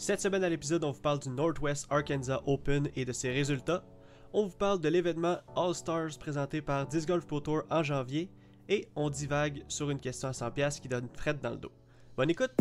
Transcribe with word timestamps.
Cette 0.00 0.22
semaine 0.22 0.42
à 0.44 0.48
l'épisode, 0.48 0.82
on 0.82 0.92
vous 0.92 1.00
parle 1.02 1.18
du 1.18 1.28
Northwest 1.28 1.86
Arkansas 1.90 2.40
Open 2.46 2.88
et 2.96 3.04
de 3.04 3.12
ses 3.12 3.32
résultats. 3.32 3.84
On 4.32 4.46
vous 4.46 4.56
parle 4.56 4.80
de 4.80 4.88
l'événement 4.88 5.36
All 5.54 5.74
Stars 5.74 6.18
présenté 6.18 6.62
par 6.62 6.86
Disc 6.86 7.06
Golf 7.06 7.26
Pro 7.26 7.38
Tour 7.40 7.64
en 7.68 7.82
janvier. 7.82 8.30
Et 8.70 8.88
on 8.96 9.10
divague 9.10 9.62
sur 9.68 9.90
une 9.90 10.00
question 10.00 10.28
à 10.28 10.32
100$ 10.32 10.80
qui 10.80 10.88
donne 10.88 11.06
frette 11.12 11.42
dans 11.42 11.50
le 11.50 11.58
dos. 11.58 11.72
Bonne 12.16 12.30
écoute! 12.30 12.52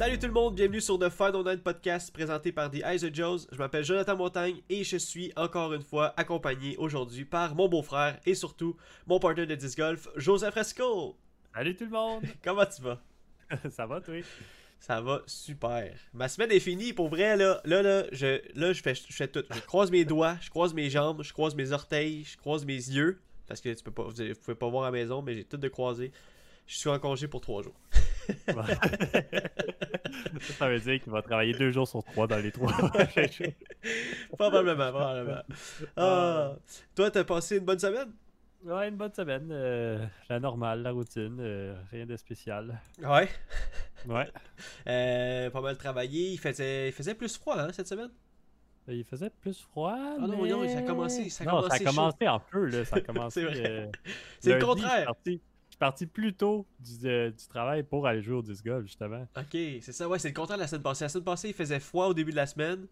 Salut 0.00 0.18
tout 0.18 0.28
le 0.28 0.32
monde, 0.32 0.54
bienvenue 0.54 0.80
sur 0.80 0.98
The 0.98 1.10
Final 1.10 1.44
Night 1.44 1.62
Podcast 1.62 2.10
présenté 2.10 2.52
par 2.52 2.70
The 2.70 2.76
Eyes 2.76 3.04
of 3.04 3.14
Joes. 3.14 3.46
Je 3.52 3.58
m'appelle 3.58 3.84
Jonathan 3.84 4.16
Montagne 4.16 4.62
et 4.70 4.82
je 4.82 4.96
suis 4.96 5.30
encore 5.36 5.74
une 5.74 5.82
fois 5.82 6.14
accompagné 6.16 6.74
aujourd'hui 6.78 7.26
par 7.26 7.54
mon 7.54 7.68
beau-frère 7.68 8.18
et 8.24 8.34
surtout 8.34 8.78
mon 9.06 9.18
partenaire 9.18 9.48
de 9.48 9.56
disc 9.56 9.76
golf, 9.76 10.08
Joseph 10.16 10.52
Fresco. 10.52 11.18
Salut 11.54 11.76
tout 11.76 11.84
le 11.84 11.90
monde! 11.90 12.22
Comment 12.42 12.64
tu 12.64 12.80
vas? 12.80 12.98
Ça 13.68 13.84
va, 13.84 14.00
toi? 14.00 14.14
Ça 14.78 15.02
va 15.02 15.20
super. 15.26 15.94
Ma 16.14 16.28
semaine 16.28 16.50
est 16.50 16.60
finie, 16.60 16.94
pour 16.94 17.10
vrai, 17.10 17.36
là, 17.36 17.60
là, 17.66 17.82
là, 17.82 18.04
je, 18.10 18.40
là, 18.58 18.72
je 18.72 18.80
fais, 18.80 18.94
je 18.94 19.12
fais 19.12 19.28
tout. 19.28 19.44
Je 19.54 19.60
croise 19.60 19.90
mes 19.90 20.06
doigts, 20.06 20.38
je 20.40 20.48
croise 20.48 20.72
mes 20.72 20.88
jambes, 20.88 21.22
je 21.22 21.34
croise 21.34 21.54
mes 21.54 21.72
orteils, 21.72 22.24
je 22.24 22.38
croise 22.38 22.64
mes 22.64 22.72
yeux. 22.72 23.20
Parce 23.46 23.60
que 23.60 23.68
tu 23.68 23.84
peux 23.84 23.90
pas, 23.90 24.04
vous, 24.04 24.12
vous 24.12 24.40
pouvez 24.42 24.54
pas 24.54 24.68
voir 24.70 24.84
à 24.84 24.86
la 24.86 24.92
maison, 24.92 25.20
mais 25.20 25.34
j'ai 25.34 25.44
tout 25.44 25.58
de 25.58 25.68
croisé. 25.68 26.10
Je 26.66 26.78
suis 26.78 26.88
en 26.88 26.98
congé 26.98 27.28
pour 27.28 27.42
trois 27.42 27.62
jours. 27.62 27.74
ça 30.60 30.68
veut 30.68 30.78
dire 30.78 31.00
qu'il 31.02 31.10
va 31.10 31.22
travailler 31.22 31.54
deux 31.54 31.70
jours 31.72 31.88
sur 31.88 32.04
trois 32.04 32.26
dans 32.26 32.36
les 32.36 32.52
trois. 32.52 32.70
probablement, 34.36 34.90
probablement. 34.90 35.40
Ah. 35.96 36.52
Toi, 36.94 37.10
t'as 37.10 37.24
passé 37.24 37.56
une 37.56 37.64
bonne 37.64 37.78
semaine? 37.78 38.12
Ouais, 38.62 38.88
une 38.90 38.96
bonne 38.96 39.12
semaine. 39.14 39.48
euh, 39.50 40.04
la 40.28 40.38
normale, 40.38 40.82
la 40.82 40.90
routine, 40.92 41.38
euh, 41.40 41.74
rien 41.90 42.04
de 42.04 42.14
spécial. 42.16 42.78
Ouais. 43.02 43.28
Ouais. 44.06 44.28
Euh, 44.86 45.48
pas 45.50 45.60
mal 45.62 45.76
travaillé. 45.78 46.32
Il 46.32 46.38
faisait, 46.38 46.88
il 46.88 46.92
faisait 46.92 47.14
plus 47.14 47.36
froid 47.38 47.58
hein, 47.58 47.68
cette 47.72 47.88
semaine? 47.88 48.10
Il 48.88 49.04
faisait 49.04 49.30
plus 49.30 49.58
froid. 49.58 49.96
Ah 49.96 50.16
non, 50.18 50.42
mais... 50.42 50.50
non, 50.50 50.68
ça 50.68 50.78
a 50.78 50.82
commencé- 50.82 51.30
ça 51.30 51.44
a 51.44 51.46
non, 51.46 51.62
ça 51.62 51.74
a 51.74 51.78
commencé 51.78 51.84
commencé 51.84 52.26
un 52.26 52.38
peu, 52.38 52.66
là. 52.66 52.84
Ça 52.84 52.96
a 52.96 53.00
commencé. 53.06 53.40
C'est 53.40 53.46
vrai. 53.46 53.90
C'est 54.40 54.58
le 54.58 54.64
contraire. 54.64 55.14
Parti, 55.80 56.06
plus 56.06 56.34
tôt 56.34 56.66
du, 56.78 57.08
euh, 57.08 57.30
du 57.30 57.46
travail 57.48 57.82
pour 57.82 58.06
aller 58.06 58.20
jouer 58.22 58.36
au 58.36 58.42
disc 58.42 58.64
golf, 58.64 58.84
justement. 58.86 59.26
Ok, 59.36 59.48
c'est 59.80 59.92
ça, 59.92 60.06
ouais, 60.08 60.18
c'est 60.18 60.28
le 60.28 60.34
contraire 60.34 60.58
de 60.58 60.62
la 60.62 60.68
semaine 60.68 60.82
passée. 60.82 61.04
La 61.04 61.08
semaine 61.08 61.24
passée, 61.24 61.48
il 61.48 61.54
faisait 61.54 61.80
froid 61.80 62.06
au 62.06 62.14
début 62.14 62.30
de 62.32 62.36
la 62.36 62.46
semaine. 62.46 62.86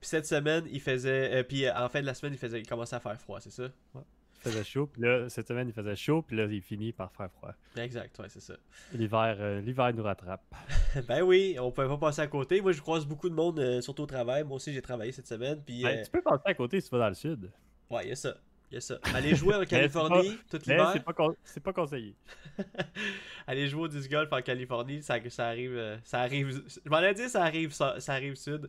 Puis 0.00 0.08
cette 0.08 0.26
semaine, 0.26 0.64
il 0.70 0.80
faisait. 0.80 1.34
euh, 1.36 1.42
puis 1.42 1.66
euh, 1.66 1.74
en 1.76 1.88
fin 1.88 2.00
de 2.00 2.06
la 2.06 2.14
semaine, 2.14 2.32
il, 2.32 2.38
faisait, 2.38 2.58
il 2.60 2.66
commençait 2.66 2.96
à 2.96 3.00
faire 3.00 3.20
froid, 3.20 3.38
c'est 3.40 3.50
ça? 3.52 3.64
Il 3.94 4.50
faisait 4.52 4.64
chaud, 4.64 4.86
puis 4.86 5.02
là, 5.02 5.28
cette 5.28 5.48
semaine, 5.48 5.68
il 5.68 5.72
faisait 5.74 5.96
chaud, 5.96 6.22
puis 6.22 6.36
là, 6.36 6.44
il 6.44 6.60
finit 6.62 6.92
par 6.92 7.10
faire 7.12 7.30
froid. 7.32 7.52
Exact, 7.76 8.18
ouais, 8.18 8.28
c'est 8.28 8.40
ça. 8.40 8.54
L'hiver, 8.92 9.36
euh, 9.40 9.60
l'hiver 9.60 9.92
nous 9.94 10.02
rattrape. 10.02 10.42
ben 11.08 11.22
oui, 11.22 11.56
on 11.60 11.70
pouvait 11.72 11.88
pas 11.88 11.98
passer 11.98 12.20
à 12.22 12.26
côté. 12.28 12.60
Moi, 12.60 12.72
je 12.72 12.80
croise 12.80 13.04
beaucoup 13.06 13.28
de 13.28 13.34
monde, 13.34 13.80
surtout 13.82 14.02
au 14.04 14.06
travail. 14.06 14.44
Moi 14.44 14.56
aussi, 14.56 14.72
j'ai 14.72 14.82
travaillé 14.82 15.12
cette 15.12 15.26
semaine. 15.26 15.60
Puis, 15.64 15.82
Ben, 15.82 16.02
tu 16.04 16.10
peux 16.10 16.22
passer 16.22 16.42
à 16.46 16.54
côté 16.54 16.80
si 16.80 16.88
tu 16.88 16.94
vas 16.94 17.02
dans 17.02 17.08
le 17.08 17.14
sud. 17.14 17.50
ouais, 17.90 18.04
il 18.04 18.08
y 18.10 18.12
a 18.12 18.16
ça. 18.16 18.34
Il 18.70 18.74
y 18.74 18.78
a 18.78 18.80
ça. 18.80 18.98
Aller 19.14 19.34
jouer 19.36 19.54
en 19.54 19.64
Californie 19.66 20.36
tout 20.50 20.58
l'hiver. 20.66 20.90
c'est 20.92 21.04
pas, 21.04 21.12
con- 21.12 21.36
c'est 21.44 21.62
pas 21.62 21.72
conseillé. 21.72 22.14
Aller 23.46 23.68
jouer 23.68 23.82
au 23.82 23.88
disc 23.88 24.10
golf 24.10 24.32
en 24.32 24.42
Californie, 24.42 25.02
ça, 25.02 25.18
ça 25.30 25.46
arrive. 25.48 25.76
euh, 25.76 25.96
ça 26.04 26.20
arrive. 26.20 26.62
Je 26.84 26.90
m'en 26.90 27.00
ai 27.00 27.14
dit, 27.14 27.28
ça 27.28 27.42
arrive, 27.44 27.72
ça, 27.72 28.00
ça 28.00 28.14
arrive 28.14 28.34
sud. 28.34 28.68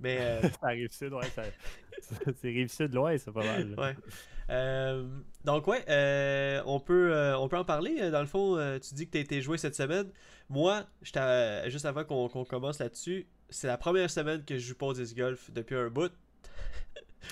Mais. 0.00 0.18
euh, 0.20 0.40
Ça 0.60 0.66
arrive 0.68 0.90
sud, 0.90 1.12
ouais. 1.12 1.26
ça- 1.28 1.42
c'est 2.40 2.48
rive 2.48 2.68
sud 2.68 2.92
loin, 2.94 3.16
c'est 3.18 3.32
pas 3.32 3.44
mal. 3.44 3.74
Ouais. 3.78 3.94
Euh, 4.50 5.06
donc 5.44 5.66
ouais, 5.68 5.82
euh, 5.88 6.60
on, 6.66 6.80
peut, 6.80 7.14
on 7.38 7.48
peut 7.48 7.56
en 7.56 7.64
parler. 7.64 8.10
Dans 8.10 8.20
le 8.20 8.26
fond, 8.26 8.56
tu 8.82 8.94
dis 8.94 9.06
que 9.06 9.12
tu 9.12 9.18
as 9.18 9.20
été 9.20 9.40
joué 9.40 9.56
cette 9.58 9.74
semaine. 9.76 10.10
Moi, 10.50 10.84
juste 11.02 11.86
avant 11.86 12.04
qu'on 12.04 12.28
qu'on 12.28 12.44
commence 12.44 12.78
là-dessus, 12.80 13.26
c'est 13.48 13.66
la 13.68 13.78
première 13.78 14.10
semaine 14.10 14.44
que 14.44 14.56
je 14.58 14.66
joue 14.68 14.74
pas 14.74 14.86
au 14.86 14.92
disc 14.94 15.16
golf 15.16 15.50
depuis 15.52 15.76
un 15.76 15.88
bout. 15.88 16.10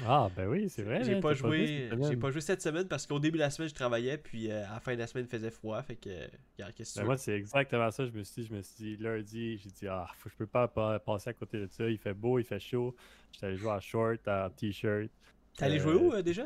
Ah, 0.06 0.30
ben 0.36 0.48
oui, 0.48 0.68
c'est 0.68 0.82
vrai. 0.82 1.02
J'ai 1.04 1.16
hein, 1.16 1.20
pas 1.20 1.34
joué, 1.34 1.88
j'ai 2.02 2.16
pas 2.16 2.30
joué 2.30 2.40
cette 2.40 2.62
semaine 2.62 2.88
parce 2.88 3.06
qu'au 3.06 3.18
début 3.18 3.38
de 3.38 3.42
la 3.42 3.50
semaine 3.50 3.68
je 3.68 3.74
travaillais 3.74 4.18
puis 4.18 4.50
euh, 4.50 4.66
à 4.66 4.74
la 4.74 4.80
fin 4.80 4.94
de 4.94 4.98
la 4.98 5.06
semaine 5.06 5.26
il 5.26 5.30
faisait 5.30 5.50
froid, 5.50 5.82
fait 5.82 5.96
que 5.96 6.10
regarde, 6.56 6.74
qu'est-ce 6.74 6.94
que 6.94 7.00
Ben 7.00 7.06
moi, 7.06 7.16
c'est 7.16 7.34
exactement 7.36 7.90
ça. 7.90 8.06
Je 8.06 8.12
me 8.12 8.22
suis 8.24 8.42
dit, 8.42 8.48
je 8.48 8.54
me 8.54 8.62
suis 8.62 8.84
dit, 8.84 8.96
lundi, 9.02 9.58
j'ai 9.58 9.70
dit, 9.70 9.88
ah, 9.88 10.06
faut, 10.18 10.28
je 10.28 10.36
peux 10.36 10.46
pas 10.46 10.68
pa- 10.68 10.98
passer 10.98 11.30
à 11.30 11.32
côté 11.32 11.58
de 11.58 11.68
ça. 11.70 11.88
Il 11.88 11.98
fait 11.98 12.14
beau, 12.14 12.38
il 12.38 12.44
fait 12.44 12.60
chaud. 12.60 12.94
J'étais 13.32 13.46
allé 13.46 13.56
jouer 13.56 13.72
en 13.72 13.80
short, 13.80 14.26
en 14.28 14.50
t-shirt. 14.50 15.10
T'es 15.56 15.64
allé 15.64 15.78
euh, 15.78 15.82
jouer 15.82 15.94
où 15.94 16.12
euh, 16.12 16.22
déjà? 16.22 16.42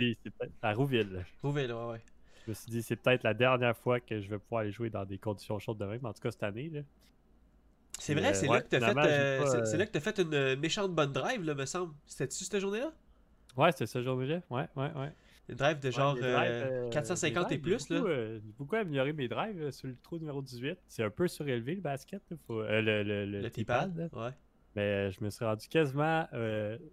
À 0.62 0.72
Rouville. 0.72 1.24
Rouville, 1.42 1.72
ouais, 1.72 1.92
ouais. 1.92 2.00
Je 2.44 2.50
me 2.50 2.54
suis 2.54 2.70
dit, 2.70 2.82
c'est 2.82 2.96
peut-être 2.96 3.24
la 3.24 3.34
dernière 3.34 3.76
fois 3.76 4.00
que 4.00 4.20
je 4.20 4.28
vais 4.28 4.38
pouvoir 4.38 4.62
aller 4.62 4.72
jouer 4.72 4.90
dans 4.90 5.04
des 5.04 5.18
conditions 5.18 5.58
chaudes 5.58 5.78
de 5.78 5.84
même. 5.84 6.04
En 6.04 6.12
tout 6.12 6.20
cas, 6.20 6.30
cette 6.30 6.42
année. 6.42 6.70
Là. 6.70 6.80
C'est 7.98 8.14
vrai, 8.14 8.34
c'est 8.34 8.48
ouais, 8.48 8.58
là 8.58 8.62
que 8.62 8.68
t'as 8.68 8.80
fait, 8.80 9.96
euh, 9.96 10.00
fait 10.00 10.18
une 10.18 10.60
méchante 10.60 10.94
bonne 10.94 11.12
drive, 11.12 11.42
là, 11.42 11.54
me 11.54 11.64
semble. 11.64 11.94
C'était-tu 12.06 12.44
cette 12.44 12.60
journée-là? 12.60 12.92
Ouais, 13.56 13.72
c'était 13.72 13.86
ce 13.86 14.02
jour-là. 14.02 14.40
Ouais, 14.50 14.66
ouais, 14.76 14.92
ouais. 14.96 15.12
Une 15.48 15.54
drive 15.54 15.78
de 15.78 15.90
genre 15.90 16.14
Ouais, 16.14 16.20
mes 16.22 16.32
drives, 16.32 16.50
euh, 16.50 16.86
euh, 16.86 16.90
450 16.90 17.52
et 17.52 17.58
drives, 17.58 17.62
plus, 17.62 17.88
là. 17.90 17.96
euh, 18.04 18.40
J'ai 18.44 18.52
beaucoup 18.58 18.74
amélioré 18.76 19.12
mes 19.12 19.28
drives 19.28 19.62
euh, 19.62 19.70
sur 19.70 19.86
le 19.88 19.96
trou 20.02 20.18
numéro 20.18 20.42
18. 20.42 20.76
C'est 20.88 21.04
un 21.04 21.10
peu 21.10 21.28
surélevé 21.28 21.74
le 21.76 21.80
basket, 21.80 22.20
là, 22.30 22.36
faut- 22.46 22.60
euh, 22.62 22.80
le, 22.82 23.02
le, 23.04 23.24
le, 23.26 23.40
Le 23.42 23.50
T-pad, 23.50 24.10
ouais. 24.12 24.30
Mais 24.74 25.10
je 25.12 25.22
me 25.24 25.30
suis 25.30 25.44
rendu 25.44 25.68
quasiment, 25.68 26.24
tu 26.32 26.38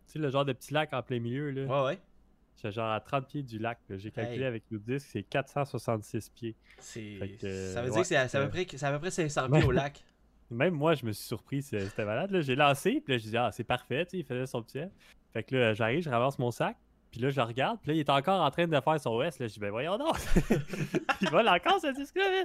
sais, 0.06 0.20
le 0.20 0.30
genre 0.30 0.46
de 0.46 0.54
petit 0.54 0.74
lac 0.74 0.94
en 0.94 1.02
plein 1.02 1.20
milieu. 1.20 1.50
Là. 1.52 1.64
Ouais, 1.66 1.88
ouais. 1.94 2.00
J'étais 2.56 2.72
genre 2.72 2.92
à 2.92 3.00
30 3.02 3.28
pieds 3.28 3.42
du 3.44 3.58
lac. 3.60 3.80
J'ai 3.90 4.12
calculé 4.12 4.42
Hey. 4.44 4.46
avec 4.46 4.64
le 4.70 4.78
disque, 4.80 5.08
c'est 5.12 5.24
466 5.24 6.30
pieds. 6.30 6.56
C'est... 6.78 7.18
Que, 7.42 7.72
ça 7.74 7.82
veut 7.82 7.88
ouais, 7.90 7.94
dire 7.94 8.02
que 8.04 8.08
c'est 8.08 8.16
à, 8.16 8.28
c'est 8.28 8.38
à 8.38 8.44
peu 8.44 8.50
près, 8.50 8.66
c'est 8.70 8.86
à 8.86 8.92
peu 8.94 9.00
près 9.00 9.10
500 9.12 9.50
Ouais. 9.50 9.60
pieds 9.60 9.68
au 9.68 9.72
lac. 9.72 10.04
Même 10.52 10.76
moi, 10.76 10.94
je 10.94 11.06
me 11.06 11.12
suis 11.12 11.26
surpris, 11.26 11.64
c'est- 11.64 11.80
c'était 11.90 12.06
malade. 12.06 12.30
là. 12.30 12.42
J'ai 12.42 12.56
lancé, 12.56 13.02
puis 13.04 13.16
là, 13.16 13.18
je 13.18 13.24
dis, 13.28 13.36
ah, 13.38 13.50
c'est 13.52 13.64
parfait, 13.64 14.06
tu 14.06 14.12
sais, 14.12 14.18
il 14.20 14.24
faisait 14.26 14.46
son 14.46 14.62
petit. 14.62 14.82
Fait 15.34 15.44
que 15.44 15.56
là, 15.56 15.74
j'arrive, 15.74 16.04
je 16.04 16.10
ramasse 16.10 16.38
mon 16.40 16.52
sac, 16.52 16.78
puis 17.12 17.22
là, 17.22 17.30
je 17.30 17.36
le 17.36 17.44
regarde, 17.44 17.80
puis 17.82 17.92
là, 17.92 17.96
il 17.96 18.00
est 18.00 18.10
encore 18.10 18.42
en 18.42 18.50
train 18.52 18.68
de 18.68 18.80
faire 18.80 19.00
son 19.00 19.22
S. 19.22 19.40
Là, 19.40 19.48
je 19.48 19.54
dis, 19.54 19.60
ben 19.60 19.72
voyons 19.72 19.98
donc, 19.98 20.18
il 21.22 21.30
vole 21.30 21.48
encore 21.48 21.80
ce 21.80 21.94
disque-là. 21.94 22.44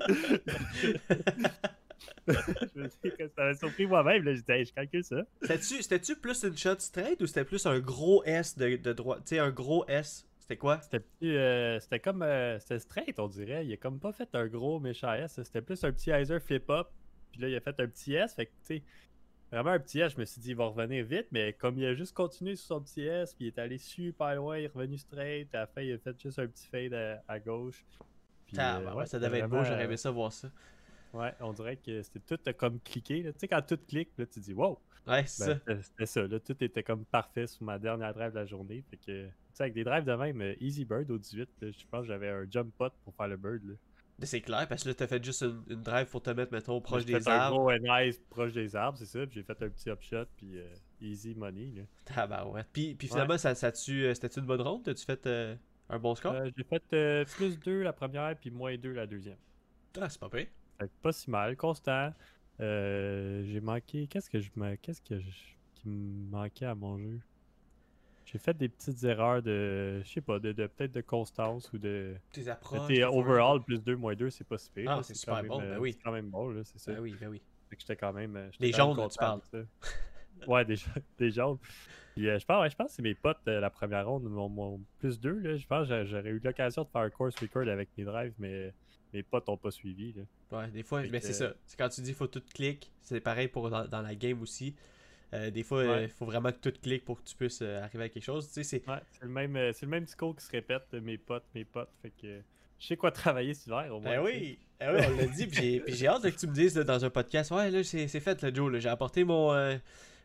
man. 1.38 1.50
je 2.28 2.81
me 2.81 2.87
dis 2.87 3.16
que 3.16 3.28
ça 3.28 3.44
m'a 3.44 3.54
surpris 3.54 3.87
moi-même, 3.87 4.22
là, 4.25 4.34
dit, 4.34 4.43
Hey, 4.49 4.65
je 4.65 4.72
calcule 4.72 5.04
ça. 5.04 5.25
C'était-tu, 5.43 6.16
plus 6.16 6.43
une 6.44 6.56
shot 6.56 6.78
straight 6.78 7.21
ou 7.22 7.26
c'était 7.26 7.44
plus 7.44 7.65
un 7.66 7.78
gros 7.78 8.22
S 8.25 8.56
de, 8.56 8.76
de 8.76 8.93
droite? 8.93 9.20
Tu 9.25 9.37
sais, 9.37 9.38
un 9.38 9.50
gros 9.50 9.84
S. 9.88 10.26
C'était 10.38 10.56
quoi? 10.56 10.81
C'était 10.81 11.00
plus, 11.00 11.37
euh, 11.37 11.78
c'était 11.81 12.00
comme, 12.00 12.22
euh, 12.22 12.59
c'était 12.59 12.78
straight, 12.78 13.19
on 13.19 13.28
dirait. 13.28 13.66
Il 13.66 13.72
a 13.72 13.76
comme 13.76 13.99
pas 13.99 14.12
fait 14.12 14.28
un 14.34 14.47
gros 14.47 14.81
méchant 14.81 15.12
S, 15.12 15.41
c'était 15.43 15.60
plus 15.60 15.82
un 15.84 15.93
petit 15.93 16.10
hyzer 16.10 16.41
flip-up, 16.41 16.88
puis 17.32 17.43
là, 17.43 17.49
il 17.49 17.56
a 17.56 17.60
fait 17.60 17.78
un 17.81 17.87
petit 17.87 18.15
S, 18.15 18.34
fait 18.34 18.47
que, 18.47 18.50
tu 18.66 18.76
sais, 18.76 18.82
vraiment 19.50 19.70
un 19.70 19.78
petit 19.81 20.00
S, 20.00 20.12
je 20.14 20.19
me 20.20 20.25
suis 20.25 20.41
dit, 20.41 20.50
il 20.50 20.56
va 20.56 20.66
revenir 20.66 21.04
vite, 21.04 21.26
mais 21.31 21.53
comme 21.54 21.78
il 21.78 21.86
a 21.86 21.94
juste 21.94 22.14
continué 22.14 22.56
sur 22.56 22.66
son 22.66 22.81
petit 22.82 23.03
S, 23.03 23.34
puis 23.34 23.47
il 23.47 23.48
est 23.48 23.59
allé 23.59 23.78
super 23.78 24.34
loin, 24.36 24.59
il 24.59 24.64
est 24.64 24.69
revenu 24.75 24.98
straight, 24.98 25.54
à 25.54 25.60
la 25.60 25.66
fin, 25.66 25.82
il 25.82 25.92
a 25.92 25.98
fait 25.98 26.20
juste 26.20 26.38
un 26.38 26.47
petit 26.47 26.66
fade 26.66 26.94
à, 26.94 27.22
à 27.28 27.38
gauche. 27.41 27.84
Puis, 28.47 28.56
Ah, 28.58 28.78
euh, 28.78 28.84
bah, 28.84 28.94
ouais, 28.97 29.06
ça 29.06 29.19
devait 29.19 29.38
être 29.41 29.48
beau, 29.48 29.64
j'aurais 29.64 29.82
euh, 29.82 29.84
aimé 29.84 29.97
ça 29.97 30.10
voir 30.10 30.32
ça. 30.32 30.50
Ouais, 31.12 31.32
on 31.41 31.53
dirait 31.53 31.76
que 31.76 32.03
c'était 32.03 32.20
tout 32.37 32.53
comme 32.54 32.81
cliqué, 32.81 33.22
tu 33.25 33.32
sais, 33.38 33.48
quand 33.48 33.62
tout 33.62 33.78
clique, 33.88 34.10
là, 34.19 34.26
tu 34.26 34.41
dis, 34.41 34.53
wow! 34.53 34.78
Ouais, 35.06 35.26
c'est 35.26 35.56
Ben, 35.66 35.76
ça. 35.76 35.82
c'était- 35.82 36.06
ça, 36.06 36.26
là, 36.26 36.38
tout 36.41 36.62
était 36.62 36.82
comme 36.82 37.04
parfait 37.06 37.47
sur 37.47 37.62
ma 37.64 37.78
dernière 37.78 38.12
drive 38.12 38.31
de 38.32 38.37
la 38.37 38.47
journée, 38.47 38.84
fait 38.91 38.97
que, 38.98 39.26
tu 39.28 39.32
sais, 39.54 39.62
avec 39.62 39.75
des 39.75 39.84
drives 39.84 40.04
de 40.04 40.12
même, 40.14 40.41
euh, 40.42 40.54
Easy 40.60 40.84
Bird 40.84 41.10
au 41.10 41.19
18, 41.19 41.48
là, 41.62 41.70
je 41.70 41.84
pense 41.91 42.03
que 42.03 42.08
j'avais 42.08 42.28
un 42.28 42.44
jump 42.50 42.75
pot 42.76 42.92
pour 43.04 43.14
faire 43.14 43.28
le 43.28 43.37
bird, 43.38 43.64
là. 43.64 43.75
C'est 44.23 44.41
clair, 44.41 44.67
parce 44.69 44.83
que 44.83 44.89
là, 44.89 44.95
t'as 44.95 45.06
fait 45.06 45.25
juste 45.25 45.43
une, 45.43 45.62
une 45.69 45.83
drive 45.83 46.06
pour 46.09 46.21
te 46.23 46.31
mettre, 46.31 46.53
mettons, 46.53 46.81
proche 46.81 47.05
J'ai 47.06 47.12
fait 47.15 47.21
des 47.21 47.29
un 47.29 47.34
arbres. 47.34 47.56
gros 47.59 47.71
and 47.71 47.79
nice 47.79 48.19
proche 48.31 48.53
des 48.53 48.75
arbres, 48.75 48.99
c'est 48.99 49.06
ça. 49.06 49.25
Puis 49.26 49.37
j'ai 49.37 49.43
fait 49.44 49.62
un 49.62 49.69
petit 49.69 49.88
upshot, 49.91 50.25
puis 50.37 50.59
euh, 50.59 50.67
easy 51.00 51.35
money. 51.37 51.73
Là. 51.76 51.82
Ah, 52.17 52.26
bah 52.26 52.44
ouais. 52.47 52.65
Puis, 52.73 52.94
puis 52.97 53.06
finalement, 53.06 53.38
ça, 53.38 53.50
euh, 53.50 53.55
c'était-tu 53.55 54.41
une 54.41 54.47
bonne 54.47 54.61
ronde? 54.61 54.82
T'as-tu 54.82 55.05
fait 55.05 55.25
euh, 55.26 55.55
un 55.88 55.99
bon 56.00 56.15
score? 56.17 56.32
Euh, 56.32 56.50
j'ai 56.56 56.65
fait 56.65 57.25
plus 57.37 57.59
2 57.61 57.82
la 57.82 57.93
première, 57.93 58.35
puis 58.37 58.50
moins 58.50 58.76
2 58.76 58.93
la 58.93 59.06
deuxième. 59.06 59.38
Ah, 60.00 60.09
c'est 60.09 60.19
pas 60.21 60.29
pire. 60.29 60.47
Fait 60.81 60.91
pas 61.00 61.12
si 61.12 61.31
mal, 61.31 61.56
constant. 61.56 62.12
J'ai 62.59 63.61
manqué. 63.62 64.09
Qu'est-ce 64.09 64.31
que 64.31 64.41
je 64.41 64.50
me. 64.56 64.75
Qu'est-ce 64.76 65.00
que 65.03 65.21
je- 65.21 65.55
qui 65.76 65.88
me 65.88 66.29
manquait 66.31 66.67
à 66.67 66.75
mon 66.75 66.99
jeu? 66.99 67.21
J'ai 68.30 68.38
fait 68.38 68.56
des 68.56 68.69
petites 68.69 69.02
erreurs 69.04 69.42
de. 69.42 70.02
Je 70.04 70.08
sais 70.08 70.20
pas, 70.20 70.38
de, 70.38 70.52
de- 70.52 70.66
peut-être 70.66 70.92
de 70.92 71.00
constance 71.00 71.72
ou 71.72 71.78
de. 71.78 72.14
Tes 72.32 72.48
approches. 72.48 72.86
Tes 72.88 73.02
overall, 73.04 73.62
plus 73.62 73.82
2, 73.82 73.96
moins 73.96 74.14
2, 74.14 74.28
c'est 74.30 74.44
pas 74.46 74.58
si 74.58 74.70
pire. 74.70 74.90
Ah, 74.90 75.02
c'est 75.02 75.14
super 75.14 75.36
même, 75.36 75.46
bon, 75.48 75.60
euh, 75.62 75.75
ben 75.75 75.78
oui. 75.78 75.92
C'est 75.94 76.02
quand 76.02 76.12
même 76.12 76.28
bon, 76.28 76.50
là, 76.50 76.60
c'est 76.64 76.78
ça. 76.78 76.92
Ben 76.92 77.00
oui, 77.00 77.14
ben 77.19 77.28
oui. 77.28 77.40
Fait 77.70 77.76
que 77.76 77.82
j'étais 77.82 77.96
quand 77.96 78.12
même. 78.12 78.36
euh, 78.36 78.50
Des 78.60 78.72
jaunes, 78.72 78.96
tu 79.08 79.14
ça. 79.16 79.38
ouais, 80.46 80.64
des, 80.64 80.76
des 81.19 81.30
jaunes. 81.30 81.58
Puis, 82.14 82.28
euh, 82.28 82.38
je 82.38 82.44
pense, 82.44 82.60
ouais, 82.62 82.69
je 82.70 82.76
pense 82.76 82.88
que 82.88 82.92
c'est 82.94 83.02
mes 83.02 83.14
potes 83.14 83.38
euh, 83.48 83.60
la 83.60 83.70
première 83.70 84.06
ronde, 84.06 84.25
mon, 84.25 84.48
mon 84.48 84.80
plus 84.98 85.19
deux. 85.20 85.38
Là, 85.38 85.56
je 85.56 85.66
pense 85.66 85.84
que 85.84 85.88
j'a- 85.88 86.04
j'aurais 86.04 86.30
eu 86.30 86.40
l'occasion 86.42 86.82
de 86.82 86.88
faire 86.88 87.02
un 87.02 87.10
course 87.10 87.34
record 87.40 87.69
avec 87.69 87.88
mes 87.96 88.04
drives, 88.04 88.34
mais 88.38 88.75
mes 89.14 89.22
potes 89.22 89.46
n'ont 89.48 89.56
pas 89.56 89.70
suivi. 89.70 90.12
Là. 90.12 90.22
Ouais, 90.58 90.69
des 90.70 90.82
fois, 90.82 91.02
mais 91.02 91.20
que- 91.20 91.26
c'est 91.26 91.32
ça. 91.32 91.54
C'est 91.64 91.78
quand 91.78 91.88
tu 91.88 92.00
dis 92.02 92.12
faut 92.12 92.26
tout 92.26 92.42
clic, 92.54 92.90
c'est 93.00 93.20
pareil 93.20 93.48
pour 93.48 93.70
dans, 93.70 93.86
dans 93.86 94.02
la 94.02 94.14
game 94.14 94.42
aussi. 94.42 94.75
Euh, 95.34 95.50
des 95.50 95.62
fois, 95.62 95.84
Ouais. 95.84 96.04
il 96.04 96.08
faut 96.08 96.25
vraiment 96.25 96.50
que 96.50 96.56
tout 96.56 96.72
clique 96.82 97.04
pour 97.04 97.22
que 97.22 97.28
tu 97.28 97.34
puisses 97.36 97.60
euh, 97.62 97.82
arriver 97.82 98.04
à 98.04 98.08
quelque 98.08 98.25
chose. 98.25 98.46
Tu 98.48 98.54
sais, 98.54 98.62
c'est. 98.62 98.88
Ouais, 98.88 98.96
c'est 99.12 99.25
le 99.25 99.28
même, 99.30 99.56
euh, 99.56 99.72
c'est 99.75 99.84
le 99.86 99.90
même 99.90 100.04
discours 100.04 100.34
qui 100.34 100.44
se 100.44 100.50
répète, 100.50 100.84
euh, 100.94 101.00
mes 101.02 101.19
potes, 101.19 101.44
mes 101.54 101.64
potes. 101.66 101.90
Fait 102.00 102.10
que 102.10 102.26
euh, 102.26 102.40
je 102.78 102.86
sais 102.86 102.96
quoi 102.96 103.10
travailler 103.10 103.52
cet 103.54 103.66
hiver 103.66 103.86
au 103.94 104.00
moins. 104.00 104.16
Ben 104.16 104.22
oui, 104.25 104.58
Ah 104.80 104.92
oui, 104.94 105.00
on 105.06 105.16
l'a 105.16 105.26
dit, 105.26 105.46
puis 105.46 105.82
j'ai- 105.88 106.06
hâte 106.06 106.22
là, 106.25 106.30
que 106.30 106.36
tu 106.38 106.46
me 106.46 106.54
dises 106.54 106.76
là, 106.78 106.84
dans 106.84 107.04
un 107.04 107.10
podcast, 107.10 107.50
ouais, 107.50 107.70
là, 107.70 107.82
c'est 107.82 108.08
fait, 108.20 108.40
là, 108.40 108.50
Joe, 108.54 108.78
j'ai 108.78 108.88
apporté 108.88 109.25
mon 109.25 109.52
euh, 109.52 109.76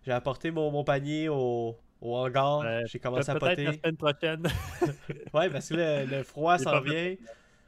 j'ai 0.05 0.11
apporté 0.11 0.51
mon, 0.51 0.69
mon 0.71 0.83
panier 0.83 1.27
au, 1.29 1.75
au 1.99 2.15
hangar, 2.17 2.59
Ouais, 2.59 2.83
j'ai 2.85 2.99
commencé 2.99 3.29
à 3.29 3.35
Peut-être 3.35 3.57
la 3.61 3.71
poter. 3.71 3.79
semaine 3.79 3.97
prochaine. 3.97 4.43
Ouais, 5.33 5.49
parce 5.49 5.67
que 5.69 5.73
là, 5.75 6.05
le 6.05 6.23
froid 6.23 6.57
s'en 6.59 6.81
fait. 6.83 7.19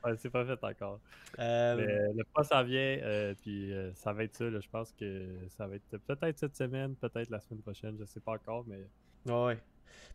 Ouais, 0.05 0.15
c'est 0.17 0.29
pas 0.29 0.45
fait 0.45 0.63
encore. 0.63 0.99
Euh, 1.39 1.75
Mais 1.77 2.13
le 2.17 2.23
pas 2.33 2.43
s'en 2.43 2.63
vient, 2.63 2.79
euh, 3.03 3.33
puis 3.41 3.73
euh, 3.73 3.91
ça 3.95 4.13
va 4.13 4.23
être 4.23 4.35
ça. 4.35 4.45
là. 4.49 4.59
Je 4.59 4.69
pense 4.69 4.91
que 4.93 5.25
ça 5.57 5.67
va 5.67 5.75
être 5.75 5.97
peut-être 6.05 6.37
cette 6.39 6.55
semaine, 6.55 6.95
peut-être 6.95 7.29
la 7.29 7.39
semaine 7.39 7.61
prochaine, 7.61 7.95
je 7.99 8.05
sais 8.05 8.19
pas 8.19 8.33
encore, 8.33 8.65
mais. 8.67 8.85
ouais. 9.31 9.57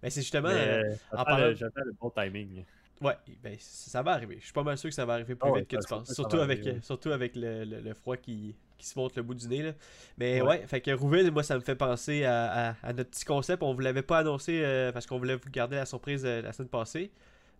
Mais 0.02 0.10
c'est 0.10 0.20
justement. 0.22 0.48
euh, 0.48 0.82
euh, 0.82 0.94
en 1.12 1.24
parlant- 1.24 1.46
le- 1.48 1.54
J'attends 1.54 1.82
le 1.84 1.92
bon 2.00 2.10
timing. 2.10 2.64
Ouais, 3.02 3.14
ben 3.42 3.56
ça 3.58 4.02
va 4.02 4.12
arriver. 4.12 4.36
Je 4.40 4.44
suis 4.44 4.52
pas 4.52 4.62
mal 4.62 4.76
sûr 4.76 4.90
que 4.90 4.94
ça 4.94 5.06
va 5.06 5.14
arriver 5.14 5.34
plus 5.34 5.50
Ah 5.50 5.58
vite 5.58 5.68
que 5.68 5.76
tu 5.76 5.88
penses. 5.88 6.12
Surtout 6.12 6.36
avec, 6.36 6.58
arriver, 6.58 6.70
euh, 6.72 6.74
ouais. 6.74 6.82
surtout 6.82 7.10
avec 7.12 7.34
le, 7.34 7.64
le- 7.64 7.80
le 7.80 7.94
froid 7.94 8.18
qui, 8.18 8.54
qui 8.76 8.86
se 8.86 8.98
monte 8.98 9.16
le 9.16 9.22
bout 9.22 9.32
du 9.34 9.48
nez. 9.48 9.62
Là. 9.62 9.72
Mais 10.18 10.42
ouais, 10.42 10.48
Ouais. 10.48 10.66
fait 10.66 10.82
que 10.82 10.90
Rouville, 10.90 11.30
moi, 11.30 11.42
ça 11.42 11.54
me 11.54 11.60
fait 11.62 11.74
penser 11.76 12.24
à, 12.26 12.70
à- 12.72 12.74
à 12.82 12.92
notre 12.92 13.08
petit 13.08 13.24
concept. 13.24 13.62
On 13.62 13.72
vous 13.72 13.80
l'avait 13.80 14.02
pas 14.02 14.18
annoncé 14.18 14.60
euh, 14.62 14.92
parce 14.92 15.06
qu'on 15.06 15.16
voulait 15.18 15.36
vous 15.36 15.48
garder 15.50 15.76
la 15.76 15.86
surprise 15.86 16.26
euh, 16.26 16.42
la 16.42 16.52
semaine 16.52 16.68
passée. 16.68 17.10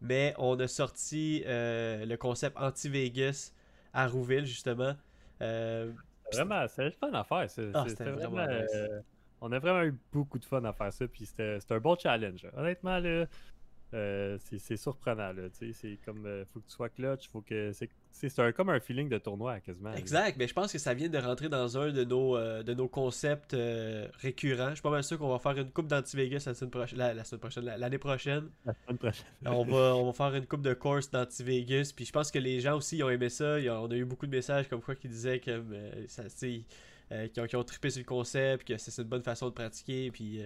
Mais 0.01 0.35
on 0.39 0.59
a 0.61 0.67
sorti 0.69 1.43
euh, 1.47 2.07
le 2.07 2.17
concept 2.17 2.57
anti-Vegas 2.59 3.53
à 3.93 4.07
Rouville, 4.07 4.47
justement. 4.47 4.95
Euh, 5.43 5.93
Vraiment, 6.33 6.65
c'est 6.69 6.91
fun 6.93 7.13
à 7.13 7.25
faire. 7.25 7.51
c'est- 7.51 7.71
Ah, 7.75 7.83
c'est- 7.85 7.91
c'était 7.91 8.11
vraiment 8.11 8.37
vraiment. 8.37 8.63
nice. 8.63 8.71
euh, 8.75 9.01
on 9.41 9.51
a 9.53 9.59
vraiment 9.59 9.83
eu 9.83 9.99
beaucoup 10.13 10.39
de 10.39 10.45
fun 10.45 10.63
à 10.65 10.73
faire 10.73 10.93
ça, 10.93 11.09
puis 11.09 11.27
c'était 11.27 11.59
c'était 11.61 11.75
un 11.75 11.81
bon 11.81 11.97
challenge. 11.99 12.47
Honnêtement, 12.57 12.99
là, 12.99 13.27
euh, 13.95 14.39
c'est 14.59 14.77
surprenant. 14.77 15.33
Là, 15.33 15.49
tu 15.51 15.73
sais, 15.73 15.73
c'est 15.73 15.99
comme. 16.05 16.25
euh, 16.27 16.45
faut 16.53 16.61
que 16.61 16.67
tu 16.67 16.73
sois 16.73 16.89
clutch, 16.89 17.29
faut 17.29 17.41
que. 17.41 17.73
C'est 18.13 18.39
un- 18.41 18.53
comme 18.53 18.69
un 18.71 18.81
feeling 18.81 19.09
de 19.09 19.19
tournoi 19.19 19.61
quasiment. 19.61 19.91
là. 19.91 19.99
Exact, 19.99 20.37
mais 20.39 20.47
je 20.49 20.55
pense 20.55 20.73
que 20.73 20.79
ça 20.79 20.95
vient 20.95 21.09
de 21.09 21.19
rentrer 21.19 21.49
dans 21.49 21.79
un 21.79 21.91
de 21.93 22.05
nos, 22.05 22.37
euh, 22.37 22.63
de 22.63 22.75
nos 22.75 22.89
concepts 22.89 23.55
récurrents. 24.21 24.71
Je 24.71 24.75
suis 24.75 24.83
pas 24.83 24.91
mal 24.91 25.05
sûr 25.05 25.19
qu'on 25.19 25.29
va 25.31 25.39
faire 25.39 25.57
une 25.61 25.71
coupe 25.71 25.87
d'anti-Vegas 25.87 26.45
la 26.47 26.55
semaine 26.55 26.71
prochaine, 26.71 26.99
la, 26.99 27.15
la 27.15 27.25
semaine 27.25 27.41
prochaine, 27.41 27.65
la- 27.65 27.79
l'année 27.79 27.99
prochaine. 27.99 28.51
La 28.65 28.75
semaine 28.75 28.99
prochaine. 28.99 29.27
on, 29.47 29.65
va, 29.65 29.97
on 29.97 30.07
va 30.07 30.13
faire 30.13 30.35
une 30.35 30.47
coupe 30.47 30.63
de 30.63 30.75
course 30.75 31.11
d'anti-Vegas. 31.11 31.93
Puis 31.95 32.05
je 32.05 32.13
pense 32.13 32.31
que 32.31 32.39
les 32.39 32.61
gens 32.61 32.77
aussi 32.77 32.99
ils 32.99 33.03
ont 33.05 33.11
aimé 33.11 33.29
ça. 33.29 33.57
On 33.81 33.91
a 33.91 33.95
eu 33.95 34.05
beaucoup 34.05 34.27
de 34.27 34.31
messages 34.33 34.69
comme 34.69 34.81
quoi 34.83 34.95
qui 34.95 35.09
disaient 35.09 35.41
que 35.41 35.63
ça, 36.09 36.25
qui, 36.29 36.65
ont, 37.41 37.47
qui 37.47 37.57
ont 37.57 37.65
trippé 37.65 37.91
sur 37.91 38.01
le 38.01 38.05
concept, 38.07 38.67
que 38.67 38.77
c'est 38.77 39.01
une 39.03 39.09
bonne 39.09 39.23
façon 39.23 39.47
de 39.49 39.55
pratiquer. 39.55 40.11
Puis 40.11 40.43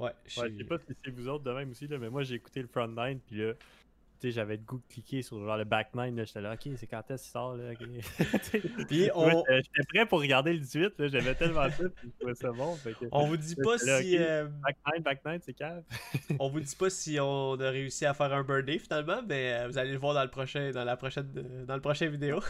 ouais, 0.00 0.12
je 0.26 0.40
Ouais, 0.40 0.52
sais 0.58 0.64
pas 0.64 0.78
si 0.78 0.94
c'est 1.04 1.10
vous 1.10 1.28
autres 1.28 1.44
de 1.44 1.52
même 1.52 1.70
aussi, 1.70 1.86
là, 1.86 1.98
mais 1.98 2.10
moi 2.10 2.22
j'ai 2.22 2.34
écouté 2.36 2.60
le 2.62 2.68
front 2.68 2.88
nine, 2.88 3.20
puis 3.26 3.36
là, 3.36 3.54
tu 3.54 4.28
sais, 4.28 4.32
j'avais 4.32 4.56
le 4.56 4.62
goût 4.62 4.76
de 4.78 4.92
cliquer 4.92 5.22
sur 5.22 5.42
genre 5.42 5.56
le 5.56 5.64
back 5.64 5.94
nine, 5.94 6.14
là, 6.14 6.24
j'étais 6.24 6.42
là, 6.42 6.52
ok, 6.54 6.68
c'est 6.76 6.86
quand 6.86 7.02
est-ce 7.10 7.22
qu'il 7.22 7.32
sort, 7.32 7.56
là, 7.56 7.72
ok. 7.72 7.78
Puis 8.88 9.10
on, 9.14 9.28
j'étais 9.30 9.62
j'étais 9.62 9.82
prêt 9.88 10.06
pour 10.06 10.20
regarder 10.20 10.52
le 10.52 10.58
18, 10.58 10.98
là, 10.98 11.08
j'avais 11.08 11.34
tellement 11.34 11.70
ça, 11.70 11.84
puis 11.88 12.10
je 12.12 12.18
trouvais 12.18 12.34
ça 12.34 12.52
bon. 12.52 12.76
fait 12.76 12.92
que- 12.92 13.06
on 13.12 13.24
vous 13.26 13.36
dit 13.38 13.56
pas 13.56 13.76
Là, 13.82 14.02
si 14.02 14.18
euh, 14.18 14.46
Back 14.62 14.76
nine, 14.92 15.02
back 15.02 15.24
nine, 15.24 15.38
c'est 15.40 15.54
cave. 15.54 15.84
on 16.38 16.48
vous 16.50 16.60
dit 16.60 16.76
pas 16.76 16.90
si 16.90 17.18
on 17.18 17.58
a 17.58 17.70
réussi 17.70 18.04
à 18.04 18.12
faire 18.12 18.32
un 18.34 18.44
birthday 18.44 18.78
finalement, 18.78 19.22
mais 19.26 19.54
euh, 19.54 19.68
vous 19.68 19.78
allez 19.78 19.92
le 19.92 19.98
voir 19.98 20.12
dans 20.12 20.22
le 20.24 20.30
prochain 20.30 20.70
dans 20.70 20.84
la 20.84 20.96
prochaine 20.98 21.32
euh, 21.36 21.64
dans 21.64 21.76
le 21.76 21.80
prochain 21.80 22.08
vidéo. 22.08 22.40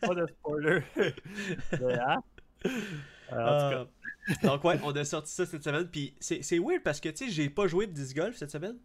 Pas- 0.00 0.14
de 0.14 0.26
spoiler. 0.26 0.80
Mais, 0.96 1.94
hein? 2.00 2.22
En 3.30 3.54
tout 3.54 3.70
cas, 3.70 3.86
donc 4.42 4.64
ouais, 4.64 4.78
on 4.82 4.92
a 4.92 5.04
sorti 5.04 5.32
ça 5.32 5.46
cette 5.46 5.64
semaine. 5.64 5.88
Puis 5.88 6.14
c'est 6.20 6.42
c'est 6.42 6.58
weird 6.58 6.82
parce 6.82 7.00
que 7.00 7.08
tu 7.08 7.26
sais, 7.26 7.30
j'ai 7.30 7.50
pas 7.50 7.66
joué 7.66 7.86
de 7.86 7.92
disc 7.92 8.16
golf 8.16 8.36
cette 8.36 8.50
semaine. 8.50 8.78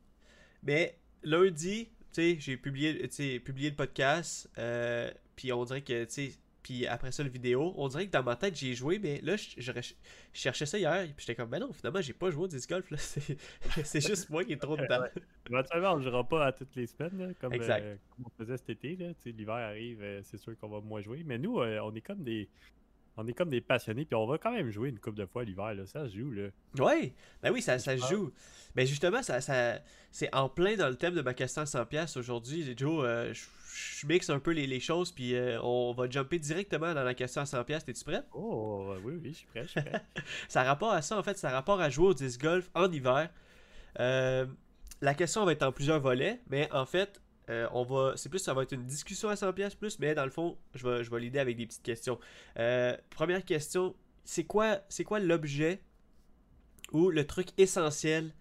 Mais 0.64 0.98
lundi, 1.24 1.90
tu 1.90 1.92
sais, 2.12 2.38
j'ai 2.40 2.58
publié, 2.58 3.08
publié 3.40 3.70
le 3.70 3.76
podcast. 3.76 4.50
euh, 4.58 5.12
puis 5.36 5.52
on 5.52 5.64
dirait 5.66 5.82
que, 5.82 6.06
tu 6.06 6.12
sais, 6.12 6.32
puis 6.64 6.88
après 6.88 7.12
ça, 7.12 7.22
le 7.22 7.30
vidéo, 7.30 7.74
on 7.78 7.88
dirait 7.90 8.08
que 8.08 8.12
dans 8.12 8.24
ma 8.24 8.36
tête, 8.36 8.56
j'ai 8.56 8.74
joué. 8.74 8.98
Mais 8.98 9.20
là, 9.22 9.36
je, 9.36 9.50
je 9.58 9.72
rech- 9.72 9.94
je 10.34 10.40
cherchais 10.40 10.66
ça 10.66 10.80
hier. 10.80 11.04
Puis 11.16 11.26
j'étais 11.28 11.36
comme, 11.36 11.50
ben 11.50 11.60
non, 11.60 11.72
finalement, 11.74 12.02
j'ai 12.02 12.14
pas 12.14 12.32
joué 12.32 12.46
au 12.46 12.48
disc 12.48 12.68
golf. 12.70 12.90
là. 12.90 12.98
C'est 13.00 13.38
c'est 13.84 14.02
juste 14.02 14.30
moi 14.32 14.44
qui 14.44 14.54
est 14.54 14.58
trop 14.58 14.76
dedans. 14.76 15.02
Ouais. 15.02 15.12
éventuellement, 15.50 15.92
on 15.94 15.98
ne 16.00 16.04
jouera 16.04 16.28
pas 16.28 16.48
à 16.48 16.52
toutes 16.54 16.76
les 16.76 16.88
semaines, 16.88 17.18
là, 17.20 17.34
comme, 17.40 17.54
Exact. 17.54 17.84
euh, 17.84 17.96
comme 18.16 18.26
on 18.26 18.44
faisait 18.44 18.58
cet 18.58 18.70
été. 18.72 18.96
là. 18.96 19.12
L'hiver 19.26 19.54
arrive, 19.54 20.02
euh, 20.02 20.22
c'est 20.24 20.38
sûr 20.38 20.58
qu'on 20.58 20.70
va 20.70 20.80
moins 20.82 21.02
jouer. 21.02 21.22
Mais 21.24 21.38
nous, 21.38 21.60
euh, 21.60 21.80
on 21.84 21.94
est 21.94 22.02
comme 22.02 22.24
des. 22.24 22.50
On 23.18 23.26
est 23.28 23.34
comme 23.34 23.50
des 23.50 23.62
passionnés, 23.62 24.06
puis 24.06 24.16
on 24.16 24.28
va 24.28 24.38
quand 24.38 24.52
même 24.52 24.70
jouer 24.70 24.90
une 24.90 25.00
couple 25.00 25.18
de 25.18 25.26
fois 25.26 25.44
l'hiver, 25.44 25.74
là. 25.74 25.86
ça 25.86 26.08
se 26.10 26.18
joue. 26.18 26.32
Là. 26.32 26.50
Ouais, 26.78 27.14
ben 27.42 27.52
oui, 27.52 27.62
ça, 27.62 27.80
ça 27.80 27.98
se 27.98 28.06
joue. 28.08 28.32
Mais 28.76 28.86
justement, 28.86 29.24
ça, 29.24 29.40
ça, 29.40 29.80
c'est 30.12 30.34
en 30.36 30.50
plein 30.50 30.76
dans 30.76 30.90
le 30.90 30.96
thème 30.96 31.16
de 31.16 31.22
ma 31.22 31.34
question 31.34 31.62
à 31.62 31.66
100$ 31.66 32.18
aujourd'hui. 32.18 32.74
Joe, 32.78 33.06
euh, 33.06 33.34
je, 33.34 34.08
mixe 34.08 34.30
un 34.30 34.40
peu 34.40 34.52
les, 34.52 34.68
les 34.68 34.82
choses, 34.82 35.12
puis 35.12 35.34
euh, 35.34 35.62
on 35.62 35.94
va 35.94 36.10
jumper 36.10 36.40
directement 36.40 36.94
dans 36.94 37.04
la 37.04 37.14
question 37.14 37.42
à 37.42 37.46
100$. 37.46 37.84
T'es-tu 37.84 38.04
prêt? 38.04 38.24
Oh, 38.34 38.96
oui, 39.04 39.14
oui, 39.22 39.30
je 39.32 39.38
suis 39.38 39.48
prêt, 39.48 39.64
je 39.64 39.70
suis 39.70 39.82
prêt. 39.82 40.02
Ça 40.50 40.64
rapport 40.64 40.92
à 40.92 41.02
ça, 41.02 41.18
en 41.18 41.24
fait, 41.24 41.38
ça 41.38 41.50
a 41.50 41.52
rapport 41.54 41.80
à 41.80 41.90
jouer 41.90 42.08
au 42.08 42.14
disc 42.14 42.42
golf 42.42 42.70
en 42.74 42.92
hiver. 42.92 43.30
Euh, 44.00 44.46
la 45.02 45.14
question 45.14 45.46
va 45.46 45.54
être 45.54 45.64
en 45.64 45.72
plusieurs 45.72 46.00
volets, 46.00 46.42
mais 46.50 46.70
en 46.72 46.86
fait, 46.86 47.22
euh, 47.50 47.68
on 47.74 47.84
va, 47.84 48.14
c'est 48.18 48.30
plus, 48.30 48.40
ça 48.40 48.54
va 48.54 48.64
être 48.64 48.74
une 48.74 48.86
discussion 48.86 49.30
à 49.30 49.36
100$ 49.36 49.76
plus, 49.76 50.00
mais 50.00 50.16
dans 50.16 50.26
le 50.26 50.32
fond, 50.32 50.58
je 50.74 50.88
vais, 50.88 51.04
je 51.04 51.12
vais 51.12 51.20
l'aider 51.20 51.40
avec 51.40 51.58
des 51.58 51.66
petites 51.66 51.84
questions. 51.84 52.20
Euh, 52.60 52.96
première 53.12 53.46
question, 53.46 53.96
c'est 54.24 54.46
quoi, 54.46 54.82
c'est 54.90 55.04
quoi 55.04 55.20
l'objet 55.20 55.82
ou 56.92 57.10
le 57.10 57.26
truc 57.26 57.48
essentiel 57.58 58.32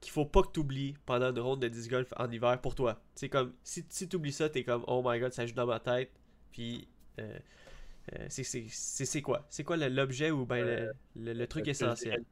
qu'il 0.00 0.12
faut 0.12 0.26
pas 0.26 0.42
que 0.42 0.52
tu 0.52 0.60
oublies 0.60 0.94
pendant 1.06 1.30
une 1.30 1.38
ronde 1.40 1.60
de 1.62 1.68
disc 1.68 1.90
golf 1.90 2.12
en 2.16 2.30
hiver 2.30 2.60
pour 2.60 2.74
toi? 2.74 3.02
C'est 3.14 3.28
comme, 3.28 3.54
si, 3.62 3.84
si 3.88 4.08
tu 4.08 4.16
oublies 4.16 4.32
ça, 4.32 4.48
t'es 4.48 4.64
comme, 4.64 4.84
oh 4.86 5.02
my 5.04 5.18
god, 5.20 5.32
ça 5.32 5.46
joue 5.46 5.54
dans 5.54 5.66
ma 5.66 5.80
tête, 5.80 6.12
puis... 6.52 6.88
euh, 8.12 8.26
c'est- 8.28 9.22
quoi? 9.22 9.46
C'est 9.50 9.64
quoi 9.64 9.76
l'objet 9.76 10.30
ou 10.30 10.44
ben 10.46 10.64
le- 10.64 10.90
le, 11.16 11.32
le 11.32 11.46
truc 11.46 11.68
essentiel? 11.68 12.24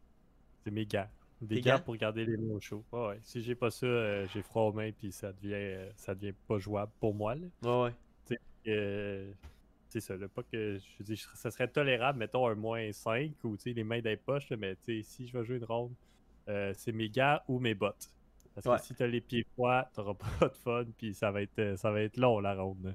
C'est 0.64 0.70
mes 0.73 0.87
gants. 0.87 1.08
Des 1.42 1.56
Tes 1.56 1.60
gants? 1.62 1.76
gants? 1.76 1.80
pour 1.82 1.96
garder 1.96 2.24
les 2.24 2.36
mains 2.36 2.54
au 2.54 2.60
chaud. 2.60 2.84
Ouais, 2.92 3.06
ouais. 3.08 3.20
Si 3.24 3.42
j'ai 3.42 3.54
pas 3.54 3.70
ça, 3.70 3.84
euh, 3.86 4.26
j'ai 4.32 4.42
froid 4.42 4.62
aux 4.62 4.72
mains, 4.72 4.92
puis 4.92 5.10
ça 5.12 5.32
devient, 5.32 5.52
euh, 5.54 5.90
ça 5.96 6.14
devient 6.14 6.34
pas 6.46 6.58
jouable 6.58 6.92
pour 7.00 7.14
moi. 7.14 7.34
Là. 7.34 7.46
Ouais, 7.62 7.90
ouais. 8.30 8.38
Euh, 8.68 9.32
c'est 9.88 10.00
ça, 10.00 10.14
pas 10.34 10.42
que 10.44 10.78
je 10.98 11.02
dis 11.02 11.16
ça 11.34 11.50
serait 11.50 11.66
tolérable, 11.68 12.18
mettons 12.20 12.46
un 12.46 12.54
moins 12.54 12.92
5 12.92 13.32
ou 13.44 13.56
les 13.66 13.82
mains 13.84 14.00
dans 14.00 14.08
les 14.10 14.16
poches, 14.16 14.48
là, 14.50 14.56
mais 14.56 14.76
si 15.02 15.26
je 15.26 15.36
vais 15.36 15.44
jouer 15.44 15.56
une 15.56 15.64
ronde, 15.64 15.93
c'est 16.46 16.93
mes 16.93 17.08
gants 17.10 17.40
ou 17.48 17.58
mes 17.58 17.74
bottes. 17.74 18.08
Parce 18.55 18.67
Ouais. 18.67 18.76
que 18.76 18.82
si 18.84 18.94
t'as 18.94 19.06
les 19.06 19.20
pieds 19.20 19.44
froids, 19.55 19.90
t'auras 19.94 20.14
pas 20.40 20.48
de 20.48 20.55
fun, 20.55 20.84
puis 20.96 21.12
ça 21.14 21.31
va 21.32 21.43
être 21.43 21.74
ça 21.76 21.90
va 21.90 22.02
être 22.02 22.17
long 22.19 22.38
la 22.38 22.55
ronde. 22.55 22.84
là. 22.84 22.93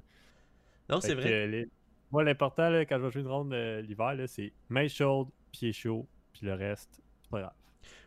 Non, 0.88 1.00
c'est 1.02 1.14
vrai. 1.14 1.46
les- 1.46 1.68
Moi, 2.10 2.24
l'important 2.24 2.72
quand 2.88 2.96
je 2.98 3.02
vais 3.04 3.10
jouer 3.10 3.20
une 3.22 3.28
ronde 3.28 3.52
l'hiver, 3.52 4.14
c'est 4.26 4.52
mains 4.70 4.88
chaudes, 4.88 5.28
pieds 5.52 5.72
chauds, 5.74 6.06
puis 6.32 6.46
le 6.46 6.54
reste, 6.54 7.02
c'est 7.20 7.30
pas 7.30 7.40
grave. 7.40 7.52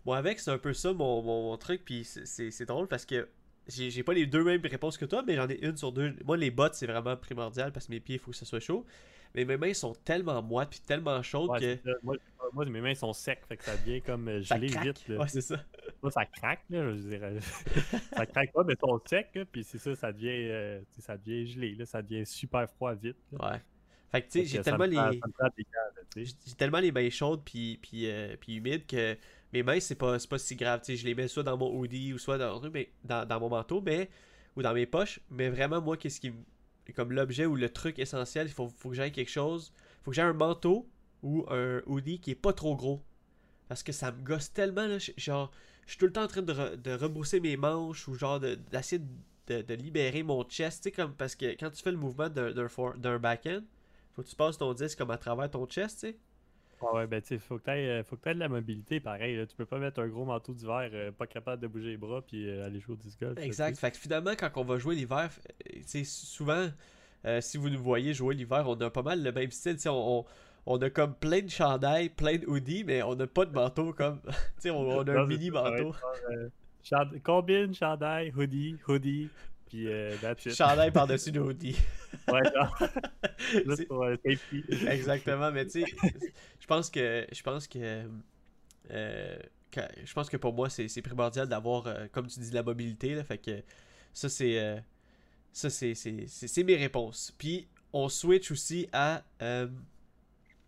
Moi, 0.06 0.18
avec, 0.18 0.40
c'est 0.40 0.52
un 0.52 0.58
peu 0.58 0.74
ça 0.74 0.94
mon, 0.94 1.22
mon, 1.22 1.44
mon 1.50 1.58
truc. 1.58 1.84
Puis 1.86 2.04
c'est- 2.04 2.66
drôle 2.66 2.88
parce 2.88 3.06
que 3.06 3.28
j'ai 3.68 4.04
pas 4.04 4.14
les 4.14 4.26
deux 4.26 4.44
mêmes 4.44 4.62
réponses 4.64 4.98
que 4.98 5.06
toi, 5.06 5.24
mais 5.26 5.36
j'en 5.36 5.48
ai 5.48 5.60
une 5.66 5.78
sur 5.78 5.92
deux. 5.92 6.16
Moi, 6.26 6.38
les 6.38 6.52
bottes, 6.52 6.76
c'est 6.76 6.88
vraiment 6.88 7.16
primordial 7.16 7.72
parce 7.72 7.88
que 7.88 7.92
mes 7.92 8.00
pieds, 8.00 8.16
il 8.16 8.20
faut 8.20 8.32
que 8.32 8.38
ça 8.38 8.46
soit 8.46 8.60
chaud. 8.60 8.86
Mais 9.34 9.46
mes 9.46 9.56
mains 9.56 9.74
sont 9.74 9.94
tellement 9.94 10.42
moites 10.42 10.70
puis 10.72 10.82
tellement 10.82 11.22
chaudes 11.24 11.52
Ouais, 11.52 11.80
que 11.84 11.90
moi, 12.04 12.18
moi, 12.52 12.66
mes 12.66 12.82
mains 12.82 12.96
sont 12.96 13.14
secs, 13.14 13.40
fait 13.48 13.56
que 13.56 13.64
ça 13.64 13.78
devient 13.78 14.02
comme 14.02 14.28
euh, 14.28 14.42
gelé 14.42 14.68
vite. 14.68 15.08
là. 15.08 15.20
Ouais, 15.20 15.28
c'est 15.30 15.40
ça. 15.40 15.64
Moi, 16.02 16.12
ça 16.12 16.26
craque, 16.26 16.64
là, 16.70 16.92
je 16.92 17.02
dirais. 17.02 17.36
ça 18.14 18.26
craque 18.26 18.52
pas, 18.52 18.64
mais 18.66 18.76
sont 18.78 19.00
secs, 19.06 19.40
puis 19.50 19.64
c'est 19.64 19.78
ça, 19.78 19.96
ça 19.96 20.12
devient, 20.12 20.50
euh, 20.50 20.82
ça 21.00 21.16
devient 21.16 21.48
gelé, 21.48 21.76
là, 21.76 21.86
ça 21.86 22.02
devient 22.02 22.26
super 22.26 22.70
froid 22.70 22.94
vite. 22.94 23.16
là. 23.32 23.52
Ouais. 23.54 23.62
Fait 24.12 24.22
que 24.22 24.28
tu 24.30 24.40
sais, 24.40 24.46
j'ai 24.46 24.62
tellement 24.62 24.84
les. 24.84 24.98
J'ai 26.18 26.26
j'ai 26.46 26.56
tellement 26.58 26.80
les 26.80 26.92
mains 26.92 27.10
chaudes 27.10 27.42
puis, 27.46 27.80
puis, 27.82 28.10
euh, 28.12 28.36
puis 28.38 28.56
humides 28.56 28.86
que 28.86 29.16
mes 29.54 29.64
mains, 29.64 29.80
c'est 29.80 29.96
pas, 29.96 30.18
pas 30.30 30.38
si 30.40 30.56
grave. 30.56 30.82
Je 30.88 31.06
les 31.06 31.16
mets 31.16 31.28
soit 31.28 31.44
dans 31.44 31.58
mon 31.58 31.72
hoodie 31.78 32.14
ou 32.14 32.18
soit 32.20 32.38
dans, 32.38 32.60
mon 33.40 33.50
manteau, 33.50 33.82
mais 33.82 34.10
ou 34.56 34.62
dans 34.62 34.74
mes 34.74 34.86
poches. 34.86 35.20
Mais 35.30 35.50
vraiment, 35.50 35.82
moi, 35.82 35.98
qu'est-ce 35.98 36.20
qui 36.22 36.32
me- 36.32 36.94
Comme 36.96 37.12
l'objet 37.14 37.46
ou 37.46 37.56
le 37.56 37.70
truc 37.70 38.00
essentiel, 38.00 38.48
il 38.48 38.54
faut, 38.54 38.68
faut 38.70 38.90
que 38.90 38.96
j'aille 38.96 39.12
quelque 39.12 39.32
chose. 39.32 39.72
faut 40.04 40.12
que 40.12 40.16
j'aie 40.16 40.22
un 40.24 40.34
manteau 40.34 40.88
ou 41.24 41.46
un 41.50 41.82
hoodie 41.86 42.20
qui 42.20 42.32
est 42.32 42.36
pas 42.36 42.54
trop 42.54 42.76
gros. 42.76 43.02
Parce 43.68 43.84
que 43.84 43.92
ça 43.92 44.12
me 44.12 44.22
gosse 44.24 44.52
tellement, 44.54 44.88
là. 44.88 44.98
Genre, 45.18 45.52
je 45.86 45.92
suis 45.92 45.98
tout 46.00 46.06
le 46.06 46.12
temps 46.14 46.24
en 46.24 46.28
train 46.28 46.42
de, 46.42 46.54
re- 46.54 46.76
de 46.82 46.92
rebrousser 46.94 47.40
mes 47.40 47.58
manches 47.58 48.08
ou 48.08 48.16
genre 48.16 48.40
de- 48.40 48.56
d'essayer 48.72 49.02
de, 49.48 49.62
de 49.62 49.74
libérer 49.74 50.24
mon 50.24 50.44
chest. 50.44 50.92
Comme 50.96 51.14
parce 51.16 51.36
que 51.36 51.46
quand 51.60 51.70
tu 51.72 51.82
fais 51.84 51.92
le 51.92 51.98
mouvement 51.98 52.30
d'un 52.30 53.20
backhand, 53.20 53.62
faut 54.14 54.24
que 54.24 54.28
tu 54.30 54.36
passes 54.36 54.58
ton 54.58 54.74
disque 54.74 54.98
comme 54.98 55.12
à 55.12 55.18
travers 55.18 55.50
ton 55.50 55.66
chest, 55.68 56.00
tu 56.02 56.08
sais. 56.10 56.18
Ah 56.82 56.96
ouais, 56.96 57.08
ben 57.08 57.22
tu 57.22 57.38
faut 57.40 57.58
que 57.58 57.64
t'aies, 57.66 57.88
euh, 57.88 58.04
faut 58.04 58.16
que 58.16 58.22
t'aies 58.22 58.34
de 58.34 58.40
la 58.40 58.50
mobilité, 58.50 59.00
pareil. 59.00 59.36
Là. 59.36 59.46
Tu 59.46 59.56
peux 59.56 59.66
pas 59.66 59.78
mettre 59.78 60.02
un 60.02 60.08
gros 60.08 60.26
manteau 60.26 60.54
d'hiver, 60.54 60.90
euh, 60.94 61.12
pas 61.12 61.28
capable 61.28 61.62
de 61.62 61.68
bouger 61.68 61.90
les 61.90 61.98
bras, 61.98 62.22
puis 62.22 62.50
euh, 62.50 62.66
aller 62.66 62.80
jouer 62.80 62.94
au 62.94 62.98
disc 62.98 63.20
golf. 63.20 63.38
Exact. 63.40 63.78
Fait 63.78 63.92
que 63.92 63.98
finalement, 63.98 64.32
quand 64.38 64.50
on 64.56 64.64
va 64.64 64.78
jouer 64.78 64.96
l'hiver, 64.96 65.30
tu 65.66 65.82
sais, 65.86 66.04
souvent, 66.04 66.70
euh, 67.26 67.42
si 67.42 67.58
vous 67.58 67.70
nous 67.70 67.82
voyez 67.82 68.14
jouer 68.14 68.36
l'hiver, 68.36 68.64
on 68.68 68.80
a 68.82 68.90
pas 68.90 69.04
mal 69.04 69.24
le 69.24 69.32
même 69.32 69.52
style. 69.52 69.78
On, 69.88 70.26
on, 70.66 70.74
on 70.74 70.82
a 70.82 70.90
comme 70.90 71.14
plein 71.14 71.42
de 71.42 71.50
chandails, 71.50 72.10
plein 72.10 72.38
de 72.38 72.48
hoodies, 72.48 72.84
mais 72.84 73.04
on 73.04 73.16
n'a 73.16 73.28
pas 73.28 73.46
de 73.46 73.54
manteau 73.54 73.94
comme. 73.94 74.20
tu 74.26 74.32
sais, 74.60 74.70
on, 74.72 74.82
on 74.82 75.08
a 75.08 75.22
un 75.22 75.26
mini 75.28 75.52
manteau. 75.52 75.94
Combine, 77.24 77.76
chandail, 77.76 78.32
hoodie, 78.36 78.78
hoodie, 78.88 79.30
puis 79.72 79.88
euh, 79.88 80.18
that's 80.22 80.46
it. 80.46 80.54
Chandail 80.56 80.92
par-dessus 80.92 81.32
hoodies. 81.40 81.78
Ouais, 82.28 82.42
genre, 82.54 82.78
C'est- 83.40 83.64
juste 83.66 83.88
pour 83.88 84.04
euh, 84.04 84.16
safety. 84.26 84.64
Exactement, 84.88 85.50
mais 85.52 85.66
tu 85.66 85.84
sais, 85.86 85.86
je 86.60 86.68
pense 86.68 86.90
que. 86.90 87.26
Je 87.32 87.42
pense 87.42 87.68
que. 87.68 88.06
euh, 88.92 89.38
je 90.04 90.14
pense 90.14 90.30
que 90.30 90.36
pour 90.36 90.54
moi, 90.54 90.70
c'est 90.70 91.02
primordial 91.02 91.48
d'avoir, 91.48 91.88
euh, 91.88 92.08
comme 92.12 92.28
tu 92.28 92.40
dis, 92.42 92.50
de 92.50 92.56
la 92.56 92.64
mobilité. 92.64 93.16
Là, 93.16 93.24
fait 93.24 93.38
que 93.38 93.64
ça, 94.14 94.28
c'est. 94.28 94.84
ça, 95.54 95.70
c'est 95.70 95.96
c'est- 95.96 96.28
c'est- 96.28 96.48
c'est 96.48 96.64
mes 96.64 96.76
réponses. 96.76 97.34
Puis, 97.38 97.68
on 97.94 98.10
switch 98.10 98.52
aussi 98.52 98.88
à. 98.92 99.24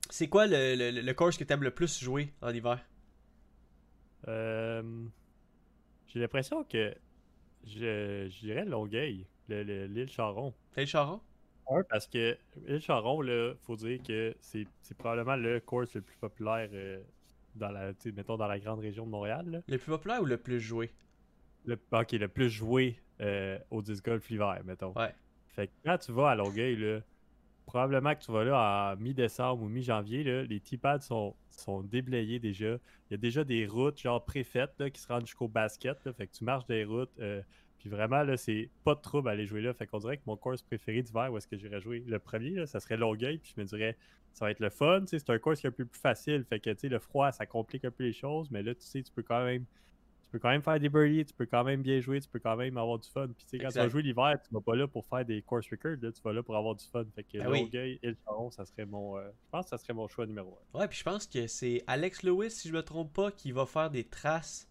c'est 0.10 0.28
quoi 0.30 0.48
le, 0.48 0.76
le, 0.76 1.02
le 1.02 1.14
course 1.14 1.38
que 1.38 1.44
tu 1.44 1.52
aimes 1.52 1.64
le 1.64 1.72
plus 1.72 2.00
jouer 2.02 2.32
en 2.42 2.54
hiver? 2.54 2.80
J'ai 6.08 6.20
l'impression 6.20 6.64
que 6.64 6.94
je, 7.66 8.28
je 8.30 8.40
dirais 8.40 8.66
Longueuil, 8.66 9.26
le- 9.50 9.64
le- 9.64 9.86
l'île 9.86 10.10
Charon. 10.10 10.54
T'es 10.74 10.82
le 10.82 10.88
Charon 10.88 11.22
parce 11.90 12.08
que 12.08 12.38
l'île 12.68 12.82
Charon, 12.82 13.22
là, 13.22 13.54
faut 13.62 13.76
dire 13.76 14.00
que 14.04 14.36
c'est 14.42 14.68
c'est 14.82 14.98
probablement 14.98 15.36
le 15.38 15.60
course 15.60 15.96
le 15.96 16.02
plus 16.02 16.18
populaire 16.18 16.70
euh, 16.74 17.02
dans 17.56 17.70
la, 17.70 17.94
mettons, 18.16 18.38
dans 18.38 18.48
la 18.48 18.60
grande 18.60 18.80
région 18.80 19.06
de 19.06 19.12
Montréal. 19.12 19.46
là. 19.50 19.62
Le 19.68 19.78
plus 19.78 19.90
populaire 19.92 20.22
ou 20.22 20.26
le 20.26 20.38
plus 20.38 20.60
joué? 20.60 20.92
Le, 21.66 21.80
ok, 21.92 22.12
le 22.12 22.28
plus 22.28 22.50
joué 22.50 23.00
euh, 23.22 23.58
au 23.72 23.82
disc 23.82 24.04
golf 24.04 24.30
l'hiver, 24.30 24.62
mettons. 24.66 24.94
Ouais. 24.96 25.14
Fait 25.56 25.68
que 25.68 25.72
quand 25.86 25.98
tu 26.00 26.12
vas 26.12 26.32
à 26.32 26.36
Longueuil, 26.36 26.76
là, 26.76 27.00
probablement 27.66 28.14
que 28.16 28.24
tu 28.24 28.32
vas 28.32 28.44
là 28.44 28.94
en 28.94 29.02
mi-décembre 29.02 29.64
ou 29.64 29.68
mi-janvier, 29.70 30.46
les 30.46 30.60
T-pads 30.60 31.02
sont, 31.02 31.36
sont 31.50 31.82
déblayés 31.82 32.40
déjà. 32.40 32.78
Il 33.10 33.12
y 33.12 33.14
a 33.14 33.18
déjà 33.18 33.44
des 33.44 33.66
routes 33.66 34.00
genre 34.00 34.24
préfaites 34.24 34.74
là, 34.80 34.90
qui 34.90 35.02
se 35.02 35.08
rendent 35.08 35.26
jusqu'au 35.26 35.48
basket. 35.48 35.98
fait 36.12 36.28
que 36.28 36.32
tu 36.32 36.44
marches 36.44 36.66
des 36.68 36.84
routes. 36.84 37.12
euh, 37.20 37.42
puis 37.84 37.90
vraiment, 37.90 38.24
là, 38.24 38.38
c'est 38.38 38.70
pas 38.86 38.96
de 38.96 39.02
trouble 39.02 39.28
à 39.28 39.34
aller 39.34 39.46
jouer 39.46 39.60
là. 39.60 39.74
Fait 39.74 39.86
qu'on 39.86 40.00
dirait 40.00 40.16
que 40.16 40.24
mon 40.26 40.38
course 40.38 40.62
préféré 40.62 41.02
d'hiver, 41.02 41.28
où 41.34 41.38
est-ce 41.38 41.50
que 41.50 41.58
j'irais 41.58 41.82
jouer 41.82 42.02
le 42.08 42.18
premier, 42.18 42.52
là, 42.52 42.66
ça 42.66 42.80
serait 42.80 42.96
Longueuil. 42.96 43.40
Puis 43.40 43.54
je 43.58 43.62
me 43.62 43.66
dirais, 43.66 43.98
ça 44.32 44.46
va 44.46 44.52
être 44.52 44.62
le 44.62 44.70
fun. 44.70 45.04
C'est 45.06 45.30
un 45.30 45.38
course 45.38 45.60
qui 45.60 45.68
est 45.68 45.70
un 45.70 45.74
peu 45.74 45.84
plus 45.84 46.00
facile. 46.00 46.46
Fait 46.46 46.62
que 46.62 46.70
le 46.88 47.00
froid, 47.00 47.34
ça 47.34 47.46
complique 47.46 47.84
un 47.84 47.92
peu 47.92 48.06
les 48.06 48.14
choses. 48.14 48.50
Mais 48.52 48.64
là, 48.64 48.74
tu 48.74 48.86
sais, 48.86 49.04
tu 49.04 49.12
peux 49.12 49.22
quand 49.22 49.44
même. 49.44 49.66
Tu 50.34 50.40
peux 50.40 50.48
quand 50.48 50.50
même 50.50 50.64
faire 50.64 50.80
des 50.80 50.90
birdies, 50.90 51.26
tu 51.26 51.34
peux 51.36 51.46
quand 51.46 51.64
même 51.64 51.84
bien 51.84 52.00
jouer, 52.00 52.20
tu 52.20 52.28
peux 52.28 52.40
quand 52.40 52.56
même 52.56 52.76
avoir 52.76 52.98
du 52.98 53.08
fun. 53.08 53.28
Puis 53.28 53.46
tu 53.46 53.50
sais, 53.52 53.60
quand 53.60 53.68
tu 53.70 53.78
vas 53.78 53.88
jouer 53.88 54.02
l'hiver, 54.02 54.36
tu 54.44 54.52
vas 54.52 54.62
pas 54.62 54.76
là 54.76 54.88
pour 54.88 55.06
faire 55.06 55.24
des 55.24 55.44
course 55.44 55.70
records, 55.70 55.98
là, 56.02 56.12
tu 56.12 56.22
vas 56.24 56.34
là 56.34 56.42
pour 56.42 56.56
avoir 56.58 56.74
du 56.74 56.84
fun. 56.86 57.06
Fait 57.14 57.24
que 57.24 57.38
Ben 57.38 57.48
oui. 57.52 57.70
Et 57.72 58.00
le 58.02 58.18
Charon, 58.26 58.50
ça 58.50 58.66
serait 58.66 58.88
mon. 58.88 59.16
euh, 59.20 59.28
je 59.30 59.50
pense 59.52 59.66
que 59.66 59.70
ça 59.70 59.78
serait 59.78 59.94
mon 59.94 60.08
choix 60.08 60.26
numéro 60.26 60.58
un. 60.74 60.80
Ouais, 60.80 60.88
puis 60.88 60.98
je 60.98 61.04
pense 61.04 61.28
que 61.28 61.46
c'est 61.46 61.84
Alex 61.86 62.24
Lewis, 62.24 62.50
si 62.50 62.68
je 62.68 62.74
me 62.74 62.82
trompe 62.82 63.14
pas, 63.14 63.32
qui 63.32 63.52
va 63.52 63.68
faire 63.68 63.92
des 63.92 64.06
traces 64.06 64.68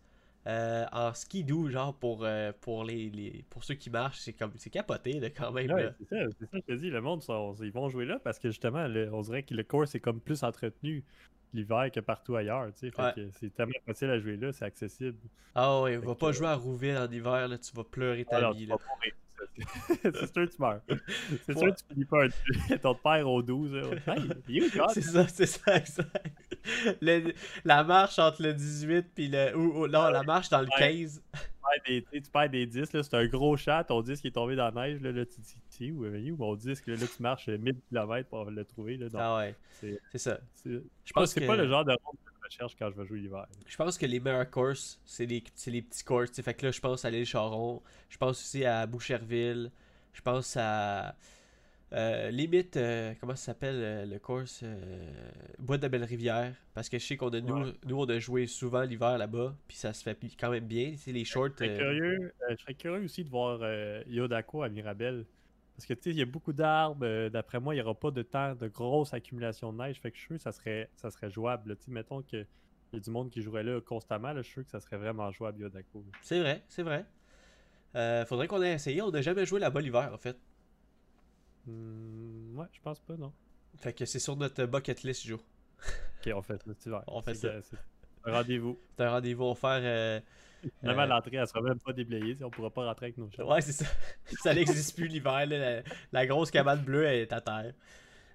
euh, 0.48 0.84
en 0.90 1.14
ski-doo, 1.14 1.68
genre 1.68 1.94
pour, 1.96 2.24
euh, 2.24 2.50
pour, 2.60 2.82
les, 2.82 3.08
les- 3.10 3.44
pour 3.48 3.62
ceux 3.62 3.74
qui 3.76 3.88
marchent. 3.88 4.18
C'est 4.18 4.32
comme 4.32 4.50
c'est 4.56 4.70
capoté 4.70 5.20
là, 5.20 5.30
quand 5.30 5.52
même. 5.52 5.70
Ouais, 5.70 5.90
c'est 6.00 6.08
ça, 6.08 6.24
c'est 6.40 6.50
ça 6.50 6.60
que 6.60 6.64
je 6.70 6.74
te 6.74 6.80
dis. 6.80 6.90
Le 6.90 7.00
monde, 7.00 7.22
ils 7.60 7.70
vont 7.70 7.88
jouer 7.88 8.04
là 8.04 8.18
parce 8.18 8.40
que 8.40 8.48
justement, 8.48 8.88
le- 8.88 9.14
on 9.14 9.20
dirait 9.20 9.44
que 9.44 9.54
le 9.54 9.62
course 9.62 9.94
est 9.94 10.00
comme 10.00 10.20
plus 10.20 10.42
entretenu 10.42 11.04
l'hiver 11.52 11.90
que 11.92 12.00
partout 12.00 12.36
ailleurs. 12.36 12.66
tu 12.74 12.88
sais. 12.88 12.90
Fait 12.90 13.02
Ouais. 13.02 13.28
c'est 13.38 13.54
tellement 13.54 13.72
facile 13.86 14.10
à 14.10 14.18
jouer 14.18 14.36
là, 14.36 14.52
c'est 14.52 14.64
accessible. 14.64 15.16
Ah 15.54 15.80
ouais, 15.82 15.98
Fait 15.98 16.06
va 16.06 16.14
que- 16.14 16.18
pas 16.18 16.32
jouer 16.32 16.46
à 16.48 16.54
Rouville 16.54 16.96
en 16.96 17.10
hiver, 17.10 17.48
là, 17.48 17.58
tu 17.58 17.72
vas 17.74 17.84
pleurer 17.84 18.24
ta 18.24 18.36
Alors, 18.36 18.54
vie. 18.54 18.66
Là. 18.66 18.76
c'est 20.02 20.14
sûr 20.32 20.48
que 20.48 20.54
tu 20.54 20.60
meurs. 20.62 20.80
C'est 21.46 21.58
sûr 21.58 21.74
que 21.74 21.78
tu 21.80 21.84
finis 21.92 22.04
pas 22.04 22.24
un 22.24 22.76
ton 22.78 22.94
père 22.94 23.28
au 23.28 23.42
12. 23.42 23.74
là. 23.74 23.82
Hey, 24.14 24.28
you 24.48 24.70
got 24.74 24.88
C'est 24.94 25.02
ça, 25.02 25.26
c'est 25.28 25.46
ça, 25.46 25.76
exact. 25.76 26.30
Le- 27.00 27.32
la 27.64 27.82
marche 27.84 28.18
entre 28.20 28.42
le 28.42 28.54
18 28.54 29.08
puis 29.14 29.28
le. 29.28 29.54
Ou, 29.56 29.82
ou- 29.82 29.88
non, 29.88 30.08
la 30.08 30.22
marche 30.22 30.48
dans 30.48 30.60
le 30.60 30.68
Ouais. 30.68 30.78
15. 31.02 31.22
Des, 31.86 32.02
tu 32.12 32.30
perds 32.32 32.50
des 32.50 32.66
10, 32.66 32.92
là, 32.92 33.02
c'est 33.02 33.14
un 33.14 33.26
gros 33.26 33.56
chat, 33.56 33.84
ton 33.84 34.02
disque 34.02 34.24
est 34.26 34.30
tombé 34.32 34.56
dans 34.56 34.70
la 34.70 34.88
neige, 34.88 35.00
là, 35.00 35.12
là 35.12 35.24
tu 35.26 35.40
dis, 35.40 35.54
tu 35.76 35.90
où, 35.92 36.04
euh, 36.04 36.30
où 36.30 36.36
mon 36.36 36.54
disque, 36.54 36.86
là, 36.86 36.96
là, 36.96 37.06
tu 37.06 37.22
marches 37.22 37.48
euh, 37.48 37.58
1000 37.58 37.76
km 37.88 38.28
pour 38.28 38.44
le 38.44 38.64
trouver, 38.64 38.96
là, 38.96 39.08
donc, 39.08 39.20
Ah 39.22 39.36
ouais, 39.38 39.54
c'est, 39.80 40.00
c'est 40.12 40.18
ça. 40.18 40.38
c'est, 40.54 40.70
Je 40.70 40.80
c'est 41.04 41.12
pense 41.14 41.30
c'est 41.32 41.40
que, 41.40 41.46
pas 41.46 41.56
le 41.56 41.66
genre 41.68 41.84
de 41.84 41.92
ronde 41.92 42.16
que 42.24 42.30
je 42.40 42.44
recherche 42.46 42.76
quand 42.78 42.90
je 42.90 42.96
vais 43.00 43.06
jouer 43.06 43.20
l'hiver. 43.20 43.46
je 43.66 43.76
pense 43.76 43.96
que 43.98 44.06
les 44.06 44.20
meilleurs 44.20 44.50
courses, 44.50 45.00
c'est 45.04 45.26
les, 45.26 45.42
c'est 45.54 45.70
les 45.70 45.82
petits 45.82 46.04
courses. 46.04 46.40
Fait 46.40 46.54
que 46.54 46.66
là, 46.66 46.72
je 46.72 46.80
pense 46.80 47.04
à 47.04 47.10
l'île 47.10 47.26
Charon. 47.26 47.82
Je 48.08 48.18
pense 48.18 48.40
aussi 48.40 48.64
à 48.64 48.86
Boucherville. 48.86 49.70
Je 50.12 50.20
pense 50.20 50.56
à. 50.58 51.16
Euh, 51.92 52.30
limite, 52.30 52.76
euh, 52.76 53.12
comment 53.20 53.36
ça 53.36 53.46
s'appelle 53.46 53.74
euh, 53.76 54.06
le 54.06 54.18
course 54.18 54.60
euh, 54.64 55.10
Bois 55.58 55.78
de 55.78 55.86
Belle-Rivière. 55.88 56.54
Parce 56.74 56.88
que 56.88 56.98
je 56.98 57.04
sais 57.06 57.16
qu'on 57.16 57.28
a, 57.30 57.40
nous, 57.40 57.54
Ouais. 57.66 57.72
nous, 57.84 57.98
on 58.00 58.06
a 58.08 58.18
joué 58.18 58.46
souvent 58.46 58.82
l'hiver 58.82 59.18
là-bas. 59.18 59.54
Puis 59.68 59.76
ça 59.76 59.92
se 59.92 60.02
fait 60.02 60.16
quand 60.38 60.50
même 60.50 60.64
bien. 60.66 60.94
C'est 60.96 61.12
les 61.12 61.24
shorts. 61.24 61.50
Je 61.58 61.64
serais, 61.64 61.70
euh, 61.70 61.76
curieux, 61.78 62.32
je 62.50 62.56
serais 62.56 62.74
curieux 62.74 63.04
aussi 63.04 63.24
de 63.24 63.28
voir 63.28 63.60
Yodako 64.06 64.62
à 64.62 64.68
Mirabel. 64.68 65.26
Parce 65.76 65.86
que 65.86 65.94
tu 65.94 66.02
sais, 66.04 66.10
il 66.10 66.16
y 66.18 66.22
a 66.22 66.26
beaucoup 66.26 66.52
d'arbres. 66.52 67.28
D'après 67.28 67.58
moi, 67.60 67.74
il 67.74 67.78
n'y 67.78 67.82
aura 67.82 67.94
pas 67.94 68.10
de 68.10 68.22
temps 68.22 68.54
de 68.54 68.68
grosse 68.68 69.12
accumulation 69.14 69.72
de 69.72 69.78
neige. 69.78 70.00
Fait 70.00 70.10
que 70.10 70.16
je 70.16 70.20
suis 70.22 70.28
sûr 70.28 70.36
que 70.36 70.42
ça 70.42 70.52
serait, 70.52 70.88
ça 70.96 71.10
serait 71.10 71.30
jouable. 71.30 71.76
sais, 71.80 71.90
mettons 71.90 72.22
qu'il 72.22 72.46
y 72.92 72.96
a 72.96 73.00
du 73.00 73.10
monde 73.10 73.30
qui 73.30 73.42
jouerait 73.42 73.64
là 73.64 73.80
constamment. 73.80 74.28
Là, 74.32 74.36
je 74.42 74.46
suis 74.46 74.52
sûr 74.54 74.64
que 74.64 74.70
ça 74.70 74.80
serait 74.80 74.98
vraiment 74.98 75.30
jouable 75.32 75.60
Yodako. 75.62 76.04
C'est 76.22 76.40
vrai, 76.40 76.62
c'est 76.68 76.82
vrai. 76.82 77.04
Faudrait 78.26 78.46
qu'on 78.48 78.62
ait 78.62 78.72
essayé. 78.74 79.02
On 79.02 79.10
n'a 79.10 79.20
jamais 79.22 79.44
joué 79.44 79.60
là-bas 79.60 79.80
l'hiver, 79.80 80.10
en 80.14 80.18
fait. 80.18 80.36
Hmm, 81.66 82.56
ouais, 82.58 82.66
je 82.72 82.80
pense 82.80 83.00
pas, 83.00 83.16
non. 83.16 83.32
Fait 83.78 83.92
que 83.92 84.04
c'est 84.04 84.18
sur 84.18 84.36
notre 84.36 84.64
bucket 84.66 85.02
list, 85.02 85.26
Joe. 85.26 85.40
Ok, 86.20 86.32
on 86.34 86.42
fait 86.42 86.56
ça 86.58 86.64
cet 86.66 86.86
hiver. 86.86 87.02
On 87.06 87.22
fait 87.22 87.34
C'est 87.34 87.48
ça. 87.62 87.62
c'est 87.62 88.30
un 88.30 88.32
rendez-vous. 88.32 88.78
C'est 88.96 89.04
un 89.04 89.10
rendez-vous, 89.10 89.44
on 89.44 89.52
va 89.52 89.60
faire. 89.60 89.80
euh, 89.82 90.20
Finalement, 90.80 91.02
Euh, 91.02 91.06
l'entrée, 91.06 91.36
elle 91.36 91.48
sera 91.48 91.60
même 91.60 91.80
pas 91.80 91.92
déblayée. 91.92 92.36
On 92.44 92.50
pourra 92.50 92.70
pas 92.70 92.86
rentrer 92.86 93.06
avec 93.06 93.18
nos 93.18 93.28
chats. 93.30 93.44
Ouais, 93.44 93.60
c'est 93.60 93.72
ça. 93.72 93.84
ça 94.42 94.54
n'existe 94.54 94.94
plus 94.94 95.08
l'hiver. 95.08 95.44
La, 95.46 95.82
la 96.12 96.26
grosse 96.26 96.50
cabane 96.52 96.82
bleue 96.82 97.04
elle 97.04 97.20
est 97.22 97.32
à 97.32 97.40
terre. 97.40 97.74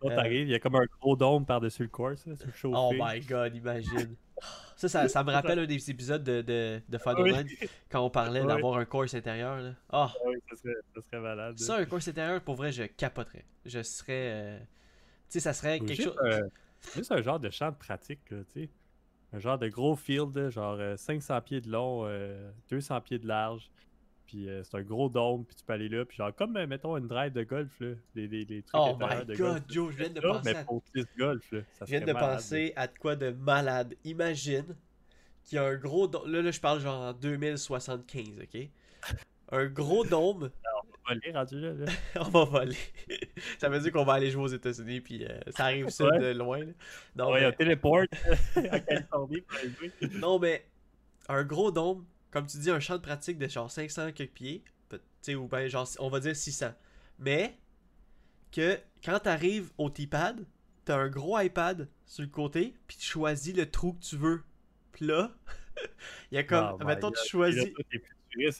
Quand 0.01 0.09
t'arrives, 0.09 0.47
il 0.47 0.51
y 0.51 0.55
a 0.55 0.59
comme 0.59 0.75
un 0.75 0.85
gros 0.99 1.15
dôme 1.15 1.45
par-dessus 1.45 1.83
le 1.83 2.15
sur 2.15 2.29
le 2.29 2.35
chauffé. 2.53 2.75
Oh 2.77 2.91
my 2.99 3.21
god, 3.21 3.55
imagine. 3.55 4.15
Ça, 4.75 4.87
ça, 4.87 5.07
ça 5.09 5.23
me 5.23 5.31
rappelle 5.31 5.57
un 5.59 5.65
des 5.65 5.89
épisodes 5.89 6.23
de, 6.23 6.41
de, 6.41 6.81
de 6.87 6.99
Oui. 7.23 7.69
Quand 7.89 8.01
on 8.05 8.09
parlait 8.11 8.41
Oui. 8.41 8.47
d'avoir 8.47 8.77
un 8.77 8.85
course 8.85 9.13
intérieur. 9.15 9.59
Là. 9.59 10.11
Oui, 10.25 10.35
ça 10.49 10.55
serait, 10.55 10.73
ça 10.95 11.01
serait 11.01 11.19
malade. 11.19 11.57
ça, 11.57 11.77
un 11.77 11.85
course 11.85 12.07
intérieur, 12.07 12.41
pour 12.41 12.55
vrai, 12.55 12.71
je 12.71 12.83
capoterais. 12.83 13.45
Je 13.65 13.81
serais. 13.81 14.11
euh, 14.33 14.59
Tu 14.59 14.65
sais, 15.29 15.39
ça 15.39 15.53
serait 15.53 15.79
quelque 15.79 16.03
chose. 16.03 16.15
euh, 16.23 16.47
juste 16.95 17.11
un 17.11 17.21
genre 17.21 17.39
de 17.39 17.49
champ 17.49 17.71
de 17.71 17.75
pratique, 17.75 18.19
tu 18.25 18.35
sais. 18.53 18.69
Un 19.33 19.39
genre 19.39 19.57
de 19.57 19.67
gros 19.67 19.95
field, 19.95 20.49
genre 20.51 20.77
euh, 20.79 20.95
500 20.95 21.41
pieds 21.41 21.59
de 21.61 21.69
long, 21.69 22.03
euh, 22.05 22.49
200 22.69 23.01
pieds 23.01 23.19
de 23.19 23.27
large. 23.27 23.69
Puis 24.27 24.49
euh, 24.49 24.61
c'est 24.63 24.77
un 24.77 24.81
gros 24.81 25.09
dôme, 25.09 25.45
puis 25.45 25.55
tu 25.55 25.63
peux 25.63 25.73
aller 25.73 25.87
là. 25.89 26.03
Puis 26.05 26.17
genre, 26.17 26.35
comme, 26.35 26.55
euh, 26.57 26.67
mettons, 26.67 26.95
une 26.97 27.07
drive 27.07 27.31
de 27.33 27.43
golf, 27.43 27.71
là. 27.79 27.93
Les, 28.13 28.27
les, 28.27 28.43
les 28.45 28.61
trucs 28.61 28.79
Oh 28.81 28.97
my 28.99 29.25
de 29.25 29.35
god, 29.35 29.37
golf. 29.37 29.63
Joe, 29.69 29.91
je 29.93 29.97
viens 29.97 30.09
de 30.09 30.21
Ça, 30.21 30.27
penser 30.27 30.41
mais 30.53 30.55
à 30.59 30.63
pour 30.65 30.83
golf, 31.17 31.51
là. 31.53 31.59
Ça 31.73 31.85
Je 31.85 31.91
viens 31.91 32.01
de 32.01 32.11
malade, 32.13 32.35
penser 32.35 32.73
à 32.75 32.87
de 32.87 32.97
quoi 32.99 33.15
de 33.15 33.29
malade. 33.31 33.95
Imagine 34.03 34.75
qu'il 35.45 35.55
y 35.55 35.59
a 35.59 35.63
un 35.63 35.75
gros 35.75 36.07
dôme. 36.07 36.29
Là, 36.29 36.41
là, 36.41 36.51
je 36.51 36.59
parle 36.59 36.79
genre 36.81 37.01
en 37.01 37.13
2075, 37.13 38.27
ok? 38.43 38.67
Un 39.53 39.65
gros 39.67 40.03
dôme. 40.05 40.51
On 40.51 41.09
va 41.09 41.11
aller 41.23 41.31
rendu 41.31 41.61
là, 41.61 41.71
là. 41.73 41.85
on 42.19 42.23
va 42.29 42.43
voler. 42.43 42.75
ça 43.59 43.69
veut 43.69 43.79
dire 43.79 43.93
qu'on 43.93 44.03
va 44.03 44.13
aller 44.15 44.29
jouer 44.29 44.43
aux 44.43 44.47
États-Unis, 44.47 44.99
puis 44.99 45.23
euh, 45.25 45.39
ça 45.55 45.65
arrive 45.65 45.85
Ouais. 46.01 46.19
de 46.19 46.37
loin. 46.37 46.59
là. 46.59 46.71
Non, 47.15 47.31
ouais, 47.31 47.39
mais, 47.39 47.47
on 47.47 47.51
téléporte 47.53 48.09
en 48.57 48.79
Californie 48.81 49.39
pour 49.41 49.57
aller 49.57 49.69
jouer. 49.69 49.91
non, 50.19 50.37
mais 50.37 50.65
un 51.29 51.43
gros 51.45 51.71
dôme, 51.71 52.05
comme 52.31 52.45
tu 52.47 52.57
dis, 52.57 52.69
un 52.71 52.79
champ 52.79 52.95
de 52.97 53.01
pratique 53.01 53.37
de 53.37 53.47
genre 53.47 53.69
500 53.71 54.11
quelques 54.13 54.31
pieds, 54.31 54.63
tu 55.23 55.35
ou 55.35 55.47
ben 55.47 55.67
genre, 55.67 55.87
on 55.99 56.09
va 56.09 56.19
dire 56.19 56.35
600. 56.35 56.67
Mais 57.19 57.57
que 58.51 58.79
quand 59.03 59.19
t'arrives 59.19 59.71
au 59.77 59.89
T-pad, 59.89 60.45
t'as 60.85 60.97
un 60.97 61.09
gros 61.09 61.39
iPad 61.39 61.89
sur 62.05 62.23
le 62.23 62.29
côté, 62.29 62.75
puis 62.87 62.97
tu 62.97 63.05
choisis 63.05 63.55
le 63.55 63.69
trou 63.69 63.93
que 63.93 63.99
tu 64.03 64.15
veux. 64.17 64.43
Puis 64.93 65.05
là, 65.05 65.31
il 66.31 66.35
y 66.35 66.37
a 66.37 66.43
comme, 66.43 66.71
Oh 66.73 66.77
my 66.79 66.85
mettons, 66.85 67.09
God. 67.09 67.17
tu 67.21 67.29
choisis. 67.29 67.65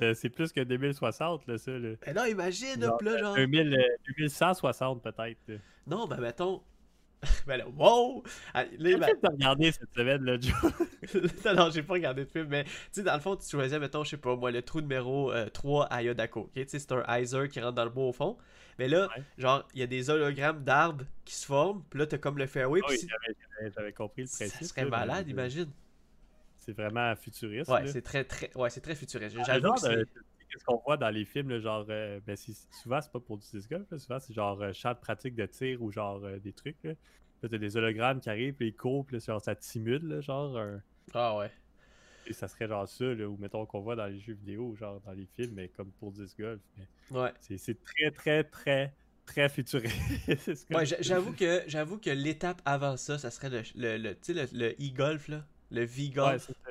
euh, 0.02 0.14
C'est 0.14 0.30
plus 0.30 0.52
que 0.52 0.62
2060, 0.62 1.48
là, 1.48 1.58
ça. 1.58 1.72
Là. 1.72 1.96
Mais 2.06 2.14
non, 2.14 2.26
imagine, 2.26 2.80
là, 2.80 2.98
là, 3.02 3.18
genre. 3.18 3.36
2000, 3.36 3.74
euh, 3.74 3.84
2160 4.08 5.02
peut-être. 5.04 5.38
là. 5.48 5.56
Non, 5.86 6.08
ben 6.08 6.18
mettons. 6.20 6.62
ben 7.48 7.58
là, 7.58 7.66
wow! 7.68 8.24
Ah, 8.54 8.64
là, 8.64 8.70
Quel 8.80 9.00
ben- 9.00 9.06
film 9.08 9.18
t'as 9.22 9.30
regardé 9.30 9.72
cette 9.72 9.94
semaine, 9.96 10.24
là, 10.24 10.38
Joe? 10.40 10.54
non, 11.46 11.54
non, 11.56 11.70
j'ai 11.72 11.82
pas 11.84 11.94
regardé 11.94 12.26
de 12.26 12.30
film, 12.30 12.48
mais 12.48 12.64
tu 12.64 12.72
sais, 12.92 13.04
dans 13.04 13.16
le 13.16 13.20
fond, 13.20 13.36
tu 13.36 13.48
choisis, 13.50 13.78
mettons, 13.80 14.04
je 14.04 14.12
sais 14.12 14.18
pas, 14.18 14.36
moi, 14.36 14.52
le 14.52 14.62
trou 14.62 14.82
numéro 14.82 15.32
euh, 15.32 15.50
3 15.50 15.86
à 15.86 16.04
Yodako. 16.04 16.42
ok? 16.42 16.52
Tu 16.54 16.66
sais, 16.68 16.80
c'est 16.80 16.92
un 16.92 17.04
Heiser 17.08 17.48
qui 17.50 17.60
rentre 17.60 17.74
dans 17.76 17.84
le 17.86 17.90
bois 17.90 18.06
au 18.06 18.14
fond. 18.14 18.38
Mais 18.78 18.88
là, 18.88 19.08
Ouais. 19.08 19.24
genre, 19.40 19.68
il 19.74 19.80
y 19.80 19.84
a 19.84 19.88
des 19.88 20.10
hologrammes 20.12 20.64
d'arbres 20.64 21.06
qui 21.26 21.34
se 21.34 21.46
forment, 21.48 21.84
puis 21.90 22.00
là, 22.00 22.06
t'as 22.06 22.20
comme 22.20 22.38
le 22.38 22.46
fairway, 22.46 22.82
Ah 22.84 22.88
oui, 22.92 22.98
si- 23.00 23.08
j'avais- 23.76 23.92
compris 23.94 24.22
le 24.22 24.28
ça 24.28 24.46
principe. 24.46 24.68
serait 24.68 24.82
là, 24.84 24.90
mais 24.92 24.98
malade, 24.98 25.28
imagine. 25.28 25.72
C'est 26.58 26.74
vraiment 26.74 27.16
futuriste. 27.16 27.72
Ouais, 27.72 27.88
c'est 27.88 28.02
très, 28.04 28.24
très, 28.26 28.52
ouais, 28.56 28.70
c'est 28.70 28.82
très 28.82 28.94
futuriste. 28.94 29.36
Le 29.36 29.44
J'avoue 29.44 29.74
Qu'est-ce 30.50 30.64
qu'on 30.64 30.82
voit 30.86 30.98
dans 30.98 31.10
les 31.10 31.26
films, 31.26 31.50
là, 31.50 31.60
genre, 31.60 31.86
euh, 31.90 32.20
ben, 32.26 32.38
souvent 32.72 33.02
c'est 33.02 33.12
pas 33.12 33.20
pour 33.20 33.38
du 33.38 33.46
disc 33.52 33.70
golf, 33.70 33.90
là, 33.92 34.00
souvent 34.00 34.20
c'est 34.20 34.34
genre 34.34 34.62
euh, 34.62 34.72
champ 34.74 34.94
de 34.94 35.00
pratique 35.00 35.36
de 35.36 35.46
tir 35.46 35.82
ou 35.82 35.92
genre 35.92 36.24
euh, 36.24 36.40
des 36.40 36.54
trucs. 36.54 36.82
là. 36.84 36.94
T'as 37.42 37.50
des 37.58 37.78
hologrammes 37.78 38.20
qui 38.20 38.30
arrivent, 38.30 38.54
puis 38.56 38.68
ils 38.70 38.76
courent, 38.76 39.06
puis 39.06 39.20
genre, 39.20 39.42
ça 39.42 39.56
simule, 39.60 40.22
genre, 40.22 40.58
Ah 41.14 41.38
ouais. 41.38 41.52
et 42.26 42.34
ça 42.34 42.48
serait 42.48 42.68
genre 42.68 42.88
ça, 42.88 43.06
là, 43.06 43.28
ou 43.28 43.38
mettons 43.38 43.66
qu'on 43.66 43.82
voit 43.82 43.96
dans 43.96 44.08
les 44.08 44.20
jeux 44.20 44.34
vidéo, 44.34 44.76
genre 44.76 45.00
dans 45.02 45.12
les 45.14 45.28
films, 45.36 45.54
mais 45.56 45.68
comme 45.70 45.92
pour 45.92 46.12
disc 46.12 46.38
golf. 46.40 46.62
mais 46.78 46.88
Ouais. 47.12 47.32
c'est 47.40 47.84
très, 47.84 48.12
très, 48.12 48.44
très, 48.44 48.94
très 49.26 49.50
futuriste. 49.50 49.96
Ouais, 50.72 50.86
j'a- 50.86 51.02
j'avoue 51.02 51.34
que 51.34 51.64
j'avoue 51.68 51.98
que 52.00 52.10
l'étape 52.10 52.62
avant 52.66 52.98
ça, 52.98 53.18
ça 53.18 53.32
serait 53.32 53.50
le, 53.50 53.62
le, 53.76 53.98
le- 53.98 54.16
tu 54.16 54.34
sais, 54.34 54.34
le, 54.34 54.48
le 54.52 54.72
e-golf, 54.82 55.28
là. 55.28 55.46
Le 55.70 55.82
Ouais, 55.82 55.86
V-golf 55.86 56.44
c'est 56.48 56.54
ça. 56.54 56.67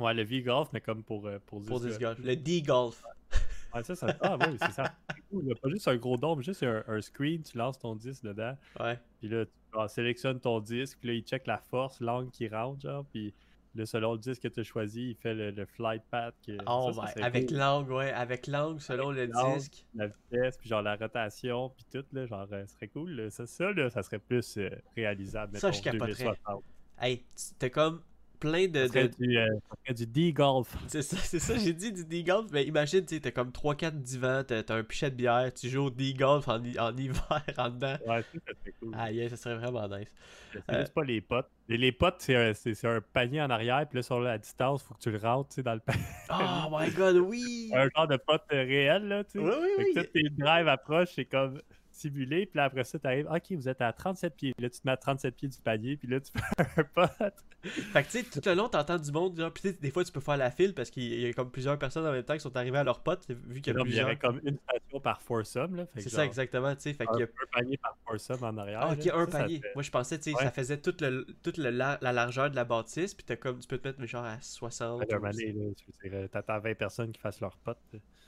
Ouais, 0.00 0.14
le 0.14 0.22
V-Golf, 0.22 0.68
mais 0.72 0.80
comme 0.80 1.02
pour, 1.02 1.26
euh, 1.26 1.38
pour, 1.46 1.60
golf. 1.60 2.18
Le 2.22 2.34
D-golf. 2.36 3.02
Ouais, 3.72 3.84
ça, 3.84 3.94
ça... 3.94 4.08
Ah, 4.20 4.36
oui, 4.40 4.56
c'est 4.60 4.72
ça. 4.72 4.92
C'est 5.14 5.22
cool. 5.30 5.54
Pas 5.62 5.68
juste 5.68 5.86
un 5.86 5.94
gros 5.96 6.16
dôme, 6.16 6.42
juste 6.42 6.64
un, 6.64 6.82
un 6.88 7.00
screen, 7.00 7.40
tu 7.44 7.56
lances 7.56 7.78
ton 7.78 7.94
disque 7.94 8.24
dedans, 8.24 8.56
Ouais. 8.80 8.98
puis 9.20 9.28
là, 9.28 9.44
tu 9.46 9.52
ah, 9.78 9.86
sélectionnes 9.86 10.40
ton 10.40 10.58
disque, 10.58 10.98
puis 10.98 11.08
là, 11.08 11.14
il 11.14 11.22
check 11.22 11.46
la 11.46 11.58
force, 11.58 12.00
l'angle 12.00 12.32
qui 12.32 12.48
rentre, 12.48 12.80
genre, 12.80 13.04
puis 13.12 13.32
là, 13.76 13.86
selon 13.86 14.14
le 14.14 14.18
disque 14.18 14.42
que 14.42 14.48
tu 14.48 14.58
as 14.58 14.62
choisi, 14.64 15.10
il 15.10 15.14
fait 15.14 15.34
le, 15.34 15.52
le 15.52 15.66
flight 15.66 16.02
path. 16.10 16.34
Que... 16.44 16.56
Oh 16.66 16.90
ça, 16.92 17.06
ça 17.06 17.24
Avec 17.24 17.46
cool. 17.46 17.58
l'angle, 17.58 17.92
ouais. 17.92 18.10
Avec 18.10 18.48
l'angle 18.48 18.80
selon 18.80 19.12
le 19.12 19.26
l'angle. 19.26 19.58
disque. 19.60 19.86
la 19.94 20.08
vitesse, 20.08 20.56
puis 20.58 20.68
genre 20.68 20.82
la 20.82 20.96
rotation, 20.96 21.70
puis 21.70 21.84
tout, 21.92 22.04
là, 22.12 22.26
genre, 22.26 22.48
euh, 22.50 22.66
ce 22.66 22.74
serait 22.74 22.88
cool. 22.88 23.10
là. 23.12 23.30
Ça, 23.30 23.46
ça, 23.46 23.70
là, 23.70 23.88
ça 23.88 24.02
serait 24.02 24.18
plus 24.18 24.56
euh, 24.58 24.68
réalisable. 24.96 25.56
Ça, 25.58 25.70
je 25.70 25.80
capoterais. 25.80 26.24
2060. 26.24 26.64
Hey, 27.00 27.24
t'as 27.58 27.70
comme 27.70 28.02
plein 28.40 28.66
de. 28.68 28.86
Ça 28.88 29.02
de- 29.04 29.08
du, 29.08 29.38
euh, 29.38 29.48
du 29.94 30.06
D-Golf. 30.06 30.74
C'est 30.88 31.02
ça, 31.02 31.16
c'est 31.18 31.38
ça, 31.38 31.56
j'ai 31.58 31.72
dit 31.72 31.92
du 31.92 32.04
D-golf. 32.04 32.48
Mais 32.52 32.64
imagine, 32.64 33.04
tu 33.04 33.14
sais, 33.14 33.20
t'as 33.20 33.30
comme 33.30 33.52
3-4 33.52 34.00
divans, 34.02 34.42
t'as 34.44 34.62
un 34.74 34.82
pichet 34.82 35.10
de 35.10 35.16
bière, 35.16 35.52
tu 35.54 35.68
joues 35.68 35.84
au 35.84 35.90
D-golf 35.90 36.48
en, 36.48 36.60
en 36.78 36.96
hiver 36.96 37.42
en 37.58 37.70
dedans. 37.70 37.96
Ouais, 38.06 38.22
ça, 38.22 38.38
ça 38.46 38.52
serait 38.60 38.74
cool. 38.80 38.94
Ah, 38.96 39.12
yeah, 39.12 39.28
ça 39.28 39.36
serait 39.36 39.56
vraiment 39.56 39.86
nice. 39.88 40.08
C'est 40.52 40.74
euh, 40.74 40.80
juste 40.80 40.94
pas 40.94 41.04
les 41.04 41.20
potes. 41.20 41.48
Et 41.68 41.76
les 41.76 41.92
potes, 41.92 42.16
c'est 42.18 42.34
un, 42.34 42.52
un 42.96 43.00
panier 43.00 43.40
en 43.42 43.50
arrière, 43.50 43.86
puis 43.88 43.96
là, 43.98 44.02
sur 44.02 44.18
la 44.18 44.38
distance, 44.38 44.82
faut 44.82 44.94
que 44.94 45.00
tu 45.00 45.10
le 45.12 45.18
rentres, 45.18 45.50
tu 45.50 45.54
sais, 45.56 45.62
dans 45.62 45.74
le 45.74 45.80
panier. 45.80 46.02
Oh 46.30 46.68
my 46.76 46.90
god, 46.90 47.16
oui! 47.16 47.70
un 47.74 47.88
genre 47.94 48.08
de 48.08 48.16
pote 48.16 48.42
réel, 48.50 49.06
là, 49.06 49.24
tu 49.24 49.32
sais. 49.32 49.38
Oui, 49.38 49.50
oui, 49.60 49.68
Fait 49.76 49.84
oui. 49.84 49.94
que 49.94 49.98
là, 50.00 50.04
tes 50.06 50.28
drives 50.30 50.68
approchent, 50.68 51.12
c'est 51.14 51.24
comme 51.24 51.60
puis 52.08 52.48
là, 52.54 52.64
après 52.64 52.84
ça, 52.84 52.98
t'arrives, 52.98 53.26
ok, 53.30 53.52
vous 53.52 53.68
êtes 53.68 53.80
à 53.82 53.92
37 53.92 54.34
pieds. 54.36 54.54
Là, 54.58 54.70
tu 54.70 54.80
te 54.80 54.86
mets 54.86 54.92
à 54.92 54.96
37 54.96 55.34
pieds 55.36 55.48
du 55.48 55.58
panier, 55.58 55.96
puis 55.96 56.08
là, 56.08 56.20
tu 56.20 56.30
fais 56.56 56.80
un 56.80 56.84
pote. 56.84 57.34
Fait 57.62 58.02
que 58.04 58.10
tu 58.10 58.22
sais, 58.22 58.40
tout 58.40 58.40
le 58.48 58.54
long, 58.54 58.68
t'entends 58.70 58.96
du 58.98 59.12
monde, 59.12 59.38
genre, 59.38 59.52
tu 59.52 59.60
sais, 59.60 59.72
des 59.74 59.90
fois, 59.90 60.02
tu 60.02 60.12
peux 60.12 60.20
faire 60.20 60.38
la 60.38 60.50
file 60.50 60.72
parce 60.72 60.88
qu'il 60.88 61.20
y 61.20 61.26
a 61.26 61.32
comme 61.34 61.50
plusieurs 61.50 61.78
personnes 61.78 62.06
en 62.06 62.12
même 62.12 62.22
temps 62.22 62.32
qui 62.32 62.40
sont 62.40 62.56
arrivées 62.56 62.78
à 62.78 62.84
leur 62.84 63.02
pote, 63.02 63.26
vu 63.28 63.60
qu'il 63.60 63.74
y 63.74 63.76
a 63.76 63.78
mais 63.78 63.82
il 63.82 63.82
y 63.82 64.00
plusieurs. 64.00 64.06
aurait 64.06 64.16
comme 64.16 64.40
une 64.44 64.56
station 64.56 65.00
par 65.00 65.20
foursome, 65.20 65.76
là. 65.76 65.86
C'est 65.94 66.08
ça, 66.08 66.24
exactement, 66.24 66.74
tu 66.74 66.82
sais. 66.82 66.94
Fait 66.94 67.04
un, 67.06 67.12
qu'il 67.12 67.20
y 67.20 67.22
a 67.24 67.26
un 67.26 67.58
panier 67.60 67.76
par 67.76 67.96
foursome 68.06 68.42
en 68.44 68.56
arrière. 68.56 68.80
Ah, 68.82 68.92
ok, 68.94 69.04
là. 69.04 69.16
un 69.16 69.26
Ça, 69.26 69.32
ça 69.32 69.38
panier. 69.40 69.60
fait- 69.60 69.72
Moi, 69.74 69.82
je 69.82 69.90
pensais, 69.90 70.18
tu 70.18 70.30
sais, 70.30 70.36
Ouais. 70.36 70.42
ça 70.44 70.50
faisait 70.50 70.78
toute, 70.80 71.02
le, 71.02 71.26
toute 71.42 71.58
le 71.58 71.68
la, 71.70 71.98
la 72.00 72.12
largeur 72.12 72.50
de 72.50 72.56
la 72.56 72.64
bâtisse, 72.64 73.12
puis 73.12 73.24
t'as 73.26 73.36
comme, 73.36 73.58
tu 73.58 73.68
peux 73.68 73.76
te 73.78 73.86
mettre 73.88 74.02
genre 74.06 74.24
à 74.24 74.40
60. 74.40 75.00
Ouais, 75.00 75.12
un 75.12 75.18
ou- 75.18 75.20
panier, 75.20 75.52
là, 75.52 75.64
je 75.78 75.84
veux 76.06 76.10
dire, 76.10 76.18
euh, 76.18 76.28
T'attends 76.28 76.60
20 76.60 76.74
personnes 76.78 77.12
qui 77.12 77.20
fassent 77.20 77.40
leur 77.42 77.58
pote. 77.58 77.76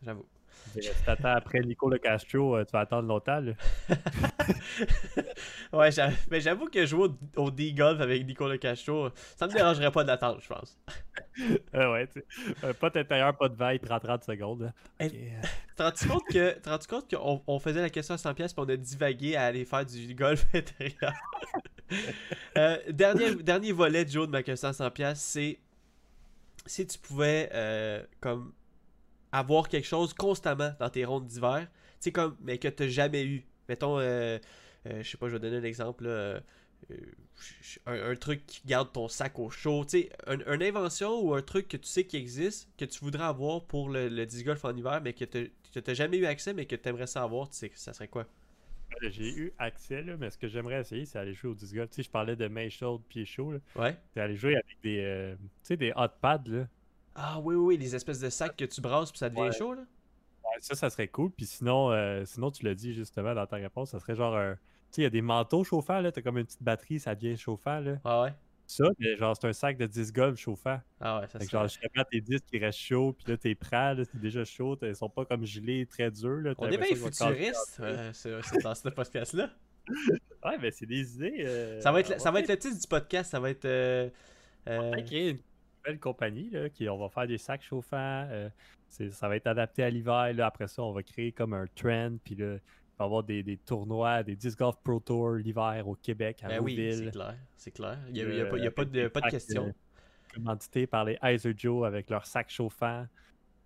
J'avoue. 0.04 0.26
Si 0.74 0.88
t'attends 1.04 1.34
après 1.34 1.60
Nico 1.60 1.88
Le 1.90 1.98
Castro, 1.98 2.56
euh, 2.56 2.64
tu 2.64 2.72
vas 2.72 2.80
attendre 2.80 3.06
longtemps. 3.08 3.40
Là. 3.40 3.52
Ouais, 5.72 5.90
mais 6.30 6.40
j'avoue 6.40 6.66
que 6.68 6.84
jouer 6.84 7.08
au, 7.36 7.42
au 7.44 7.50
D-Golf 7.50 8.00
avec 8.00 8.26
Nicolas 8.26 8.58
Castro, 8.58 9.08
ça 9.36 9.46
me 9.46 9.52
dérangerait 9.52 9.90
pas 9.90 10.04
d'attendre, 10.04 10.40
je 10.40 10.48
pense. 10.48 10.78
Ah 11.72 11.90
ouais, 11.90 12.06
tu 12.08 12.20
sais. 12.20 12.26
Un 12.62 12.74
pote 12.74 12.94
intérieur, 12.96 13.34
pas 13.36 13.48
de 13.48 13.56
veille, 13.56 13.78
prend 13.78 13.98
30 13.98 14.22
secondes. 14.24 14.62
là. 14.62 14.72
Hey, 14.98 15.08
Ok, 15.08 15.14
euh, 15.16 15.42
T'as 15.76 15.84
rendu 15.90 16.06
compte 16.08 16.22
que 16.30 16.68
rendu 16.68 16.86
compte 16.86 17.10
qu'on 17.14 17.42
on 17.46 17.58
faisait 17.58 17.80
la 17.80 17.88
question 17.90 18.14
à 18.14 18.18
100 18.18 18.34
pièces 18.34 18.52
puis 18.52 18.62
on 18.66 18.68
a 18.68 18.76
divagué 18.76 19.36
à 19.36 19.44
aller 19.46 19.64
faire 19.64 19.86
du 19.86 20.14
golf 20.14 20.44
intérieur? 20.54 21.14
Euh, 22.58 22.78
dernier, 22.90 23.34
dernier 23.36 23.72
volet 23.72 24.04
de 24.04 24.10
Joe 24.10 24.26
de 24.26 24.32
ma 24.32 24.42
question 24.42 24.68
à 24.68 24.72
100 24.74 24.90
pièces, 24.90 25.20
c'est 25.20 25.58
si 26.66 26.86
tu 26.86 26.98
pouvais 26.98 27.48
euh, 27.54 28.02
comme 28.20 28.52
avoir 29.32 29.68
quelque 29.68 29.86
chose 29.86 30.12
constamment 30.14 30.72
dans 30.78 30.90
tes 30.90 31.04
rondes 31.04 31.26
d'hiver, 31.26 31.66
tu 32.00 32.12
comme 32.12 32.36
mais 32.42 32.58
que 32.58 32.68
t'as 32.68 32.88
jamais 32.88 33.24
eu. 33.24 33.44
Mettons 33.68 33.98
euh, 33.98 34.38
euh, 34.86 35.02
je 35.02 35.08
sais 35.10 35.16
pas, 35.16 35.28
je 35.28 35.32
vais 35.34 35.40
donner 35.40 35.56
un 35.58 35.64
exemple 35.64 36.04
là, 36.04 36.10
euh, 36.10 36.40
un, 37.86 38.10
un 38.10 38.16
truc 38.16 38.44
qui 38.46 38.60
garde 38.66 38.92
ton 38.92 39.08
sac 39.08 39.38
au 39.38 39.50
chaud, 39.50 39.84
tu 39.84 40.02
sais, 40.02 40.10
un- 40.26 40.40
une 40.54 40.62
invention 40.62 41.20
ou 41.20 41.34
un 41.34 41.42
truc 41.42 41.68
que 41.68 41.76
tu 41.76 41.86
sais 41.88 42.04
qui 42.04 42.16
existe, 42.16 42.68
que 42.76 42.84
tu 42.84 43.00
voudrais 43.00 43.24
avoir 43.24 43.64
pour 43.64 43.88
le, 43.88 44.08
le 44.08 44.26
disc 44.26 44.44
golf 44.44 44.64
en 44.64 44.76
hiver, 44.76 45.00
mais 45.02 45.12
que 45.12 45.24
tu 45.24 45.50
n'as 45.86 45.94
jamais 45.94 46.18
eu 46.18 46.26
accès, 46.26 46.52
mais 46.54 46.66
que 46.66 46.76
tu 46.76 46.88
aimerais 46.88 47.06
savoir, 47.06 47.48
tu 47.48 47.56
sais, 47.56 47.68
que 47.70 47.78
ça 47.78 47.92
serait 47.92 48.08
quoi? 48.08 48.26
Euh, 49.02 49.08
J'ai 49.10 49.30
eu 49.30 49.52
accès, 49.58 50.02
là, 50.02 50.16
mais 50.18 50.28
ce 50.30 50.36
que 50.36 50.48
j'aimerais 50.48 50.80
essayer, 50.80 51.06
c'est 51.06 51.18
aller 51.18 51.32
jouer 51.34 51.50
au 51.50 51.54
disc 51.54 51.74
golf. 51.74 51.88
Tu 51.90 51.96
sais, 51.96 52.02
je 52.02 52.10
parlais 52.10 52.36
de 52.36 52.46
main 52.48 52.68
chaude, 52.68 53.02
pied 53.08 53.24
chaud. 53.24 53.52
là. 53.52 53.58
Ouais. 53.76 53.96
C'est 54.12 54.20
aller 54.20 54.36
jouer 54.36 54.54
avec 54.56 54.76
des, 54.82 54.98
euh, 55.00 55.34
tu 55.36 55.40
sais, 55.62 55.76
des 55.78 55.92
hot 55.96 56.08
pads. 56.20 56.42
Là. 56.46 56.66
Ah 57.14 57.38
oui, 57.40 57.54
oui, 57.54 57.64
oui, 57.64 57.76
les 57.78 57.94
espèces 57.94 58.20
de 58.20 58.30
sacs 58.30 58.56
que 58.56 58.64
tu 58.64 58.80
brasses 58.80 59.10
puis 59.10 59.18
ça 59.18 59.28
devient 59.28 59.42
Ouais. 59.42 59.52
chaud, 59.52 59.74
là 59.74 59.82
Ouais, 60.44 60.58
ça, 60.60 60.74
ça 60.74 60.90
serait 60.90 61.08
cool. 61.08 61.30
Puis 61.30 61.46
sinon, 61.46 61.90
euh, 61.92 62.24
sinon, 62.24 62.50
tu 62.50 62.64
l'as 62.64 62.74
dit 62.74 62.92
justement 62.94 63.34
dans 63.34 63.46
ta 63.46 63.56
réponse, 63.56 63.90
ça 63.90 64.00
serait 64.00 64.14
genre 64.16 64.36
un. 64.36 64.54
Tu 64.54 64.60
sais, 64.96 65.00
il 65.02 65.04
y 65.04 65.06
a 65.06 65.10
des 65.10 65.22
manteaux 65.22 65.64
chauffants, 65.64 66.00
là. 66.00 66.10
T'as 66.12 66.20
comme 66.20 66.36
une 66.38 66.44
petite 66.44 66.62
batterie, 66.62 66.98
ça 67.00 67.14
devient 67.14 67.36
chauffant, 67.36 67.80
là. 67.80 67.96
Ah 68.04 68.22
ouais? 68.24 68.34
Ça, 68.66 68.84
mais 68.98 69.16
genre, 69.16 69.36
c'est 69.38 69.46
un 69.48 69.52
sac 69.52 69.76
de 69.78 69.86
disc 69.86 70.14
golf 70.14 70.38
chauffant. 70.38 70.80
Ah 71.00 71.20
ouais, 71.20 71.26
ça 71.28 71.38
Fait 71.38 71.46
que 71.46 71.50
genre, 71.50 71.66
quand 71.94 72.04
tes 72.10 72.20
disques 72.20 72.44
qui 72.50 72.58
restent 72.58 72.78
chauds, 72.78 73.12
puis 73.12 73.30
là, 73.32 73.36
t'es 73.36 73.54
prêt, 73.54 73.94
là, 73.94 74.02
c'est 74.04 74.20
déjà 74.20 74.44
chaud, 74.44 74.76
t'es- 74.76 74.88
ils 74.90 74.96
sont 74.96 75.08
pas 75.08 75.24
comme 75.24 75.44
gelés, 75.46 75.86
très 75.86 76.10
durs, 76.10 76.40
là. 76.40 76.54
On 76.58 76.68
est 76.68 76.76
bien 76.76 76.86
futuriste 76.96 77.78
euh, 77.80 78.12
sur- 78.12 78.40
dans 78.62 78.74
ce 78.74 78.88
podcast-là. 78.88 79.50
Ouais, 80.44 80.58
mais 80.60 80.70
c'est 80.70 80.86
des 80.86 81.14
idées. 81.14 81.44
euh, 81.46 81.80
Ça 81.80 81.92
va 81.92 82.00
être, 82.00 82.10
on 82.10 82.14
le- 82.14 82.18
ça 82.20 82.30
va 82.30 82.40
être 82.40 82.48
le 82.48 82.58
titre 82.58 82.80
du 82.80 82.86
podcast, 82.86 83.30
ça 83.30 83.40
va 83.40 83.50
être... 83.50 83.64
euh, 83.64 84.08
euh, 84.68 84.90
peut-être 84.92 85.06
créer 85.06 85.30
une 85.30 85.38
nouvelle 85.84 86.00
compagnie, 86.00 86.50
là, 86.50 86.68
qui, 86.68 86.88
on 86.88 86.98
va 86.98 87.08
faire 87.08 87.26
des 87.26 87.38
sacs 87.38 87.62
chauffants, 87.62 88.26
euh, 88.30 88.48
ça 88.88 89.28
va 89.28 89.36
être 89.36 89.46
adapté 89.46 89.82
à 89.82 89.90
l'hiver, 89.90 90.32
après 90.40 90.68
ça, 90.68 90.82
on 90.82 90.92
va 90.92 91.02
créer 91.02 91.32
comme 91.32 91.54
un 91.54 91.66
trend, 91.74 92.16
puis 92.24 92.34
là, 92.34 92.54
il 92.54 92.98
va 92.98 93.04
y 93.04 93.06
avoir 93.06 93.22
des, 93.22 93.42
des 93.42 93.56
tournois, 93.56 94.22
des 94.22 94.36
Disc 94.36 94.58
Golf 94.58 94.76
Pro 94.84 95.00
Tour 95.00 95.32
l'hiver 95.32 95.84
au 95.86 95.94
Québec, 95.94 96.40
à 96.44 96.48
ben 96.48 96.60
oui, 96.60 96.76
c'est 96.92 97.10
clair, 97.10 97.36
c'est 97.56 97.70
clair. 97.70 97.98
Il 98.08 98.14
n'y 98.14 98.20
a, 98.20 98.24
a 98.24 98.28
Euh, 98.28 98.66
a 98.66 98.70
pas 98.70 98.84
de, 98.84 99.08
pas 99.08 99.20
de 99.22 99.30
question. 99.30 99.66
euh, 99.68 99.72
commandités 100.34 100.86
par 100.86 101.04
les 101.04 101.18
Heiser 101.22 101.54
Joe 101.56 101.86
avec 101.86 102.08
leurs 102.10 102.26
sacs 102.26 102.50
chauffants. 102.50 103.06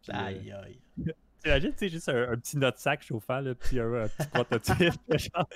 Puis, 0.02 0.12
euh, 0.12 0.18
Aïe, 0.18 0.52
aïe. 0.52 0.78
T'imagines, 1.46 1.70
tu 1.70 1.78
sais, 1.78 1.88
juste 1.88 2.08
un, 2.08 2.32
un 2.32 2.36
petit 2.36 2.58
note 2.58 2.76
sac 2.76 3.04
chauffant, 3.04 3.38
là, 3.38 3.54
puis 3.54 3.78
un, 3.78 3.92
un 3.92 4.08
petit 4.08 4.28
prototype. 4.28 4.94
genre. 5.10 5.48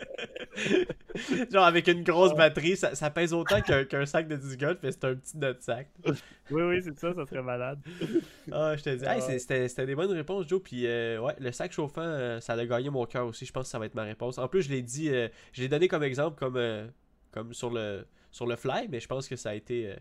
Genre 1.51 1.65
avec 1.65 1.89
une 1.89 2.05
grosse 2.05 2.33
batterie, 2.37 2.77
ça, 2.77 2.95
ça 2.95 3.11
pèse 3.11 3.33
autant 3.33 3.61
qu'un 3.61 4.07
sac 4.07 4.29
de 4.29 4.37
disc 4.37 4.57
golf, 4.61 4.79
mais 4.85 4.93
c'est 4.93 5.05
un 5.05 5.17
petit 5.17 5.37
notre 5.37 5.65
sac. 5.65 5.89
oui, 6.07 6.15
oui, 6.63 6.81
c'est 6.81 6.97
ça, 6.97 7.13
ça 7.13 7.27
serait 7.27 7.43
malade. 7.43 7.81
Ah, 8.53 8.77
je 8.77 8.85
te 8.85 8.95
dis. 8.95 9.05
Hey, 9.05 9.41
c'était 9.41 9.87
des 9.87 9.97
bonnes 9.97 10.13
réponses, 10.13 10.47
Joe. 10.49 10.63
Puis, 10.63 10.87
euh, 10.87 11.21
ouais, 11.21 11.35
le 11.41 11.51
sac 11.51 11.73
chauffant, 11.73 12.03
euh, 12.03 12.39
ça 12.39 12.53
a 12.53 12.67
gagné 12.67 12.89
mon 12.89 13.05
cœur 13.07 13.27
aussi. 13.27 13.45
Je 13.45 13.53
pense 13.53 13.65
que 13.65 13.71
ça 13.71 13.81
va 13.81 13.87
être 13.87 13.97
ma 13.97 14.05
réponse. 14.05 14.39
En 14.39 14.47
plus, 14.47 14.63
je 14.63 14.71
l'ai 14.71 14.83
dit, 14.83 15.09
euh, 15.11 15.27
je 15.53 15.63
l'ai 15.63 15.69
donné 15.69 15.89
comme 15.89 16.05
exemple, 16.05 16.39
comme, 16.39 16.89
comme 17.33 17.53
sur, 17.53 17.71
le, 17.71 18.07
sur 18.31 18.47
le 18.47 18.55
fly, 18.55 18.87
mais 18.89 19.01
je 19.01 19.09
pense 19.09 19.27
que 19.29 19.35
ça 19.35 19.51
a 19.51 19.55
été, 19.55 19.93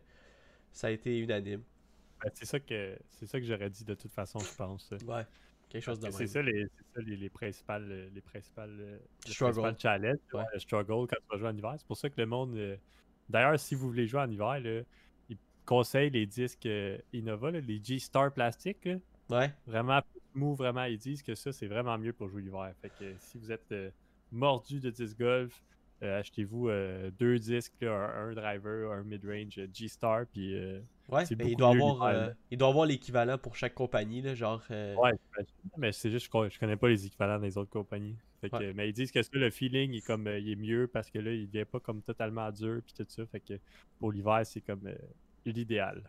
ça 0.71 0.86
a 0.86 0.91
été 0.91 1.17
unanime. 1.17 1.63
Ben, 2.23 2.30
c'est 2.34 2.45
ça 2.45 2.60
que 2.60 2.95
c'est 3.10 3.25
ça 3.25 3.39
que 3.39 3.45
j'aurais 3.45 3.69
dit 3.71 3.86
de 3.86 3.95
toute 3.95 4.12
façon, 4.12 4.39
je 4.39 4.54
pense. 4.56 4.91
Ouais. 5.08 5.25
Quelque 5.70 5.84
chose 5.84 6.00
de 6.00 6.06
même. 6.06 6.12
C'est 6.14 6.28
ça, 6.28 6.42
les, 6.42 6.66
ça 6.66 7.02
les, 7.02 7.16
les 7.16 7.30
principales, 7.30 7.88
euh, 7.92 8.10
les 8.14 8.22
principales, 8.22 8.76
euh, 8.80 8.98
le 9.28 9.32
Struggle. 9.32 9.60
Ouais. 10.34 10.44
le 10.54 10.60
quand 11.08 11.16
tu 11.16 11.28
vas 11.32 11.38
jouer 11.38 11.48
en 11.50 11.56
hiver. 11.58 11.76
C'est 11.78 11.88
pour 11.88 11.98
ça 11.98 12.10
que 12.10 12.20
le 12.20 12.26
monde. 12.26 12.56
euh, 12.56 12.76
D'ailleurs, 13.30 13.60
si 13.60 13.76
vous 13.76 13.88
voulez 13.88 14.08
jouer 14.08 14.22
en 14.22 14.30
hiver, 14.32 14.60
là, 14.60 14.82
ils 15.30 15.38
conseillent 15.66 16.10
les 16.10 16.26
disques 16.26 16.66
euh, 16.66 16.98
Innova, 17.14 17.52
là, 17.52 17.60
les 17.60 17.80
G-Star 17.84 18.34
plastiques. 18.34 18.86
là. 18.86 18.96
Ouais. 19.30 19.54
Vraiment 19.68 20.02
smooth, 20.34 20.58
vraiment. 20.58 20.86
Ils 20.86 20.98
disent 20.98 21.22
que 21.22 21.36
ça, 21.36 21.52
c'est 21.52 21.68
vraiment 21.68 21.98
mieux 22.00 22.14
pour 22.14 22.28
jouer 22.30 22.42
l'hiver. 22.42 22.74
Fait 22.82 22.90
que 22.90 23.04
euh, 23.04 23.14
si 23.20 23.38
vous 23.38 23.52
êtes 23.52 23.72
euh, 23.72 23.92
mordu 24.32 24.80
de 24.80 24.90
disc 24.90 25.18
golf, 25.20 25.54
euh, 25.54 25.62
achetez-vous 26.02 26.70
euh, 26.70 27.12
deux 27.18 27.40
disques, 27.40 27.74
là, 27.82 27.92
un, 27.92 28.30
un 28.30 28.34
driver, 28.34 28.92
un 28.92 29.04
mid-range 29.04 29.58
euh, 29.60 29.68
G-Star, 29.74 30.26
puis 30.32 30.56
euh, 30.56 30.80
Ouais. 31.12 31.24
Ben, 31.36 31.48
il, 31.48 31.56
doit 31.56 31.70
avoir, 31.70 32.04
euh, 32.04 32.30
il 32.52 32.58
doit 32.58 32.68
avoir 32.68 32.86
l'équivalent 32.86 33.38
pour 33.38 33.56
chaque 33.56 33.74
compagnie, 33.74 34.22
là, 34.22 34.36
genre. 34.36 34.64
euh, 34.70 34.96
Ouais, 34.96 35.12
mais 35.78 35.92
c'est 35.92 36.12
juste 36.12 36.32
que 36.32 36.50
je, 36.50 36.60
connais 36.60 36.76
pas 36.76 36.88
les 36.88 37.06
équivalents 37.06 37.40
des 37.40 37.58
autres 37.58 37.72
compagnies. 37.72 38.16
Fait 38.42 38.50
que, 38.50 38.58
Ouais. 38.58 38.74
Mais 38.74 38.90
ils 38.90 38.94
disent 38.94 39.12
que 39.12 39.22
ça, 39.22 39.30
le 39.34 39.50
feeling 39.50 39.94
est 39.96 40.06
comme 40.06 40.28
euh, 40.28 40.40
il 40.40 40.52
est 40.52 40.56
mieux 40.56 40.88
parce 40.88 41.10
que 41.10 41.20
là, 41.20 41.32
il 41.32 41.48
vient 41.48 41.66
pas 41.66 41.80
comme 41.80 42.02
totalement 42.02 42.52
dur 42.52 42.82
puis 42.86 42.94
tout 42.96 43.06
ça. 43.10 43.26
Fait 43.26 43.40
que 43.40 43.60
pour 44.00 44.12
l'hiver, 44.12 44.42
c'est 44.46 44.62
comme 44.62 44.86
euh, 44.86 44.96
l'idéal. 45.46 46.04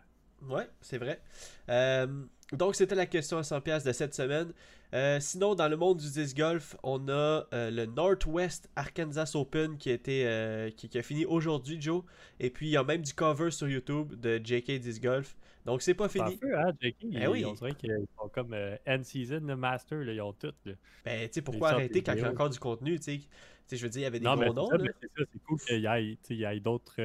Ouais, 0.49 0.67
c'est 0.81 0.97
vrai. 0.97 1.21
Euh, 1.69 2.07
donc, 2.53 2.75
c'était 2.75 2.95
la 2.95 3.05
question 3.05 3.37
à 3.37 3.41
100$ 3.41 3.85
de 3.85 3.91
cette 3.91 4.13
semaine. 4.13 4.51
Euh, 4.93 5.19
sinon, 5.21 5.55
dans 5.55 5.69
le 5.69 5.77
monde 5.77 5.99
du 5.99 6.11
disc 6.11 6.35
golf, 6.35 6.75
on 6.83 7.07
a 7.07 7.45
euh, 7.53 7.71
le 7.71 7.85
Northwest 7.85 8.69
Arkansas 8.75 9.31
Open 9.35 9.77
qui 9.77 9.89
a, 9.89 9.93
été, 9.93 10.73
qui, 10.75 10.89
qui 10.89 10.97
a 10.97 11.03
fini 11.03 11.25
aujourd'hui, 11.25 11.81
Joe. 11.81 12.03
Et 12.39 12.49
puis, 12.49 12.67
il 12.67 12.71
y 12.71 12.77
a 12.77 12.83
même 12.83 13.01
du 13.01 13.13
cover 13.13 13.51
sur 13.51 13.67
YouTube 13.67 14.19
de 14.19 14.41
JK 14.43 14.79
Disc 14.79 15.01
Golf. 15.01 15.37
Donc, 15.65 15.81
c'est 15.81 15.93
pas 15.93 16.09
fini. 16.09 16.37
peu, 16.37 16.57
hein, 16.57 16.73
JK, 16.81 17.11
Ben 17.11 17.29
oui. 17.29 17.45
on 17.45 17.53
dirait 17.53 17.75
qu'ils 17.75 18.05
sont 18.19 18.29
comme 18.29 18.55
end 18.87 19.03
season, 19.03 19.41
le 19.45 19.55
master, 19.55 19.99
là, 19.99 20.11
ils 20.11 20.21
ont 20.21 20.33
tout. 20.33 20.53
Là. 20.65 20.73
Ben, 21.05 21.27
tu 21.27 21.35
sais, 21.35 21.41
pourquoi 21.41 21.69
arrêter 21.69 22.01
quand 22.01 22.13
il 22.13 22.21
y 22.21 22.23
a 22.23 22.31
encore 22.31 22.49
du 22.49 22.59
contenu, 22.59 22.99
tu 22.99 23.19
sais? 23.19 23.77
Je 23.77 23.81
veux 23.81 23.89
dire, 23.89 24.01
il 24.01 24.03
y 24.03 24.07
avait 24.07 24.19
des 24.19 24.25
non, 24.25 24.35
gros 24.35 24.53
noms, 24.53 24.67
c'est 24.69 25.07
ça, 25.17 25.23
c'est 25.31 25.43
cool 25.43 25.57
qu'il 25.59 25.79
y 25.79 26.43
ait, 26.43 26.57
ait 26.57 26.59
d'autres. 26.59 26.99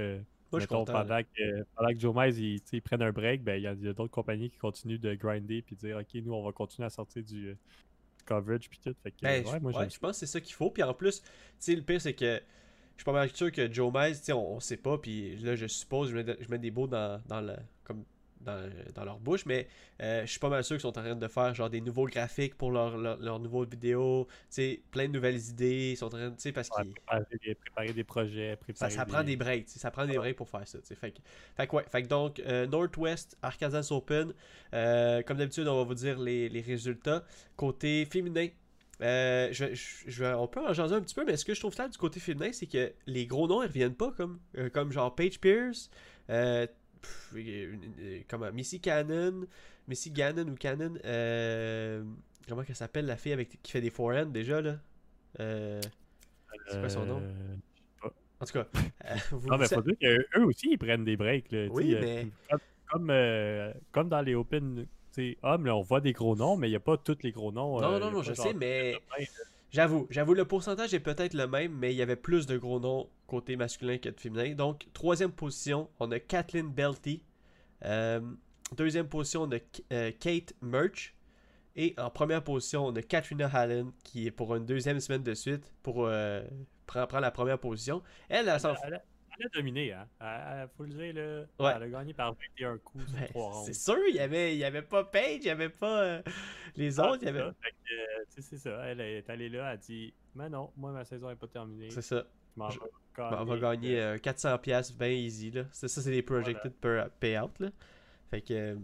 Moi, 0.52 0.60
je 0.60 0.66
suis 0.66 0.68
content. 0.68 0.92
pendant, 0.92 1.20
que, 1.22 1.64
pendant 1.74 1.88
que 1.88 1.98
Joe 1.98 2.14
Mize, 2.14 2.36
sais, 2.64 2.76
ils 2.76 2.80
prennent 2.82 3.02
un 3.02 3.12
break, 3.12 3.42
ben, 3.42 3.56
il 3.56 3.62
y 3.62 3.66
a, 3.66 3.72
il 3.72 3.92
d'autres 3.92 4.12
compagnies 4.12 4.50
qui 4.50 4.58
continuent 4.58 4.98
de 4.98 5.14
grinder 5.14 5.62
puis 5.62 5.76
dire 5.76 5.96
Ok, 5.96 6.14
nous, 6.22 6.32
on 6.32 6.44
va 6.44 6.52
continuer 6.52 6.86
à 6.86 6.90
sortir 6.90 7.22
du, 7.22 7.48
euh, 7.48 7.54
coverage 8.26 8.68
puis 8.68 8.78
tout. 8.82 8.94
Fait 9.02 9.10
que, 9.10 9.16
Ben, 9.22 9.44
ouais, 9.44 9.52
je, 9.52 9.58
moi, 9.62 9.72
ouais, 9.72 9.80
j'aime 9.80 9.90
je 9.90 9.98
pense 9.98 10.12
que 10.12 10.18
c'est 10.18 10.26
ça 10.26 10.40
qu'il 10.40 10.54
faut. 10.54 10.70
Puis 10.70 10.82
en 10.82 10.92
plus, 10.92 11.22
le 11.66 11.80
pire, 11.80 12.00
c'est 12.00 12.14
que 12.14 12.40
je 12.96 13.02
suis 13.02 13.04
pas 13.04 13.12
mal 13.12 13.30
sûr 13.30 13.50
que 13.50 13.72
Joe 13.72 13.92
Mize, 13.94 14.22
on, 14.30 14.56
on 14.56 14.60
sait 14.60 14.76
pas. 14.76 14.98
Puis 14.98 15.36
là, 15.36 15.54
je 15.56 15.66
suppose, 15.66 16.10
je 16.10 16.16
mets, 16.16 16.36
je 16.40 16.50
mets 16.50 16.58
des 16.58 16.70
mots 16.70 16.86
dans, 16.86 17.22
dans, 17.26 17.40
le, 17.40 17.54
comme 17.84 18.04
dans, 18.46 18.70
dans 18.94 19.04
leur 19.04 19.18
bouche. 19.18 19.44
Mais 19.46 19.68
euh, 20.02 20.22
je 20.24 20.30
suis 20.30 20.40
pas 20.40 20.48
mal 20.48 20.64
sûr 20.64 20.76
qu'ils 20.76 20.82
sont 20.82 20.88
en 20.88 21.02
train 21.02 21.14
de 21.16 21.28
faire 21.28 21.54
genre 21.54 21.70
des 21.70 21.80
nouveaux 21.82 22.06
graphiques 22.06 22.56
pour 22.56 22.70
leurs 22.72 22.96
leur, 22.96 23.18
leurs 23.18 23.38
nouveaux 23.40 23.64
vidéos. 23.66 24.26
Tu 24.28 24.34
sais, 24.50 24.82
plein 24.90 25.08
de 25.08 25.12
nouvelles 25.12 25.40
idées. 25.50 25.90
Ils 25.92 25.96
sont 25.96 26.06
en 26.06 26.10
train 26.10 26.30
de. 26.30 26.52
Parce 26.52 26.70
Ouais, 26.76 26.84
qu'ils. 26.84 26.92
préparer, 26.92 27.24
des, 27.44 27.54
préparer 27.54 27.92
des 27.92 28.04
projets, 28.04 28.58
Ça, 28.74 28.90
ça 28.90 29.04
prend 29.06 29.22
des 29.22 29.36
breaks, 29.36 29.68
ça 29.68 29.90
prend 29.90 30.06
des 30.06 30.16
breaks 30.16 30.36
pour 30.36 30.48
faire 30.48 30.66
ça. 30.66 30.78
tu 30.80 30.86
sais. 30.86 30.94
Fait 30.96 31.12
que, 31.12 31.18
fait 31.56 31.66
que 31.66 31.76
ouais, 31.76 31.84
fait 31.90 32.02
que 32.02 32.08
donc, 32.08 32.40
euh, 32.40 32.66
Northwest 32.66 33.36
Arkansas 33.42 33.88
Open, 33.90 34.32
euh, 34.74 35.22
comme 35.22 35.38
d'habitude, 35.38 35.68
on 35.68 35.76
va 35.76 35.84
vous 35.84 35.94
dire 35.94 36.18
les, 36.18 36.48
les 36.48 36.60
résultats. 36.60 37.24
Côté 37.56 38.04
féminin, 38.06 38.48
euh, 39.02 39.48
je, 39.52 39.66
je, 39.74 40.24
on 40.34 40.48
peut 40.48 40.60
en 40.66 40.72
jaser 40.72 40.94
un 40.94 41.00
petit 41.02 41.14
peu, 41.14 41.24
mais 41.24 41.36
ce 41.36 41.44
que 41.44 41.54
je 41.54 41.60
trouve 41.60 41.76
là 41.78 41.88
du 41.88 41.98
côté 41.98 42.18
féminin, 42.20 42.50
c'est 42.52 42.66
que 42.66 42.92
les 43.06 43.26
gros 43.26 43.46
noms, 43.46 43.62
ils 43.62 43.66
reviennent 43.66 43.94
pas, 43.94 44.12
comme, 44.12 44.40
euh, 44.56 44.70
comme 44.70 44.90
genre 44.92 45.14
Paige 45.14 45.40
Pierce, 45.40 45.90
euh, 46.30 46.66
pff, 47.00 47.32
euh, 47.36 48.20
comment, 48.28 48.52
Missy 48.52 48.80
Cannon, 48.80 49.46
Missy 49.88 50.10
Gannon 50.10 50.48
ou 50.48 50.54
Cannon, 50.56 50.94
euh, 51.04 52.02
comment 52.48 52.62
qu'elle 52.62 52.76
s'appelle 52.76 53.06
la 53.06 53.16
fille 53.16 53.32
avec, 53.32 53.60
qui 53.62 53.72
fait 53.72 53.80
des 53.80 53.90
forehands 53.90 54.26
déjà, 54.26 54.60
là? 54.60 54.76
Euh, 55.40 55.80
c'est 56.68 56.80
quoi 56.80 56.88
son 56.88 57.04
nom? 57.06 57.20
Euh, 57.22 58.08
En 58.40 58.44
tout 58.46 58.52
cas, 58.52 58.66
vous, 59.30 59.48
Non, 59.48 59.58
mais 59.58 59.68
faut 59.68 59.82
dire 59.82 59.96
qu'eux 60.00 60.42
aussi, 60.44 60.68
ils 60.72 60.78
prennent 60.78 61.04
des 61.04 61.16
breaks. 61.16 61.50
Là, 61.52 61.66
Oui, 61.70 61.96
mais- 62.00 62.26
Comme, 62.90 63.12
comme, 63.92 64.08
dans 64.08 64.22
les 64.22 64.34
Open 64.34 64.86
tu 65.12 65.32
sais, 65.32 65.38
hommes, 65.42 65.66
là, 65.66 65.74
on 65.74 65.80
voit 65.82 66.00
des 66.00 66.12
gros 66.12 66.36
noms, 66.36 66.56
mais 66.56 66.68
il 66.68 66.70
n'y 66.70 66.76
a 66.76 66.80
pas 66.80 66.96
tous 66.98 67.18
les 67.22 67.32
gros 67.32 67.50
noms. 67.50 67.80
Non, 67.80 67.98
non, 67.98 68.10
non, 68.10 68.18
pas 68.18 68.22
je 68.22 68.34
sais, 68.34 68.52
mais 68.52 68.96
plein, 69.14 69.24
j'avoue, 69.70 70.06
j'avoue, 70.10 70.34
le 70.34 70.44
pourcentage 70.44 70.94
est 70.94 71.00
peut-être 71.00 71.34
le 71.34 71.46
même, 71.46 71.72
mais 71.72 71.92
il 71.92 71.96
y 71.96 72.02
avait 72.02 72.16
plus 72.16 72.46
de 72.46 72.56
gros 72.56 72.80
noms 72.80 73.08
côté 73.26 73.56
masculin 73.56 73.98
que 73.98 74.08
de 74.08 74.20
féminin. 74.20 74.54
Donc, 74.54 74.86
troisième 74.92 75.32
position, 75.32 75.88
on 75.98 76.10
a 76.12 76.20
Kathleen 76.20 76.68
Belty. 76.68 77.22
Euh, 77.84 78.20
deuxième 78.76 79.08
position, 79.08 79.42
on 79.42 79.52
a 79.52 79.58
euh, 79.92 80.12
Kate 80.18 80.54
Murch. 80.62 81.14
Et 81.74 81.94
en 81.98 82.08
première 82.08 82.42
position, 82.42 82.86
on 82.86 82.96
a 82.96 83.02
Katrina 83.02 83.48
Hallen, 83.52 83.92
qui 84.02 84.26
est 84.26 84.30
pour 84.30 84.54
une 84.54 84.64
deuxième 84.64 84.98
semaine 84.98 85.22
de 85.22 85.34
suite, 85.34 85.74
pour 85.82 86.06
euh, 86.06 86.42
prendre, 86.86 87.06
prendre 87.06 87.22
la 87.22 87.30
première 87.30 87.58
position. 87.58 88.02
Elle, 88.30 88.48
elle 88.48 88.60
s'en. 88.60 88.74
Elle 89.38 89.46
a, 89.46 89.48
dominé, 89.54 89.92
hein. 89.92 90.06
Elle- 90.20 90.68
faut 90.76 90.84
le 90.84 90.90
dire, 90.90 91.14
là. 91.14 91.44
Ouais. 91.64 91.72
Elle 91.76 91.82
a 91.82 91.88
gagné 91.88 92.14
par 92.14 92.32
21 92.34 92.78
coups 92.78 93.04
sur 93.06 93.14
Ben, 93.18 93.26
3 93.28 93.50
rondes. 93.52 93.66
c'est 93.66 93.74
sûr, 93.74 93.98
il 94.08 94.16
y 94.16 94.20
avait, 94.20 94.54
il 94.54 94.58
y 94.58 94.64
avait 94.64 94.82
pas 94.82 95.04
Paige, 95.04 95.38
il 95.42 95.46
y 95.46 95.50
avait 95.50 95.68
pas 95.68 96.02
euh, 96.02 96.22
les 96.76 96.98
Ah, 97.00 97.10
autres. 97.10 97.18
Il 97.22 97.22
y 97.22 97.24
c'est 97.24 97.28
avait... 97.28 97.40
euh, 97.40 97.52
c'est 98.28 98.58
ça. 98.58 98.70
Elle 98.86 99.00
est 99.00 99.28
allée 99.30 99.48
là, 99.48 99.58
elle 99.68 99.74
a 99.74 99.76
dit 99.76 100.12
Mais 100.34 100.48
non, 100.48 100.70
moi, 100.76 100.92
ma 100.92 101.04
saison 101.04 101.28
n'est 101.28 101.36
pas 101.36 101.46
terminée. 101.48 101.90
C'est 101.90 102.02
ça. 102.02 102.24
Je 102.56 102.62
Je- 102.74 102.78
on 103.22 103.44
va 103.44 103.56
gagner 103.58 103.98
euh, 104.00 104.18
400$ 104.18 104.58
piastres 104.60 104.96
bien 104.98 105.08
easy. 105.08 105.50
Là. 105.50 105.64
Ça, 105.72 105.88
ça, 105.88 106.00
c'est 106.02 106.10
des 106.10 106.22
projected 106.22 106.72
per 106.74 107.04
payout. 107.20 107.50
Là. 107.60 107.68
Fait 108.30 108.40
que. 108.42 108.52
euh, 108.54 108.76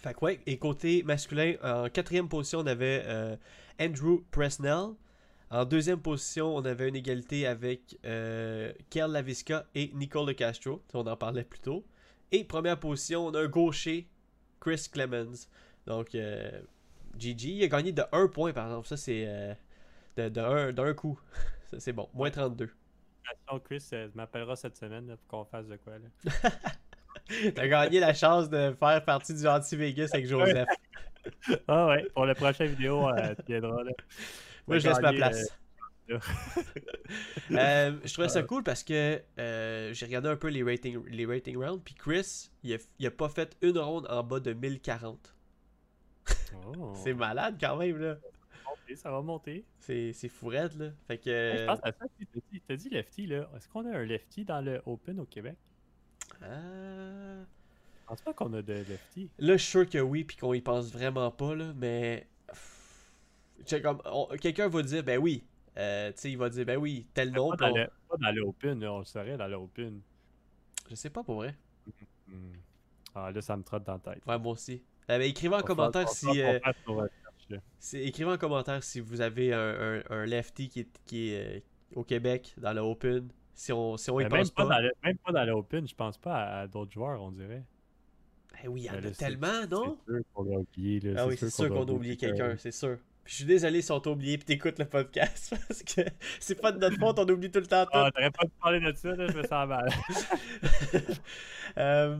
Fait 0.00 0.14
que 0.14 0.20
ouais. 0.24 0.40
Et 0.46 0.58
côté 0.58 1.02
masculin, 1.04 1.54
en 1.62 1.88
quatrième 1.88 2.28
position, 2.28 2.60
on 2.60 2.66
avait 2.66 3.02
euh, 3.06 3.36
Andrew 3.80 4.22
Presnell. 4.30 4.94
En 5.54 5.64
deuxième 5.64 6.00
position, 6.00 6.56
on 6.56 6.64
avait 6.64 6.88
une 6.88 6.96
égalité 6.96 7.46
avec 7.46 7.96
euh, 8.04 8.72
Kel 8.90 9.12
Lavisca 9.12 9.66
et 9.76 9.92
Nicole 9.94 10.34
Castro. 10.34 10.82
On 10.94 11.06
en 11.06 11.16
parlait 11.16 11.44
plus 11.44 11.60
tôt. 11.60 11.86
Et 12.32 12.42
première 12.42 12.80
position, 12.80 13.26
on 13.26 13.34
a 13.34 13.42
un 13.42 13.46
gaucher, 13.46 14.08
Chris 14.58 14.88
Clemens. 14.90 15.48
Donc, 15.86 16.16
euh, 16.16 16.60
GG. 17.16 17.50
Il 17.50 17.62
a 17.62 17.68
gagné 17.68 17.92
de 17.92 18.02
1 18.10 18.26
point, 18.26 18.52
par 18.52 18.66
exemple. 18.66 18.88
Ça, 18.88 18.96
c'est 18.96 19.26
euh, 19.28 19.54
de, 20.16 20.28
de 20.28 20.40
un, 20.40 20.72
d'un 20.72 20.92
coup. 20.92 21.20
Ça, 21.70 21.78
c'est 21.78 21.92
bon. 21.92 22.08
Moins 22.14 22.30
32. 22.30 22.68
Chris 23.64 23.88
euh, 23.92 24.08
m'appellera 24.16 24.56
cette 24.56 24.76
semaine 24.76 25.06
là, 25.06 25.16
pour 25.16 25.38
qu'on 25.38 25.44
fasse 25.44 25.68
de 25.68 25.76
quoi. 25.76 25.92
Là. 25.98 26.50
T'as 27.54 27.68
gagné 27.68 28.00
la 28.00 28.12
chance 28.12 28.50
de 28.50 28.74
faire 28.76 29.04
partie 29.04 29.34
du 29.34 29.46
Anti-Vegas 29.46 30.10
avec 30.14 30.26
Joseph. 30.26 30.66
Ah 31.68 31.86
ouais, 31.86 32.04
pour 32.12 32.26
la 32.26 32.34
prochaine 32.34 32.66
vidéo, 32.66 33.08
euh, 33.08 33.34
tu 33.46 33.52
viendras. 33.52 33.82
Là. 33.82 33.92
Moi, 34.66 34.78
je 34.78 34.88
laisse 34.88 35.00
ma 35.00 35.12
place. 35.12 35.48
euh, 36.10 36.18
Euh, 37.54 37.98
je 38.04 38.12
trouvais 38.12 38.28
ça 38.28 38.42
cool 38.42 38.62
parce 38.62 38.82
que 38.84 39.22
euh, 39.38 39.92
j'ai 39.94 40.06
regardé 40.06 40.28
un 40.28 40.36
peu 40.36 40.48
les 40.48 40.62
rating, 40.62 41.02
les 41.08 41.26
rating 41.26 41.56
rounds, 41.56 41.82
puis 41.84 41.94
Chris, 41.94 42.50
il 42.62 42.74
a, 42.74 42.78
il 42.98 43.06
a 43.06 43.10
pas 43.10 43.28
fait 43.28 43.56
une 43.62 43.78
ronde 43.78 44.06
en 44.10 44.22
bas 44.22 44.40
de 44.40 44.52
1040. 44.52 45.34
oh, 46.54 46.92
C'est 47.04 47.14
malade 47.14 47.56
quand 47.60 47.76
même, 47.76 47.98
là. 47.98 48.18
ça 48.96 49.10
va 49.10 49.22
monter. 49.22 49.66
C'est 49.78 50.12
c'est 50.12 50.28
fourette, 50.28 50.74
là. 50.76 50.90
Fait 51.06 51.18
que. 51.18 51.56
Je 51.58 51.64
pense 51.66 51.80
à 51.82 51.92
ça, 51.92 52.06
tu 52.18 52.26
t'as 52.26 52.40
dit, 52.50 52.60
t'as 52.66 52.76
dit 52.76 52.88
lefty, 52.90 53.26
là. 53.26 53.50
Est-ce 53.56 53.68
qu'on 53.68 53.86
a 53.86 53.96
un 53.96 54.04
lefty 54.04 54.44
dans 54.44 54.60
le 54.60 54.82
Open 54.86 55.20
au 55.20 55.26
Québec? 55.26 55.56
euh, 56.42 57.44
Je 58.02 58.06
pense 58.06 58.22
pas 58.22 58.34
qu'on 58.34 58.52
a 58.54 58.62
de 58.62 58.72
lefty. 58.74 59.30
Là, 59.38 59.56
je 59.56 59.62
suis 59.62 59.70
sûr 59.70 59.88
que 59.88 59.98
oui, 59.98 60.24
puis 60.24 60.36
qu'on 60.36 60.54
y 60.54 60.60
pense 60.60 60.90
vraiment 60.92 61.30
pas, 61.30 61.54
là, 61.54 61.72
mais. 61.76 62.28
Quelqu'un 63.66 64.68
va 64.68 64.82
dire, 64.82 65.02
ben 65.04 65.18
oui. 65.18 65.44
Euh, 65.76 66.12
tu 66.12 66.18
sais, 66.20 66.30
il 66.30 66.38
va 66.38 66.48
dire, 66.50 66.64
ben 66.64 66.76
oui, 66.76 67.06
tel 67.14 67.32
nom. 67.32 67.50
Pas 67.50 67.56
dans, 67.56 67.74
on- 68.10 68.16
dans 68.16 68.30
le 68.32 68.42
Open, 68.42 68.80
là, 68.80 68.92
on 68.92 68.98
le 69.00 69.04
saurait 69.04 69.36
dans 69.36 69.48
le 69.48 69.56
Open. 69.56 70.00
Je 70.88 70.94
sais 70.94 71.10
pas 71.10 71.22
pour 71.24 71.36
vrai. 71.36 71.54
Hmm. 72.28 72.52
Ah, 73.14 73.30
là, 73.32 73.40
ça 73.42 73.56
me 73.56 73.62
trotte 73.62 73.84
dans 73.84 73.94
la 73.94 73.98
tête. 73.98 74.22
Ouais, 74.26 74.38
moi 74.38 74.52
aussi. 74.52 74.82
Euh, 75.10 75.18
ben, 75.18 75.22
écrivez 75.22 75.54
en 75.54 75.60
commentaire 75.62 76.08
si. 76.08 76.42
euh. 76.42 76.58
C'est- 77.78 78.02
Écrivez 78.04 78.30
en 78.30 78.38
commentaire 78.38 78.82
si 78.82 79.00
vous 79.00 79.20
avez 79.20 79.52
un, 79.52 79.58
un, 79.98 80.02
un 80.10 80.26
lefty 80.26 80.68
qui 80.68 80.80
est, 80.80 81.00
qui 81.04 81.28
est 81.30 81.62
au 81.94 82.02
Québec 82.04 82.54
dans 82.58 82.72
le 82.72 82.80
Open. 82.80 83.28
Si 83.54 83.72
on, 83.72 83.96
si 83.96 84.10
on 84.10 84.18
y 84.18 84.24
même, 84.24 84.30
pense 84.32 84.50
pas 84.50 84.66
pas. 84.66 84.76
dans 84.76 84.80
le, 84.82 84.92
même 85.04 85.18
pas 85.18 85.32
dans 85.32 85.44
le 85.44 85.52
Open, 85.52 85.86
je 85.86 85.94
pense 85.94 86.18
pas 86.18 86.34
à, 86.34 86.60
à 86.62 86.66
d'autres 86.66 86.92
joueurs, 86.92 87.20
on 87.22 87.30
dirait. 87.30 87.62
Ben 88.52 88.68
oui, 88.68 88.82
il 88.82 88.84
y 88.86 88.90
en 88.90 88.94
Ben 88.94 89.06
a 89.06 89.10
tellement, 89.10 89.66
non? 89.70 89.98
C'est 90.06 90.14
sûr 90.14 90.22
qu'on 90.32 90.56
a 90.56 90.58
oublié. 90.58 91.00
Là. 91.00 91.20
Ah 91.22 91.26
oui, 91.26 91.36
c'est 91.36 91.50
sûr 91.50 91.68
qu'on 91.68 91.74
a 91.86 91.92
oublié 91.92 92.16
quelqu'un, 92.16 92.56
c'est 92.56 92.72
sûr. 92.72 92.98
Puis 93.24 93.32
je 93.32 93.36
suis 93.36 93.44
désolé 93.46 93.80
si 93.82 93.90
on 93.90 94.00
t'a 94.00 94.10
oublié 94.10 94.36
puis 94.36 94.44
t'écoutes 94.44 94.78
le 94.78 94.84
podcast 94.84 95.54
parce 95.68 95.82
que 95.82 96.02
c'est 96.40 96.60
pas 96.60 96.72
de 96.72 96.78
notre 96.78 96.98
faute, 96.98 97.18
on 97.18 97.26
oublie 97.28 97.50
tout 97.50 97.60
le 97.60 97.66
temps 97.66 97.84
tout. 97.84 97.90
Ah, 97.94 98.10
t'aurais 98.14 98.30
pas 98.30 98.44
dû 98.44 98.52
parler 98.60 98.80
de 98.80 98.92
ça, 98.96 99.14
là, 99.16 99.26
je 99.28 99.36
me 99.36 99.42
sens 99.42 99.68
mal. 99.68 99.88
Euh, 101.78 102.16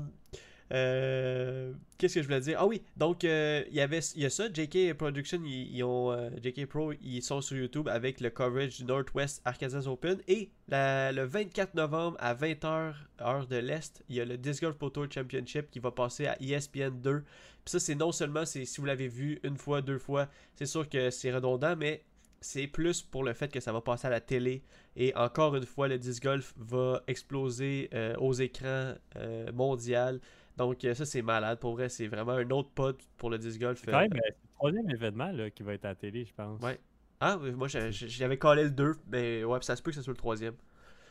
euh, 0.73 1.73
Qu'est-ce 1.99 2.15
que 2.17 2.23
je 2.23 2.27
voulais 2.27 2.41
dire? 2.41 2.57
Ah 2.59 2.67
oui, 2.67 2.83
donc 2.97 3.23
euh, 3.25 3.63
il 3.69 3.75
y 3.77 3.81
avait 3.81 4.01
il 4.17 4.23
y 4.23 4.27
a 4.27 4.31
ça, 4.31 4.49
JK 4.53 4.95
Production, 4.95 5.41
ils, 5.45 5.83
ont 5.85 6.13
JK 6.43 6.67
Pro, 6.67 6.93
ils 7.01 7.23
sont 7.23 7.41
sur 7.41 7.57
YouTube 7.57 7.89
avec 7.89 8.21
le 8.21 8.31
coverage 8.31 8.79
du 8.79 8.85
Northwest 8.85 9.41
Arkansas 9.45 9.87
Open 9.87 10.19
et 10.27 10.51
la- 10.69 11.13
le 11.13 11.23
24 11.25 11.75
novembre 11.75 12.17
à 12.19 12.35
20h 12.35 12.95
heure 13.21 13.47
de 13.47 13.57
l'est, 13.57 14.03
il 14.09 14.17
y 14.17 14.21
a 14.21 14.25
le 14.25 14.37
Disc 14.37 14.63
Golf 14.63 14.77
Pro 14.77 14.91
Tour 14.91 15.07
Championship 15.09 15.71
qui 15.71 15.79
va 15.79 15.93
passer 15.93 16.27
à 16.27 16.37
ESPN 16.43 17.01
2. 17.01 17.23
Puis 17.65 17.73
ça 17.73 17.81
c'est 17.81 17.95
non 17.95 18.13
seulement 18.13 18.45
si 18.45 18.67
vous 18.79 18.85
l'avez 18.87 19.09
vu 19.09 19.41
une 19.43 19.57
fois, 19.57 19.83
deux 19.83 19.99
fois, 19.99 20.29
c'est 20.55 20.67
sûr 20.67 20.89
que 20.89 21.11
c'est 21.11 21.33
redondant 21.33 21.77
mais 21.77 22.05
c'est 22.41 22.67
plus 22.67 23.01
pour 23.01 23.25
le 23.25 23.33
fait 23.33 23.51
que 23.51 23.59
ça 23.61 23.73
va 23.73 23.81
passer 23.81 24.07
à 24.07 24.11
la 24.11 24.21
télé 24.21 24.63
et 24.97 25.15
encore 25.17 25.57
une 25.57 25.65
fois, 25.65 25.89
le 25.89 25.99
disc 25.99 26.23
golf 26.23 26.53
va 26.59 27.03
exploser 27.07 27.89
euh, 27.95 28.15
aux 28.19 28.35
écrans 28.35 28.95
euh, 29.17 29.51
mondial. 29.53 30.21
Donc 30.57 30.85
euh, 30.85 30.95
ça, 30.95 31.05
c'est 31.05 31.23
malade. 31.23 31.59
Pour 31.59 31.73
vrai, 31.73 31.89
c'est 31.89 32.07
vraiment 32.07 32.33
un 32.33 32.49
autre 32.51 32.71
pod 32.71 32.97
pour 33.17 33.31
le 33.31 33.39
disc 33.39 33.59
golf. 33.59 33.81
C'est 33.81 33.91
quand 33.91 33.97
euh. 33.99 34.03
même 34.03 34.13
euh, 34.13 34.21
c'est 34.23 34.43
le 34.43 34.55
troisième 34.55 34.91
événement 34.91 35.33
là, 35.33 35.51
qui 35.51 35.63
va 35.63 35.75
être 35.75 35.85
à 35.85 35.89
la 35.89 35.95
télé, 35.95 36.25
je 36.25 36.35
pense. 36.35 36.61
Ouais. 36.61 36.79
Ah, 37.21 37.39
oui, 37.41 37.53
moi, 37.53 37.69
j'avais 37.69 38.37
collé 38.37 38.65
le 38.65 38.71
2, 38.71 38.93
mais 39.09 39.43
ouais, 39.45 39.59
ça 39.63 39.75
se 39.77 39.83
peut 39.83 39.91
que 39.91 39.97
ce 39.97 40.03
soit 40.03 40.13
le 40.13 40.17
troisième. 40.19 40.55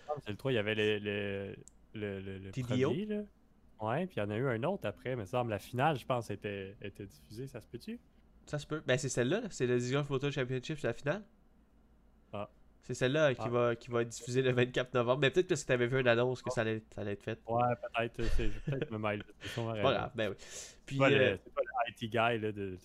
Ah, 0.07 0.13
C'est 0.23 0.31
le 0.31 0.37
3, 0.37 0.51
il 0.51 0.55
y 0.55 0.57
avait 0.59 0.75
le, 0.75 0.99
le, 0.99 1.55
le, 1.95 2.19
le, 2.21 2.37
le 2.37 2.51
TDO. 2.51 2.65
premier, 2.89 3.05
là. 3.05 3.21
Ouais, 3.83 4.05
puis 4.07 4.15
il 4.17 4.19
y 4.19 4.21
en 4.23 4.29
a 4.29 4.35
eu 4.37 4.47
un 4.47 4.63
autre 4.63 4.87
après, 4.87 5.15
mais 5.15 5.25
ça 5.25 5.31
semble 5.39 5.49
la 5.51 5.59
finale, 5.59 5.97
je 5.97 6.05
pense, 6.05 6.29
était, 6.29 6.75
était 6.81 7.05
diffusée, 7.05 7.47
ça 7.47 7.59
se 7.59 7.67
peut-tu? 7.67 7.99
Ça 8.45 8.59
se 8.59 8.67
peut. 8.67 8.81
Ben, 8.85 8.97
c'est 8.97 9.09
celle-là, 9.09 9.41
là. 9.41 9.47
c'est 9.49 9.67
le 9.67 9.77
golf 9.91 10.07
photo 10.07 10.29
championship, 10.31 10.77
c'est 10.79 10.87
la 10.87 10.93
finale. 10.93 11.23
Ah. 12.33 12.49
C'est 12.81 12.93
celle-là 12.93 13.33
qui, 13.33 13.41
Ah. 13.45 13.49
va, 13.49 13.75
qui 13.75 13.89
va 13.89 14.01
être 14.01 14.09
diffusée 14.09 14.41
le 14.41 14.51
24 14.51 14.93
novembre. 14.93 15.21
Mais 15.21 15.29
peut-être 15.31 15.47
que 15.47 15.55
si 15.55 15.65
t'avais 15.65 15.87
vu 15.87 15.99
une 16.01 16.07
annonce 16.07 16.41
que 16.41 16.51
ça 16.51 16.61
allait, 16.61 16.83
ça 16.93 17.01
allait 17.01 17.13
être 17.13 17.23
fait. 17.23 17.39
Ouais, 17.47 17.61
peut-être. 17.81 18.19
euh, 18.19 18.27
c'est- 18.35 18.49
Peut-être 18.71 18.91
me 18.91 19.05
raison. 19.07 19.23
Voilà, 19.55 20.11
ben 20.15 20.29
oui. 20.31 20.35
Puis, 20.85 20.95
C'est 20.97 20.99
pas, 20.99 21.09
le, 21.09 21.15
euh, 21.15 21.37
c'est 21.43 21.53
pas 21.53 21.61
le 21.61 21.91
IT 21.91 22.09
guy 22.09 22.17
là, 22.17 22.51
de, 22.51 22.77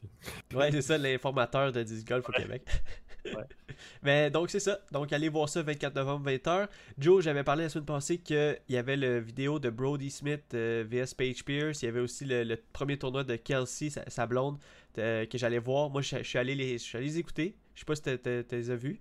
ouais, 0.54 0.70
c'est 0.70 0.82
ça, 0.82 0.98
l'informateur 0.98 1.72
de 1.72 1.82
Disc 1.82 2.06
Golf 2.06 2.28
au. 2.28 2.32
Québec. 2.32 2.62
Ouais. 3.26 3.44
Mais 4.02 4.31
donc, 4.31 4.50
c'est 4.50 4.61
ça. 4.61 4.81
Donc, 4.92 5.12
allez 5.12 5.28
voir 5.28 5.48
ça 5.48 5.62
24 5.62 5.94
novembre, 5.94 6.31
20h. 6.31 6.68
Joe, 6.98 7.22
j'avais 7.22 7.44
parlé 7.44 7.64
la 7.64 7.68
semaine 7.68 7.85
passée 7.87 8.18
qu'il 8.18 8.59
y 8.68 8.76
avait 8.76 8.96
le 8.96 9.18
vidéo 9.20 9.59
de 9.59 9.70
Brody 9.70 10.11
Smith 10.11 10.42
euh, 10.54 10.85
vs 10.88 11.14
Paige 11.16 11.44
Pierce. 11.44 11.83
Il 11.83 11.87
y 11.87 11.88
avait 11.88 12.00
aussi 12.00 12.24
le, 12.24 12.44
le 12.44 12.57
premier 12.72 12.98
tournoi 12.98 13.24
de 13.24 13.37
Kelsey, 13.37 13.90
sa, 13.90 14.09
sa 14.09 14.26
blonde, 14.26 14.59
euh, 14.98 15.26
que 15.26 15.37
j'allais 15.38 15.59
voir. 15.59 15.90
Moi, 15.90 16.02
je, 16.02 16.16
je 16.18 16.22
suis 16.22 16.38
allé 16.38 16.54
les, 16.54 16.72
je 16.78 16.83
suis 16.85 16.96
allé 16.96 17.07
les 17.07 17.18
écouter. 17.18 17.57
Je 17.74 17.81
sais 17.81 17.85
pas 17.87 17.94
si 17.96 18.02
t'as 18.02 18.42
les 18.50 18.70
as 18.70 18.76
vus. 18.76 19.00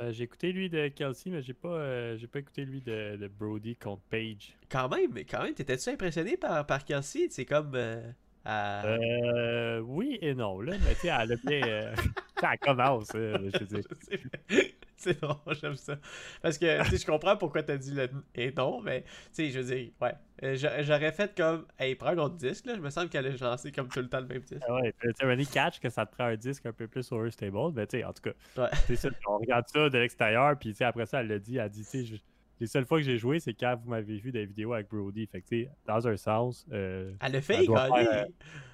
Euh, 0.00 0.12
j'ai 0.12 0.24
écouté 0.24 0.52
lui 0.52 0.70
de 0.70 0.88
Kelsey, 0.88 1.30
mais 1.30 1.42
j'ai 1.42 1.54
pas, 1.54 1.68
euh, 1.70 2.16
j'ai 2.16 2.28
pas 2.28 2.38
écouté 2.38 2.64
lui 2.64 2.80
de, 2.80 3.16
de 3.16 3.28
Brody 3.28 3.74
contre 3.76 4.02
Page. 4.10 4.56
Quand 4.70 4.88
même, 4.88 5.10
mais 5.12 5.24
quand 5.24 5.42
même, 5.42 5.54
t'étais-tu 5.54 5.90
impressionné 5.90 6.36
par, 6.36 6.64
par 6.66 6.84
Kelsey? 6.84 7.28
C'est 7.30 7.44
comme. 7.44 7.72
euh, 7.74 8.10
à- 8.48 8.84
Euh, 8.86 9.80
oui 9.80 10.18
et 10.20 10.34
non, 10.34 10.60
là, 10.60 10.72
mais 10.84 10.94
tu 10.94 11.00
sais, 11.02 11.08
elle 11.08 11.32
a 11.32 11.36
bien. 11.36 11.62
euh, 11.66 11.94
ça 12.40 12.56
commence, 12.56 13.10
euh, 13.14 13.50
je. 13.52 13.80
C'est 15.00 15.20
drôle, 15.20 15.38
j'aime 15.62 15.76
ça. 15.76 15.96
Parce 16.42 16.58
que, 16.58 16.82
tu 16.82 16.90
sais, 16.90 16.96
je 16.98 17.06
comprends 17.06 17.36
pourquoi 17.36 17.62
t'as 17.62 17.76
dit 17.76 17.92
le 17.92 18.08
et 18.34 18.50
non, 18.50 18.80
mais, 18.80 19.02
tu 19.02 19.08
sais, 19.30 19.50
je 19.50 19.60
veux 19.60 19.64
dire, 19.76 19.90
ouais. 20.00 20.12
Euh, 20.42 20.56
j'a- 20.56 20.82
J'aurais 20.82 21.12
fait 21.12 21.36
comme, 21.36 21.66
hey, 21.78 21.94
prends 21.94 22.08
un 22.08 22.18
autre 22.18 22.34
disque, 22.34 22.66
là. 22.66 22.74
Je 22.74 22.80
me 22.80 22.90
semble 22.90 23.08
qu'elle 23.08 23.26
a 23.26 23.36
lancé 23.36 23.70
comme 23.70 23.86
tout 23.88 24.00
le 24.00 24.08
temps 24.08 24.18
le 24.20 24.26
même 24.26 24.40
disque. 24.40 24.60
Ah 24.68 24.74
ouais, 24.74 24.92
tu 25.00 25.08
sais, 25.16 25.24
Rennie 25.24 25.46
catch 25.46 25.78
que 25.78 25.88
ça 25.88 26.04
te 26.04 26.12
prend 26.16 26.24
un 26.24 26.34
disque 26.36 26.66
un 26.66 26.72
peu 26.72 26.88
plus 26.88 27.12
overstable, 27.12 27.56
mais 27.76 27.86
tu 27.86 27.98
sais, 27.98 28.04
en 28.04 28.12
tout 28.12 28.22
cas, 28.22 28.32
Ouais. 28.60 28.68
c'est 28.88 28.96
ça, 28.96 29.08
on 29.28 29.38
regarde 29.38 29.66
ça 29.68 29.88
de 29.88 29.98
l'extérieur, 29.98 30.58
puis 30.58 30.70
tu 30.70 30.76
sais, 30.78 30.84
après 30.84 31.06
ça, 31.06 31.20
elle 31.20 31.28
l'a 31.28 31.38
dit, 31.38 31.54
elle 31.58 31.60
a 31.62 31.68
dit, 31.68 31.82
tu 31.84 31.88
sais, 31.90 32.04
je- 32.04 32.16
les 32.60 32.66
seules 32.66 32.86
fois 32.86 32.98
que 32.98 33.04
j'ai 33.04 33.18
joué, 33.18 33.40
c'est 33.40 33.54
quand 33.54 33.76
vous 33.82 33.90
m'avez 33.90 34.18
vu 34.18 34.32
des 34.32 34.46
vidéos 34.46 34.72
avec 34.72 34.88
Brody. 34.88 35.26
Fait 35.26 35.40
que, 35.42 35.66
dans 35.86 36.06
un 36.08 36.16
sens, 36.16 36.66
euh, 36.72 37.12
Elle 37.20 37.36
a 37.36 37.40
fait 37.40 37.56
Elle 37.60 37.66
doit 37.66 37.86
faire, 37.88 38.26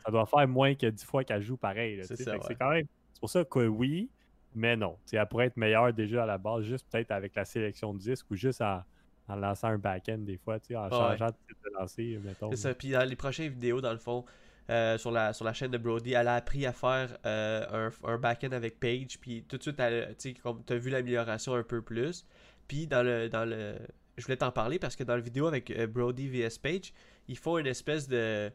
ça 0.04 0.10
doit 0.12 0.26
faire 0.26 0.48
moins 0.48 0.74
que 0.74 0.86
10 0.86 1.04
fois 1.04 1.24
qu'elle 1.24 1.42
joue 1.42 1.56
pareil. 1.56 2.00
C'est 2.04 2.16
ça, 2.16 2.36
ouais. 2.36 2.56
Quand 2.58 2.70
même. 2.70 2.86
C'est 3.12 3.20
pour 3.20 3.30
ça 3.30 3.44
que 3.44 3.60
oui, 3.66 4.10
mais 4.54 4.76
non. 4.76 4.96
Elle 5.12 5.26
pourrait 5.26 5.46
être 5.46 5.56
meilleure 5.56 5.92
déjà 5.92 6.24
à 6.24 6.26
la 6.26 6.38
base, 6.38 6.64
juste 6.64 6.86
peut-être 6.90 7.10
avec 7.10 7.34
la 7.34 7.44
sélection 7.44 7.92
de 7.94 7.98
disques 7.98 8.30
ou 8.30 8.34
juste 8.36 8.60
en, 8.60 8.82
en 9.28 9.36
lançant 9.36 9.68
un 9.68 9.78
back-end 9.78 10.18
des 10.18 10.36
fois, 10.36 10.58
tu 10.60 10.68
sais, 10.68 10.76
en 10.76 10.84
Ouais. 10.84 10.90
changeant 10.90 11.26
de 11.26 11.36
type 11.48 11.56
de 11.64 11.70
lancer, 11.78 12.20
mettons. 12.24 12.50
C'est 12.50 12.56
ça. 12.56 12.74
Puis 12.74 12.90
dans 12.90 13.04
les 13.08 13.16
prochaines 13.16 13.50
vidéos, 13.52 13.80
dans 13.80 13.92
le 13.92 13.98
fond, 13.98 14.24
euh, 14.70 14.96
sur, 14.96 15.10
la, 15.10 15.32
sur 15.34 15.44
la 15.44 15.52
chaîne 15.52 15.70
de 15.70 15.76
Brody, 15.78 16.14
elle 16.14 16.26
a 16.28 16.36
appris 16.36 16.64
à 16.64 16.72
faire 16.72 17.16
euh, 17.26 17.90
un, 18.04 18.08
un 18.08 18.18
back-end 18.18 18.52
avec 18.52 18.80
Paige. 18.80 19.18
Puis 19.20 19.44
tout 19.46 19.58
de 19.58 19.62
suite, 19.62 19.76
tu 20.18 20.34
t'as 20.66 20.74
vu 20.76 20.88
l'amélioration 20.90 21.54
un 21.54 21.62
peu 21.62 21.82
plus. 21.82 22.26
Puis 22.68 22.86
dans 22.86 23.02
le, 23.02 23.28
dans 23.28 23.44
le. 23.44 23.76
Je 24.16 24.24
voulais 24.24 24.36
t'en 24.36 24.52
parler 24.52 24.78
parce 24.78 24.96
que 24.96 25.04
dans 25.04 25.16
la 25.16 25.20
vidéo 25.20 25.46
avec 25.46 25.70
euh, 25.70 25.86
Brody 25.86 26.28
vs 26.28 26.58
Page, 26.62 26.92
ils 27.28 27.36
font 27.36 27.58
une 27.58 27.66
espèce 27.66 28.06
de, 28.06 28.50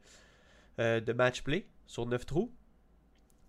euh, 0.79 0.99
de 1.01 1.13
match 1.13 1.41
play 1.41 1.67
sur 1.85 2.05
9 2.05 2.25
trous. 2.25 2.51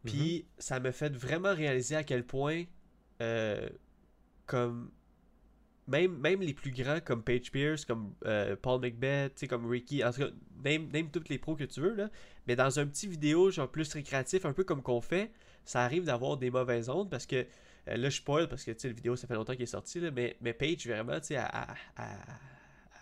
Puis 0.05 0.47
ça 0.59 0.81
me 0.81 0.91
fait 0.93 1.15
vraiment 1.15 1.55
réaliser 1.55 1.95
à 1.95 2.05
quel 2.05 2.25
point, 2.25 2.65
euh, 3.21 3.69
comme 4.47 4.91
même, 5.87 6.17
même 6.19 6.41
les 6.41 6.55
plus 6.55 6.71
grands 6.71 7.01
comme 7.01 7.23
Paige 7.23 7.51
Pierce, 7.51 7.85
comme 7.85 8.15
euh, 8.25 8.57
Paul 8.61 8.81
McBeth, 8.81 9.47
comme 9.49 9.69
Ricky, 9.69 10.05
en 10.05 10.13
tout 10.13 10.21
cas, 10.21 10.31
name, 10.65 10.89
name 10.93 11.11
toutes 11.11 11.29
les 11.29 11.39
pros 11.39 11.57
que 11.57 11.65
tu 11.65 11.81
veux, 11.81 11.95
là. 11.95 12.09
Mais 12.47 12.57
dans 12.57 12.79
un 12.79 12.87
petit 12.87 13.09
vidéo, 13.09 13.51
genre 13.51 13.71
plus 13.71 13.93
récréatif, 13.93 14.47
un 14.47 14.53
peu 14.53 14.65
comme 14.65 14.83
qu'on 14.83 15.01
fait, 15.01 15.33
ça 15.65 15.83
arrive 15.85 16.05
d'avoir 16.05 16.37
des 16.37 16.51
mauvaises 16.51 16.89
ondes 16.89 17.11
parce 17.11 17.27
que 17.27 17.45
euh, 17.89 17.97
là, 17.97 18.09
je 18.11 18.17
spoil 18.17 18.49
parce 18.49 18.65
que 18.65 18.71
tu 18.73 18.81
sais, 18.81 18.89
la 18.89 18.95
vidéo, 18.95 19.17
ça 19.17 19.27
fait 19.27 19.35
longtemps 19.35 19.53
qu'elle 19.53 19.63
est 19.63 19.67
sortie, 19.67 20.01
là, 20.01 20.11
mais, 20.11 20.37
mais 20.41 20.53
Paige, 20.53 20.87
vraiment, 20.87 21.19
tu 21.21 21.29
sais, 21.29 21.41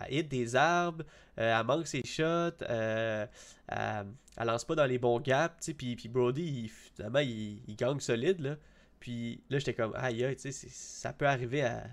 elle 0.01 0.15
hit 0.15 0.29
des 0.29 0.55
arbres, 0.57 1.05
euh, 1.39 1.59
elle 1.59 1.67
manque 1.67 1.87
ses 1.87 2.03
shots, 2.05 2.23
euh, 2.63 3.27
elle, 3.69 4.07
elle 4.37 4.47
lance 4.47 4.65
pas 4.65 4.75
dans 4.77 4.87
les 4.87 4.99
bons 4.99 5.21
gaps, 5.21 5.57
tu 5.61 5.65
sais, 5.67 5.75
puis, 5.75 5.97
puis 5.97 6.09
Brody, 6.09 6.43
il, 6.65 6.69
finalement, 6.69 7.19
il, 7.21 7.63
il 7.67 7.77
gagne 7.77 7.99
solide, 8.01 8.41
là. 8.41 8.57
Puis 9.01 9.43
là, 9.51 9.59
j'étais 9.59 9.75
comme, 9.75 9.93
aïe, 9.97 10.25
aïe, 10.25 10.37
tu 10.37 10.51
sais, 10.53 10.69
ça 10.71 11.13
peut 11.13 11.27
arriver 11.27 11.63
à, 11.63 11.85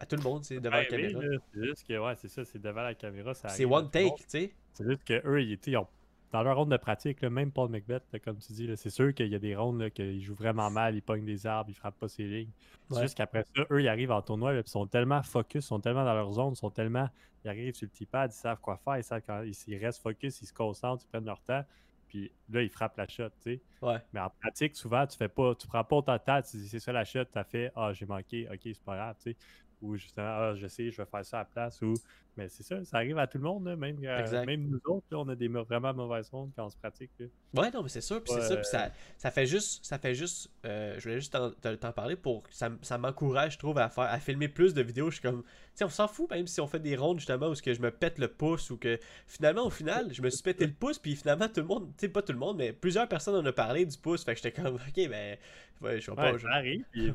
à 0.00 0.06
tout 0.06 0.16
le 0.16 0.22
monde, 0.22 0.42
tu 0.42 0.48
sais, 0.48 0.60
devant 0.60 0.76
la 0.76 0.82
Ouais, 0.82 0.88
oui, 0.92 1.12
caméra. 1.12 1.20
C'est 1.52 1.64
juste 1.64 1.86
que, 1.86 1.98
ouais, 1.98 2.14
c'est 2.16 2.28
ça, 2.28 2.44
c'est 2.44 2.60
devant 2.60 2.82
la 2.82 2.94
caméra. 2.94 3.34
ça 3.34 3.48
C'est 3.48 3.64
à 3.64 3.68
one 3.68 3.90
take, 3.90 4.14
tu 4.18 4.24
sais. 4.28 4.52
C'est 4.72 4.84
juste 4.88 5.04
que 5.04 5.20
eux, 5.26 5.42
ils, 5.42 5.58
ils 5.66 5.76
ont- 5.76 5.88
dans 6.30 6.42
leur 6.42 6.56
ronde 6.56 6.70
de 6.70 6.76
pratique, 6.76 7.22
là, 7.22 7.30
même 7.30 7.50
Paul 7.50 7.70
McBeth, 7.70 8.04
là, 8.12 8.18
comme 8.18 8.38
tu 8.38 8.52
dis, 8.52 8.70
c'est 8.76 8.90
sûr 8.90 9.14
qu'il 9.14 9.28
y 9.28 9.34
a 9.34 9.38
des 9.38 9.56
rondes 9.56 9.90
qu'ils 9.90 10.20
jouent 10.20 10.34
vraiment 10.34 10.70
mal, 10.70 10.94
ils 10.94 11.02
pognent 11.02 11.24
des 11.24 11.46
arbres, 11.46 11.70
ils 11.70 11.74
frappent 11.74 11.98
pas 11.98 12.08
ses 12.08 12.24
lignes. 12.24 12.50
C'est 12.90 13.02
juste 13.02 13.16
qu'après 13.16 13.44
ça, 13.56 13.62
eux, 13.70 13.80
ils 13.80 13.88
arrivent 13.88 14.10
en 14.10 14.20
tournoi, 14.22 14.52
là, 14.52 14.62
ils 14.64 14.68
sont 14.68 14.86
tellement 14.86 15.22
focus, 15.22 15.64
ils 15.64 15.68
sont 15.68 15.80
tellement 15.80 16.04
dans 16.04 16.14
leur 16.14 16.30
zone, 16.32 16.52
ils 16.52 16.56
sont 16.56 16.70
tellement. 16.70 17.08
Ils 17.44 17.48
arrivent 17.48 17.74
sur 17.74 17.86
le 17.86 17.90
petit 17.90 18.06
pad, 18.06 18.30
ils 18.32 18.36
savent 18.36 18.60
quoi 18.60 18.76
faire, 18.76 18.98
ils 18.98 19.04
savent 19.04 19.22
quand 19.26 19.42
ils, 19.42 19.54
ils 19.68 19.76
restent 19.76 20.02
focus, 20.02 20.42
ils 20.42 20.46
se 20.46 20.52
concentrent, 20.52 21.04
ils 21.04 21.08
prennent 21.08 21.24
leur 21.24 21.40
temps, 21.40 21.64
puis 22.08 22.32
là, 22.50 22.62
ils 22.62 22.70
frappent 22.70 22.96
la 22.96 23.06
shot, 23.06 23.30
tu 23.42 23.54
sais. 23.54 23.62
Ouais. 23.80 23.98
Mais 24.12 24.20
en 24.20 24.30
pratique, 24.30 24.76
souvent, 24.76 25.06
tu 25.06 25.16
fais 25.16 25.28
pas, 25.28 25.54
tu 25.54 25.66
prends 25.66 25.84
pas 25.84 25.96
autant 25.96 26.14
de 26.14 26.18
temps, 26.18 26.42
tu 26.42 26.56
dis 26.56 26.68
c'est 26.68 26.80
ça 26.80 26.92
la 26.92 27.04
shot, 27.04 27.24
tu 27.24 27.38
as 27.38 27.44
fait 27.44 27.72
Ah, 27.76 27.92
j'ai 27.92 28.06
manqué, 28.06 28.48
ok, 28.52 28.60
c'est 28.64 28.82
pas 28.82 28.96
grave, 28.96 29.16
tu 29.22 29.30
sais. 29.30 29.36
Ou 29.80 29.96
justement, 29.96 30.26
ah, 30.26 30.54
je 30.56 30.66
sais, 30.66 30.90
je 30.90 30.96
vais 30.96 31.06
faire 31.08 31.24
ça 31.24 31.38
à 31.38 31.40
la 31.40 31.44
place. 31.46 31.80
Ou... 31.82 31.94
Mais 32.36 32.48
c'est 32.48 32.62
ça, 32.62 32.84
ça 32.84 32.98
arrive 32.98 33.18
à 33.18 33.26
tout 33.26 33.38
le 33.38 33.44
monde, 33.44 33.66
là, 33.66 33.74
même, 33.74 33.98
euh, 34.04 34.44
même 34.46 34.68
nous 34.68 34.80
autres, 34.84 35.06
là, 35.10 35.18
on 35.18 35.28
a 35.28 35.34
des 35.34 35.48
vraiment 35.48 35.92
mauvaises 35.92 36.28
rondes 36.30 36.52
quand 36.54 36.66
on 36.66 36.70
se 36.70 36.76
pratique. 36.76 37.10
là. 37.18 37.26
Ouais, 37.54 37.70
non, 37.72 37.82
mais 37.82 37.88
c'est 37.88 38.00
sûr, 38.00 38.22
puis 38.22 38.32
c'est 38.32 38.42
ça, 38.42 38.56
puis 38.56 38.64
ça, 38.64 38.92
ça 39.16 39.30
fait 39.32 39.46
juste, 39.46 39.84
ça 39.84 39.98
fait 39.98 40.14
juste, 40.14 40.48
euh, 40.64 40.94
je 40.98 41.02
voulais 41.02 41.18
juste 41.18 41.32
t'en- 41.32 41.50
te- 41.50 41.74
t'en 41.74 41.90
parler 41.90 42.14
pour, 42.14 42.44
que 42.44 42.54
ça, 42.54 42.70
ça 42.82 42.96
m'encourage, 42.96 43.54
je 43.54 43.58
trouve, 43.58 43.76
à 43.78 43.88
faire, 43.88 44.04
à 44.04 44.20
filmer 44.20 44.46
plus 44.46 44.72
de 44.72 44.82
vidéos, 44.82 45.10
je 45.10 45.16
suis 45.16 45.22
comme, 45.22 45.42
tu 45.42 45.48
sais, 45.74 45.84
on 45.84 45.88
s'en 45.88 46.06
fout, 46.06 46.30
même 46.30 46.46
si 46.46 46.60
on 46.60 46.68
fait 46.68 46.78
des 46.78 46.94
rondes, 46.94 47.18
justement, 47.18 47.48
où 47.48 47.56
ce 47.56 47.62
que 47.62 47.74
je 47.74 47.80
me 47.80 47.90
pète 47.90 48.20
le 48.20 48.28
pouce, 48.28 48.70
ou 48.70 48.76
que, 48.76 49.00
finalement, 49.26 49.66
au 49.66 49.70
final, 49.70 50.12
je 50.12 50.22
me 50.22 50.30
suis 50.30 50.42
pété 50.44 50.64
le 50.64 50.74
pouce, 50.74 51.00
puis 51.00 51.16
finalement, 51.16 51.48
tout 51.48 51.60
le 51.60 51.66
monde, 51.66 51.88
tu 51.96 52.06
sais, 52.06 52.08
pas 52.08 52.22
tout 52.22 52.32
le 52.32 52.38
monde, 52.38 52.58
mais 52.58 52.72
plusieurs 52.72 53.08
personnes 53.08 53.34
en 53.34 53.48
ont 53.48 53.52
parlé 53.52 53.84
du 53.84 53.98
pouce, 53.98 54.22
fait 54.22 54.36
que 54.36 54.40
j'étais 54.40 54.62
comme, 54.62 54.76
ok, 54.76 55.08
ben, 55.08 55.36
ouais, 55.80 56.00
je 56.00 56.10
vais 56.10 56.16
pas, 56.16 56.32
Ouais, 56.32 56.38
ça 56.38 56.50
arrive. 56.52 56.84
puis- 56.90 57.12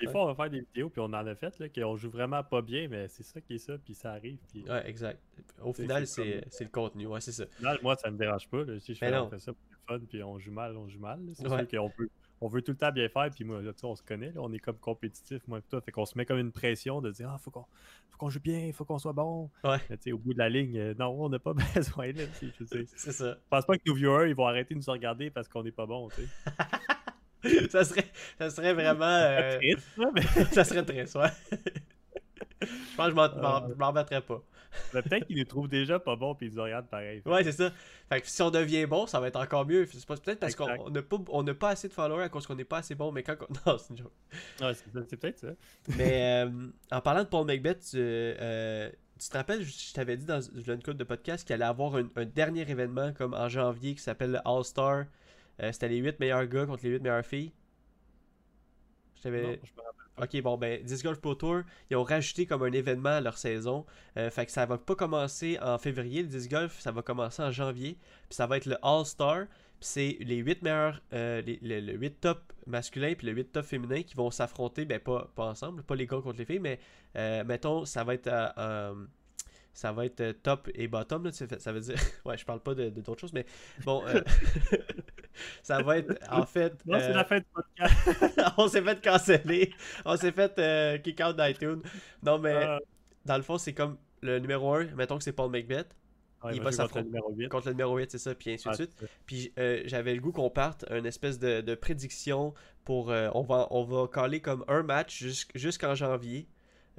des 0.00 0.06
fois, 0.08 0.24
on 0.24 0.26
va 0.26 0.34
faire 0.34 0.50
des 0.50 0.60
vidéos, 0.60 0.88
puis 0.90 1.00
on 1.00 1.04
en 1.06 1.12
a 1.26 1.34
fait, 1.34 1.58
là, 1.58 1.68
qu'on 1.68 1.96
joue 1.96 2.10
vraiment 2.10 2.42
pas 2.42 2.62
bien, 2.62 2.88
mais 2.88 3.08
c'est 3.08 3.22
ça 3.22 3.40
qui 3.40 3.54
est 3.54 3.58
ça, 3.58 3.74
puis 3.78 3.94
ça 3.94 4.12
arrive. 4.12 4.38
Puis, 4.52 4.64
ouais, 4.68 4.88
exact. 4.88 5.20
Au 5.62 5.72
final, 5.72 6.06
c'est 6.06 6.44
c'est 6.50 6.64
le 6.64 6.70
contenu, 6.70 7.06
ouais, 7.06 7.20
c'est 7.20 7.32
ça. 7.32 7.44
au 7.44 7.56
final, 7.56 7.78
moi, 7.82 7.96
ça 7.96 8.10
me 8.10 8.16
dérange 8.18 8.48
pas. 8.48 8.64
Là, 8.64 8.78
si 8.80 8.94
je 8.94 8.98
fais, 8.98 9.10
non. 9.10 9.24
on 9.26 9.30
fait 9.30 9.40
ça 9.40 9.52
pour 9.52 9.62
le 9.94 9.98
fun, 10.00 10.04
puis 10.08 10.22
on 10.22 10.38
joue 10.38 10.52
mal, 10.52 10.76
on 10.76 10.88
joue 10.88 11.00
mal. 11.00 11.20
C'est 11.34 11.48
Ouais. 11.48 11.66
sûr 11.66 11.80
qu'on 11.80 11.90
peut. 11.90 12.08
On 12.44 12.48
veut 12.48 12.60
tout 12.60 12.72
le 12.72 12.76
temps 12.76 12.90
bien 12.90 13.08
faire, 13.08 13.30
puis 13.30 13.44
moi, 13.44 13.62
là, 13.62 13.70
on 13.84 13.94
se 13.94 14.02
connaît, 14.02 14.32
là, 14.32 14.40
on 14.42 14.52
est 14.52 14.58
comme 14.58 14.76
compétitif, 14.76 15.46
moi 15.46 15.58
et 15.58 15.62
toi. 15.70 15.80
Fait 15.80 15.92
qu'on 15.92 16.04
se 16.04 16.18
met 16.18 16.26
comme 16.26 16.38
une 16.40 16.50
pression 16.50 17.00
de 17.00 17.12
dire 17.12 17.30
Ah, 17.32 17.38
faut 17.38 17.52
qu'on 17.52 17.64
faut 18.10 18.18
qu'on 18.18 18.30
joue 18.30 18.40
bien, 18.40 18.72
faut 18.72 18.84
qu'on 18.84 18.98
soit 18.98 19.12
bon. 19.12 19.48
Ouais. 19.62 19.76
Mais 19.88 19.96
tu 19.96 20.02
sais, 20.04 20.12
au 20.12 20.18
bout 20.18 20.34
de 20.34 20.38
la 20.38 20.48
ligne, 20.48 20.76
euh, 20.76 20.94
non, 20.98 21.10
on 21.22 21.28
n'a 21.28 21.38
pas 21.38 21.54
besoin. 21.76 22.10
Là. 22.12 22.24
C'est 22.96 23.12
ça. 23.12 23.34
Je 23.34 23.48
pense 23.48 23.64
pas 23.64 23.76
que 23.76 23.82
nos 23.86 23.94
viewers 23.94 24.28
ils 24.28 24.34
vont 24.34 24.46
arrêter 24.48 24.74
de 24.74 24.80
nous 24.80 24.92
regarder 24.92 25.30
parce 25.30 25.46
qu'on 25.48 25.62
n'est 25.62 25.70
pas 25.70 25.86
bon. 25.86 26.08
Ça 27.70 27.84
serait, 27.84 28.06
ça 28.38 28.50
serait 28.50 28.72
vraiment, 28.74 29.04
euh, 29.04 29.56
Triste, 29.58 29.88
mais 30.14 30.22
ça 30.52 30.64
serait 30.64 30.84
triste, 30.84 31.16
ouais. 31.16 31.28
je 32.60 32.96
pense 32.96 33.06
que 33.08 33.10
je 33.12 33.74
m'en- 33.74 33.86
remettrais 33.88 34.20
pas. 34.20 34.42
mais 34.94 35.02
peut-être 35.02 35.26
qu'ils 35.26 35.36
nous 35.38 35.44
trouvent 35.44 35.68
déjà 35.68 35.98
pas 35.98 36.16
bons 36.16 36.34
puis 36.34 36.46
ils 36.46 36.54
nous 36.54 36.62
regardent 36.62 36.88
pareil. 36.88 37.20
Ouais, 37.26 37.42
c'est 37.44 37.52
ça. 37.52 37.72
Fait 38.08 38.20
que 38.20 38.26
si 38.28 38.40
on 38.42 38.50
devient 38.50 38.86
bon, 38.86 39.06
ça 39.06 39.20
va 39.20 39.28
être 39.28 39.36
encore 39.40 39.66
mieux. 39.66 39.86
Pas- 40.06 40.16
peut-être 40.16 40.38
parce 40.40 40.54
qu'on 40.54 40.88
n'a 40.90 41.02
pas, 41.02 41.16
on 41.28 41.44
pas 41.54 41.70
assez 41.70 41.88
de 41.88 41.92
followers 41.92 42.22
à 42.24 42.28
cause 42.28 42.46
qu'on 42.46 42.54
n'est 42.54 42.64
pas 42.64 42.78
assez 42.78 42.94
bon, 42.94 43.10
mais 43.12 43.22
quand 43.22 43.36
on... 43.40 43.46
Non, 43.70 43.78
c'est 43.78 43.90
une 43.90 43.98
joke. 43.98 44.12
Ouais, 44.60 44.72
c'est 45.08 45.16
peut-être 45.16 45.38
ça. 45.40 45.48
Mais 45.96 46.44
euh, 46.46 46.68
en 46.90 47.00
parlant 47.00 47.24
de 47.24 47.28
Paul 47.28 47.46
McBeth, 47.46 47.80
tu, 47.90 47.96
euh, 47.98 48.88
tu 49.20 49.28
te 49.28 49.36
rappelles, 49.36 49.62
je 49.62 49.70
je 49.70 49.92
t'avais 49.92 50.16
dit 50.16 50.24
dans 50.26 50.40
une 50.40 50.82
code 50.82 50.96
de 50.96 51.04
podcast 51.04 51.44
qu'il 51.46 51.54
allait 51.54 51.64
avoir 51.64 51.96
un, 51.96 52.08
un 52.16 52.24
dernier 52.24 52.62
événement 52.70 53.12
comme 53.12 53.34
en 53.34 53.48
janvier 53.48 53.94
qui 53.94 54.00
s'appelle 54.02 54.32
le 54.32 54.38
All-Star. 54.48 55.04
Euh, 55.60 55.72
C'était 55.72 55.88
les 55.88 55.98
8 55.98 56.20
meilleurs 56.20 56.46
gars 56.46 56.66
contre 56.66 56.84
les 56.84 56.90
8 56.90 57.00
meilleures 57.02 57.26
filles. 57.26 57.52
Je 59.16 59.22
t'avais... 59.22 59.60
Ok, 60.20 60.40
bon, 60.42 60.58
ben, 60.58 60.82
Disc 60.84 61.04
Golf 61.04 61.20
Pro 61.20 61.34
Tour, 61.34 61.62
ils 61.90 61.96
ont 61.96 62.02
rajouté 62.04 62.44
comme 62.44 62.62
un 62.62 62.72
événement 62.72 63.08
à 63.10 63.20
leur 63.20 63.38
saison. 63.38 63.86
Euh, 64.18 64.30
fait 64.30 64.44
que 64.44 64.52
ça 64.52 64.66
va 64.66 64.76
pas 64.76 64.94
commencer 64.94 65.58
en 65.62 65.78
février, 65.78 66.22
le 66.22 66.28
Disc 66.28 66.50
Golf, 66.50 66.78
ça 66.80 66.92
va 66.92 67.00
commencer 67.02 67.42
en 67.42 67.50
janvier. 67.50 67.96
Puis 68.28 68.36
ça 68.36 68.46
va 68.46 68.58
être 68.58 68.66
le 68.66 68.76
All-Star. 68.82 69.46
Puis 69.80 69.88
c'est 69.88 70.16
les 70.20 70.36
8 70.36 70.62
meilleurs, 70.62 71.00
euh, 71.14 71.40
les, 71.40 71.58
le, 71.62 71.80
le 71.80 71.98
8 71.98 72.20
top 72.20 72.52
masculins 72.66 73.14
puis 73.16 73.26
le 73.26 73.32
8 73.32 73.52
top 73.52 73.64
féminin 73.64 74.02
qui 74.02 74.14
vont 74.14 74.30
s'affronter, 74.30 74.84
ben 74.84 75.00
pas, 75.00 75.30
pas 75.34 75.46
ensemble, 75.46 75.82
pas 75.82 75.96
les 75.96 76.06
gars 76.06 76.20
contre 76.20 76.38
les 76.38 76.44
filles, 76.44 76.60
mais 76.60 76.78
euh, 77.16 77.42
mettons, 77.44 77.84
ça 77.84 78.04
va 78.04 78.14
être 78.14 78.28
ça 79.74 79.92
va 79.92 80.04
être 80.06 80.20
euh, 80.20 80.32
top 80.32 80.68
et 80.74 80.86
bottom, 80.88 81.24
là, 81.24 81.30
ça 81.32 81.72
veut 81.72 81.80
dire, 81.80 81.94
ouais, 82.24 82.36
je 82.36 82.44
parle 82.44 82.60
pas 82.60 82.74
de 82.74 82.90
de- 82.90 83.00
d'autres 83.00 83.20
choses, 83.20 83.32
mais 83.32 83.46
bon, 83.84 84.02
euh, 84.06 84.20
ça 85.62 85.82
va 85.82 85.98
être 85.98 86.14
en 86.30 86.44
fait, 86.46 86.74
Non, 86.86 86.98
c'est 86.98 87.10
euh, 87.10 87.14
la 87.14 87.24
fin 87.24 87.38
du 87.38 87.46
podcast. 87.52 87.94
on 88.58 88.68
s'est 88.68 88.82
fait 88.82 89.02
canceller. 89.02 89.72
On 90.04 90.16
s'est 90.16 90.32
fait 90.32 90.58
euh, 90.58 90.98
kick 90.98 91.20
out 91.20 91.36
d'iTunes. 91.36 91.82
Non, 92.22 92.38
mais 92.38 92.66
dans 93.24 93.36
le 93.36 93.42
fond, 93.42 93.58
c'est 93.58 93.72
comme 93.72 93.96
le 94.20 94.38
numéro 94.38 94.72
1, 94.74 94.94
mettons 94.94 95.18
que 95.18 95.24
c'est 95.24 95.32
Paul. 95.32 95.50
Ouais, 95.52 96.56
il 96.56 96.60
va 96.62 96.70
jouer 96.72 96.82
contre 96.88 96.98
le 96.98 97.04
numéro 97.04 97.32
8. 97.32 97.48
contre 97.48 97.66
le 97.68 97.72
numéro 97.74 97.96
8, 97.96 98.10
c'est 98.10 98.18
ça, 98.18 98.34
puis 98.34 98.52
ainsi 98.52 98.68
de 98.68 98.74
suite. 98.74 98.96
Puis 99.26 99.52
euh, 99.58 99.82
j'avais 99.86 100.14
le 100.14 100.20
goût 100.20 100.32
qu'on 100.32 100.50
parte 100.50 100.84
une 100.90 101.06
espèce 101.06 101.38
de, 101.38 101.60
de 101.60 101.74
prédiction 101.76 102.52
pour. 102.84 103.10
euh, 103.12 103.30
on, 103.34 103.42
va, 103.42 103.68
on 103.70 103.84
va 103.84 104.08
caler 104.08 104.40
comme 104.40 104.64
un 104.68 104.82
match 104.82 105.22
jusqu'- 105.22 105.56
jusqu'en 105.56 105.94
janvier. 105.94 106.48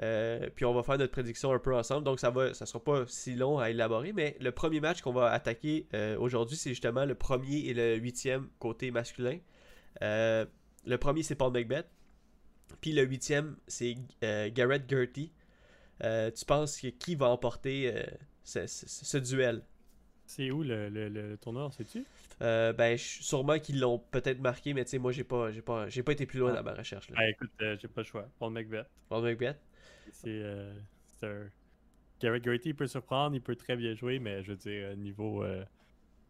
Euh, 0.01 0.49
puis 0.55 0.65
on 0.65 0.73
va 0.73 0.81
faire 0.81 0.97
notre 0.97 1.11
prédiction 1.11 1.51
un 1.53 1.59
peu 1.59 1.75
ensemble. 1.75 2.03
Donc 2.03 2.19
ça 2.19 2.29
va, 2.31 2.53
ça 2.53 2.65
sera 2.65 2.83
pas 2.83 3.03
si 3.07 3.35
long 3.35 3.59
à 3.59 3.69
élaborer. 3.69 4.11
Mais 4.13 4.35
le 4.39 4.51
premier 4.51 4.79
match 4.79 5.01
qu'on 5.01 5.13
va 5.13 5.31
attaquer 5.31 5.87
euh, 5.93 6.17
aujourd'hui, 6.17 6.57
c'est 6.57 6.69
justement 6.71 7.05
le 7.05 7.15
premier 7.15 7.57
et 7.67 7.73
le 7.73 7.95
huitième 7.97 8.47
côté 8.59 8.89
masculin. 8.91 9.37
Euh, 10.01 10.45
le 10.85 10.97
premier, 10.97 11.21
c'est 11.23 11.35
Paul 11.35 11.51
McBeth. 11.53 11.87
Puis 12.81 12.91
le 12.93 13.03
huitième, 13.03 13.55
c'est 13.67 13.95
Garrett 14.51 14.89
Gertie. 14.89 15.31
Euh, 16.03 16.31
tu 16.31 16.43
penses 16.43 16.81
que 16.81 16.87
qui 16.87 17.13
va 17.15 17.27
emporter 17.29 17.93
ce- 18.43 18.65
ce- 18.67 18.87
ce 19.05 19.17
duel? 19.17 19.61
C'est 20.25 20.49
où 20.51 20.63
le, 20.63 20.89
le, 20.89 21.09
le 21.09 21.37
tournoi, 21.37 21.69
sais-tu? 21.71 22.03
Euh, 22.41 22.73
ben, 22.73 22.97
sûrement 22.97 23.59
qu'ils 23.59 23.79
l'ont 23.79 23.99
peut-être 23.99 24.39
marqué, 24.39 24.73
mais 24.73 24.83
tu 24.85 24.91
sais, 24.91 24.97
moi, 24.97 25.11
j'ai 25.11 25.23
pas, 25.23 25.51
j'ai 25.51 25.61
pas, 25.61 25.87
j'ai 25.89 26.01
pas 26.01 26.13
été 26.13 26.25
plus 26.25 26.39
loin 26.39 26.51
Ah. 26.53 26.57
dans 26.57 26.63
ma 26.63 26.73
recherche. 26.73 27.09
Là. 27.11 27.17
Ah, 27.19 27.29
écoute, 27.29 27.51
euh, 27.61 27.77
j'ai 27.79 27.87
pas 27.87 28.01
le 28.01 28.07
choix. 28.07 28.27
Paul 28.39 28.51
McBeth. 28.51 28.87
Paul 29.09 29.23
McBeth. 29.23 29.57
C'est 30.13 30.29
euh, 30.29 30.73
c'est 31.07 31.27
un. 31.27 31.49
Garrett 32.19 32.43
Gertie, 32.43 32.69
il 32.69 32.75
peut 32.75 32.87
surprendre, 32.87 33.35
il 33.35 33.41
peut 33.41 33.55
très 33.55 33.75
bien 33.75 33.93
jouer, 33.95 34.17
mais 34.19 34.43
je 34.43 34.51
veux 34.51 34.57
dire, 34.57 34.87
euh, 34.87 34.95
niveau, 34.95 35.43
euh, 35.43 35.65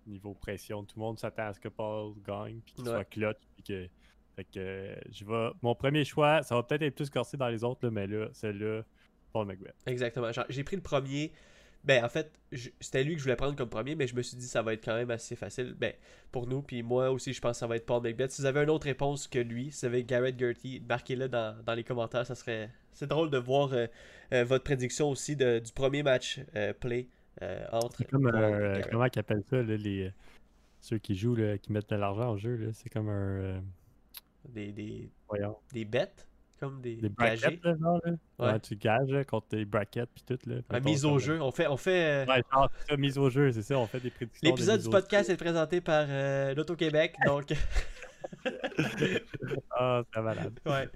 niveau 0.07 0.33
pression, 0.33 0.83
tout 0.83 0.97
le 0.97 1.01
monde 1.05 1.19
s'attend 1.19 1.47
à 1.47 1.53
ce 1.53 1.59
que 1.59 1.67
Paul 1.67 2.15
gagne, 2.25 2.59
puis 2.65 2.73
qu'il 2.73 2.83
Ouais. 2.85 2.89
soit 2.91 3.05
clutch, 3.05 3.37
puis 3.53 3.63
que. 3.63 3.87
Fait 4.35 4.45
que 4.45 4.49
euh, 4.57 4.95
je 5.11 5.23
vais. 5.25 5.49
Mon 5.61 5.75
premier 5.75 6.03
choix, 6.03 6.41
ça 6.41 6.55
va 6.55 6.63
peut-être 6.63 6.81
être 6.81 6.95
plus 6.95 7.09
corsé 7.11 7.37
dans 7.37 7.49
les 7.49 7.63
autres, 7.63 7.85
là, 7.85 7.91
mais 7.91 8.07
là, 8.07 8.29
celui-là, 8.33 8.83
Paul 9.31 9.45
McBeth. 9.47 9.75
Exactement. 9.85 10.31
J'ai 10.49 10.63
pris 10.63 10.75
le 10.75 10.81
premier. 10.81 11.31
Ben, 11.85 12.03
en 12.05 12.07
fait, 12.09 12.31
c'était 12.79 13.03
lui 13.03 13.13
que 13.13 13.19
je 13.19 13.23
voulais 13.23 13.35
prendre 13.35 13.55
comme 13.57 13.69
premier, 13.69 13.95
mais 13.95 14.07
je 14.07 14.15
me 14.15 14.21
suis 14.21 14.37
dit 14.37 14.47
ça 14.47 14.61
va 14.61 14.73
être 14.73 14.85
quand 14.85 14.95
même 14.95 15.11
assez 15.11 15.35
facile. 15.35 15.75
Ben, 15.77 15.91
pour 16.31 16.47
nous, 16.47 16.61
puis 16.61 16.81
moi 16.81 17.11
aussi, 17.11 17.33
je 17.33 17.41
pense 17.41 17.51
que 17.51 17.57
ça 17.57 17.67
va 17.67 17.75
être 17.75 17.85
Paul 17.85 18.01
McBeth. 18.01 18.31
Si 18.31 18.41
vous 18.41 18.45
avez 18.47 18.61
une 18.63 18.69
autre 18.69 18.85
réponse 18.85 19.27
que 19.27 19.39
lui, 19.39 19.69
si 19.71 19.79
vous 19.81 19.85
avez 19.87 20.03
Garrett 20.05 20.39
Gertie, 20.39 20.81
marquez-le 20.87 21.27
dans, 21.27 21.61
dans 21.65 21.73
les 21.73 21.83
commentaires. 21.83 22.25
Ça 22.25 22.35
serait. 22.35 22.69
C'est 22.93 23.07
drôle 23.07 23.29
de 23.31 23.37
voir 23.37 23.73
euh, 23.73 23.87
euh, 24.31 24.43
votre 24.45 24.63
prédiction 24.63 25.09
aussi 25.09 25.35
de- 25.35 25.59
du 25.59 25.71
premier 25.73 26.03
match 26.03 26.39
euh, 26.55 26.73
play 26.73 27.07
entre. 27.71 27.97
C'est 27.97 28.09
comme 28.09 28.27
un. 28.27 28.81
comment 28.89 29.09
qu'ils 29.09 29.19
appellent 29.19 29.43
ça, 29.49 29.57
là, 29.61 29.75
les. 29.75 30.11
Ceux 30.79 30.97
qui 30.99 31.15
jouent, 31.15 31.35
là, 31.35 31.57
qui 31.57 31.71
mettent 31.71 31.89
de 31.89 31.95
l'argent 31.95 32.29
en 32.31 32.37
jeu, 32.37 32.55
là, 32.55 32.71
c'est 32.73 32.89
comme 32.89 33.09
un. 33.09 33.61
Des, 34.49 34.71
des, 34.73 35.09
voyons. 35.27 35.57
des 35.73 35.85
bêtes, 35.85 36.27
comme 36.63 36.81
des, 36.81 36.95
Des 36.95 37.09
brackets, 37.09 37.63
là, 37.63 37.75
genre, 37.79 37.99
là? 38.05 38.11
Ouais. 38.39 38.51
Ouais, 38.53 38.59
tu 38.59 38.75
gages 38.75 39.25
contre 39.27 39.47
des 39.49 39.65
brackets, 39.65 40.09
puis 40.13 40.23
tout, 40.25 40.49
là. 40.49 40.55
Mettons, 40.71 40.85
mise 40.89 41.05
au 41.05 41.19
jeu. 41.19 41.41
On 41.41 41.51
fait. 41.51 41.67
On 41.67 41.77
fait 41.77 42.23
euh, 42.23 42.25
Ouais, 42.25 42.41
genre, 42.51 42.69
ça, 42.89 42.97
mise 42.97 43.17
au 43.17 43.29
jeu, 43.29 43.51
c'est 43.51 43.61
ça, 43.61 43.77
on 43.77 43.87
fait 43.87 43.99
des 43.99 44.09
prédictions. 44.09 44.41
de 44.49 44.55
L'épisode 44.55 44.81
du 44.81 44.89
podcast 44.89 45.29
est 45.29 45.37
présenté 45.37 45.81
par 45.81 46.05
euh, 46.07 46.53
l'Auto-Québec, 46.55 47.15
donc 47.25 47.45
Ah, 49.71 50.03
c'est 50.13 50.21
malade. 50.21 50.59
ouais. 50.65 50.89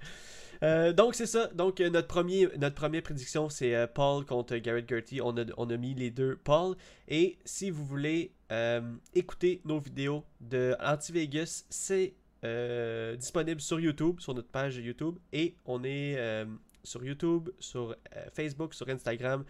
Euh, 0.64 0.92
donc 0.92 1.14
c'est 1.14 1.26
ça. 1.26 1.46
Donc 1.48 1.80
euh, 1.80 1.88
notre 1.88 2.08
premier 2.08 2.48
notre 2.58 2.74
première 2.74 3.02
prédiction 3.02 3.48
c'est 3.48 3.76
euh, 3.76 3.86
Paul 3.86 4.24
contre 4.24 4.56
Garrett 4.56 4.88
Gertie. 4.88 5.20
On 5.22 5.36
a, 5.36 5.44
on 5.56 5.70
a 5.70 5.76
mis 5.76 5.94
les 5.94 6.10
deux 6.10 6.36
Paul. 6.42 6.74
Et 7.06 7.38
si 7.44 7.70
vous 7.70 7.84
voulez 7.86 8.32
euh, 8.50 8.80
écouter 9.14 9.60
nos 9.64 9.78
vidéos 9.78 10.24
de 10.40 10.74
Anti-Vegas, 10.80 11.64
c'est 11.70 12.14
euh, 12.44 13.16
disponible 13.16 13.60
sur 13.60 13.80
YouTube, 13.80 14.20
sur 14.20 14.34
notre 14.34 14.48
page 14.48 14.76
YouTube. 14.76 15.16
Et 15.32 15.54
on 15.66 15.82
est 15.84 16.16
euh, 16.16 16.44
sur 16.84 17.04
YouTube, 17.04 17.50
sur 17.58 17.90
euh, 18.16 18.24
Facebook, 18.32 18.74
sur 18.74 18.88
Instagram. 18.88 19.44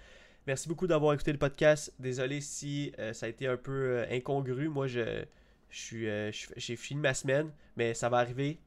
Merci 0.46 0.68
beaucoup 0.68 0.86
d'avoir 0.86 1.12
écouté 1.14 1.32
le 1.32 1.38
podcast. 1.38 1.92
Désolé 1.98 2.40
si 2.40 2.92
ça 3.12 3.26
a 3.26 3.28
été 3.28 3.46
un 3.46 3.58
peu 3.58 4.04
incongru. 4.10 4.68
Moi, 4.68 4.86
je, 4.86 5.24
je 5.68 5.78
suis, 5.78 6.04
je- 6.06 6.48
j'ai 6.56 6.76
fini 6.76 7.00
ma 7.02 7.12
semaine, 7.12 7.50
mais 7.76 7.92
ça 7.92 8.08
va 8.08 8.16
arriver. 8.18 8.58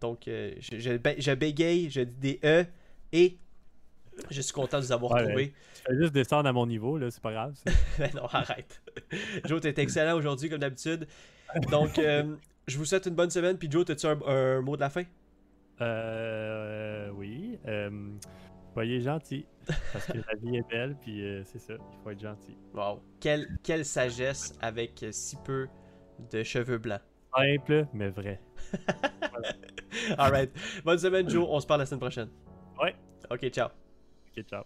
Donc, 0.00 0.22
je, 0.26 0.52
je, 0.60 0.98
je 1.18 1.32
bégaye, 1.34 1.90
je 1.90 2.02
dis 2.02 2.14
des 2.20 2.40
E 2.44 2.64
et 3.12 3.36
je 4.30 4.40
suis 4.40 4.52
content 4.52 4.78
de 4.78 4.84
vous 4.84 4.92
avoir 4.92 5.10
Ouais, 5.12 5.24
trouvé. 5.26 5.52
Tu 5.74 5.82
fais 5.82 5.96
juste 5.96 6.12
descendre 6.12 6.48
à 6.48 6.52
mon 6.52 6.66
niveau, 6.66 6.98
là, 6.98 7.10
c'est 7.10 7.22
pas 7.22 7.32
grave. 7.32 7.54
Mais 7.98 8.10
non, 8.14 8.26
arrête. 8.26 8.80
Joe, 9.44 9.60
t'es 9.60 9.74
excellent 9.82 10.16
aujourd'hui, 10.16 10.48
comme 10.48 10.60
d'habitude. 10.60 11.08
Donc, 11.68 11.98
euh, 11.98 12.36
je 12.66 12.78
vous 12.78 12.84
souhaite 12.84 13.06
une 13.06 13.14
bonne 13.14 13.30
semaine. 13.30 13.58
Puis, 13.58 13.70
Joe, 13.70 13.88
as-tu 13.88 14.06
un, 14.06 14.20
un 14.26 14.60
mot 14.60 14.76
de 14.76 14.80
la 14.80 14.90
fin? 14.90 15.04
Euh. 15.80 17.10
Oui. 17.14 17.58
Euh, 17.66 17.90
soyez 18.74 19.00
gentils. 19.00 19.46
Parce 19.92 20.06
que 20.06 20.18
la 20.18 20.34
vie 20.40 20.56
est 20.56 20.68
belle, 20.68 20.96
puis 21.00 21.24
euh, 21.24 21.42
c'est 21.44 21.58
ça, 21.58 21.74
il 21.74 22.02
faut 22.02 22.10
être 22.10 22.20
gentil. 22.20 22.56
Wow. 22.74 23.00
Quelle, 23.20 23.48
quelle 23.62 23.84
sagesse 23.84 24.54
avec 24.60 25.02
euh, 25.02 25.10
si 25.10 25.36
peu 25.44 25.66
de 26.30 26.42
cheveux 26.42 26.78
blancs. 26.78 27.00
Simple, 27.36 27.86
mais 27.92 28.08
vrai. 28.08 28.40
Alright. 30.18 30.50
Bonne 30.84 30.98
semaine, 30.98 31.28
Joe. 31.28 31.46
On 31.48 31.60
se 31.60 31.66
parle 31.66 31.80
la 31.80 31.86
semaine 31.86 32.00
prochaine. 32.00 32.28
Ouais. 32.80 32.94
Ok, 33.30 33.48
ciao. 33.50 33.68
Ok, 34.36 34.44
ciao. 34.44 34.62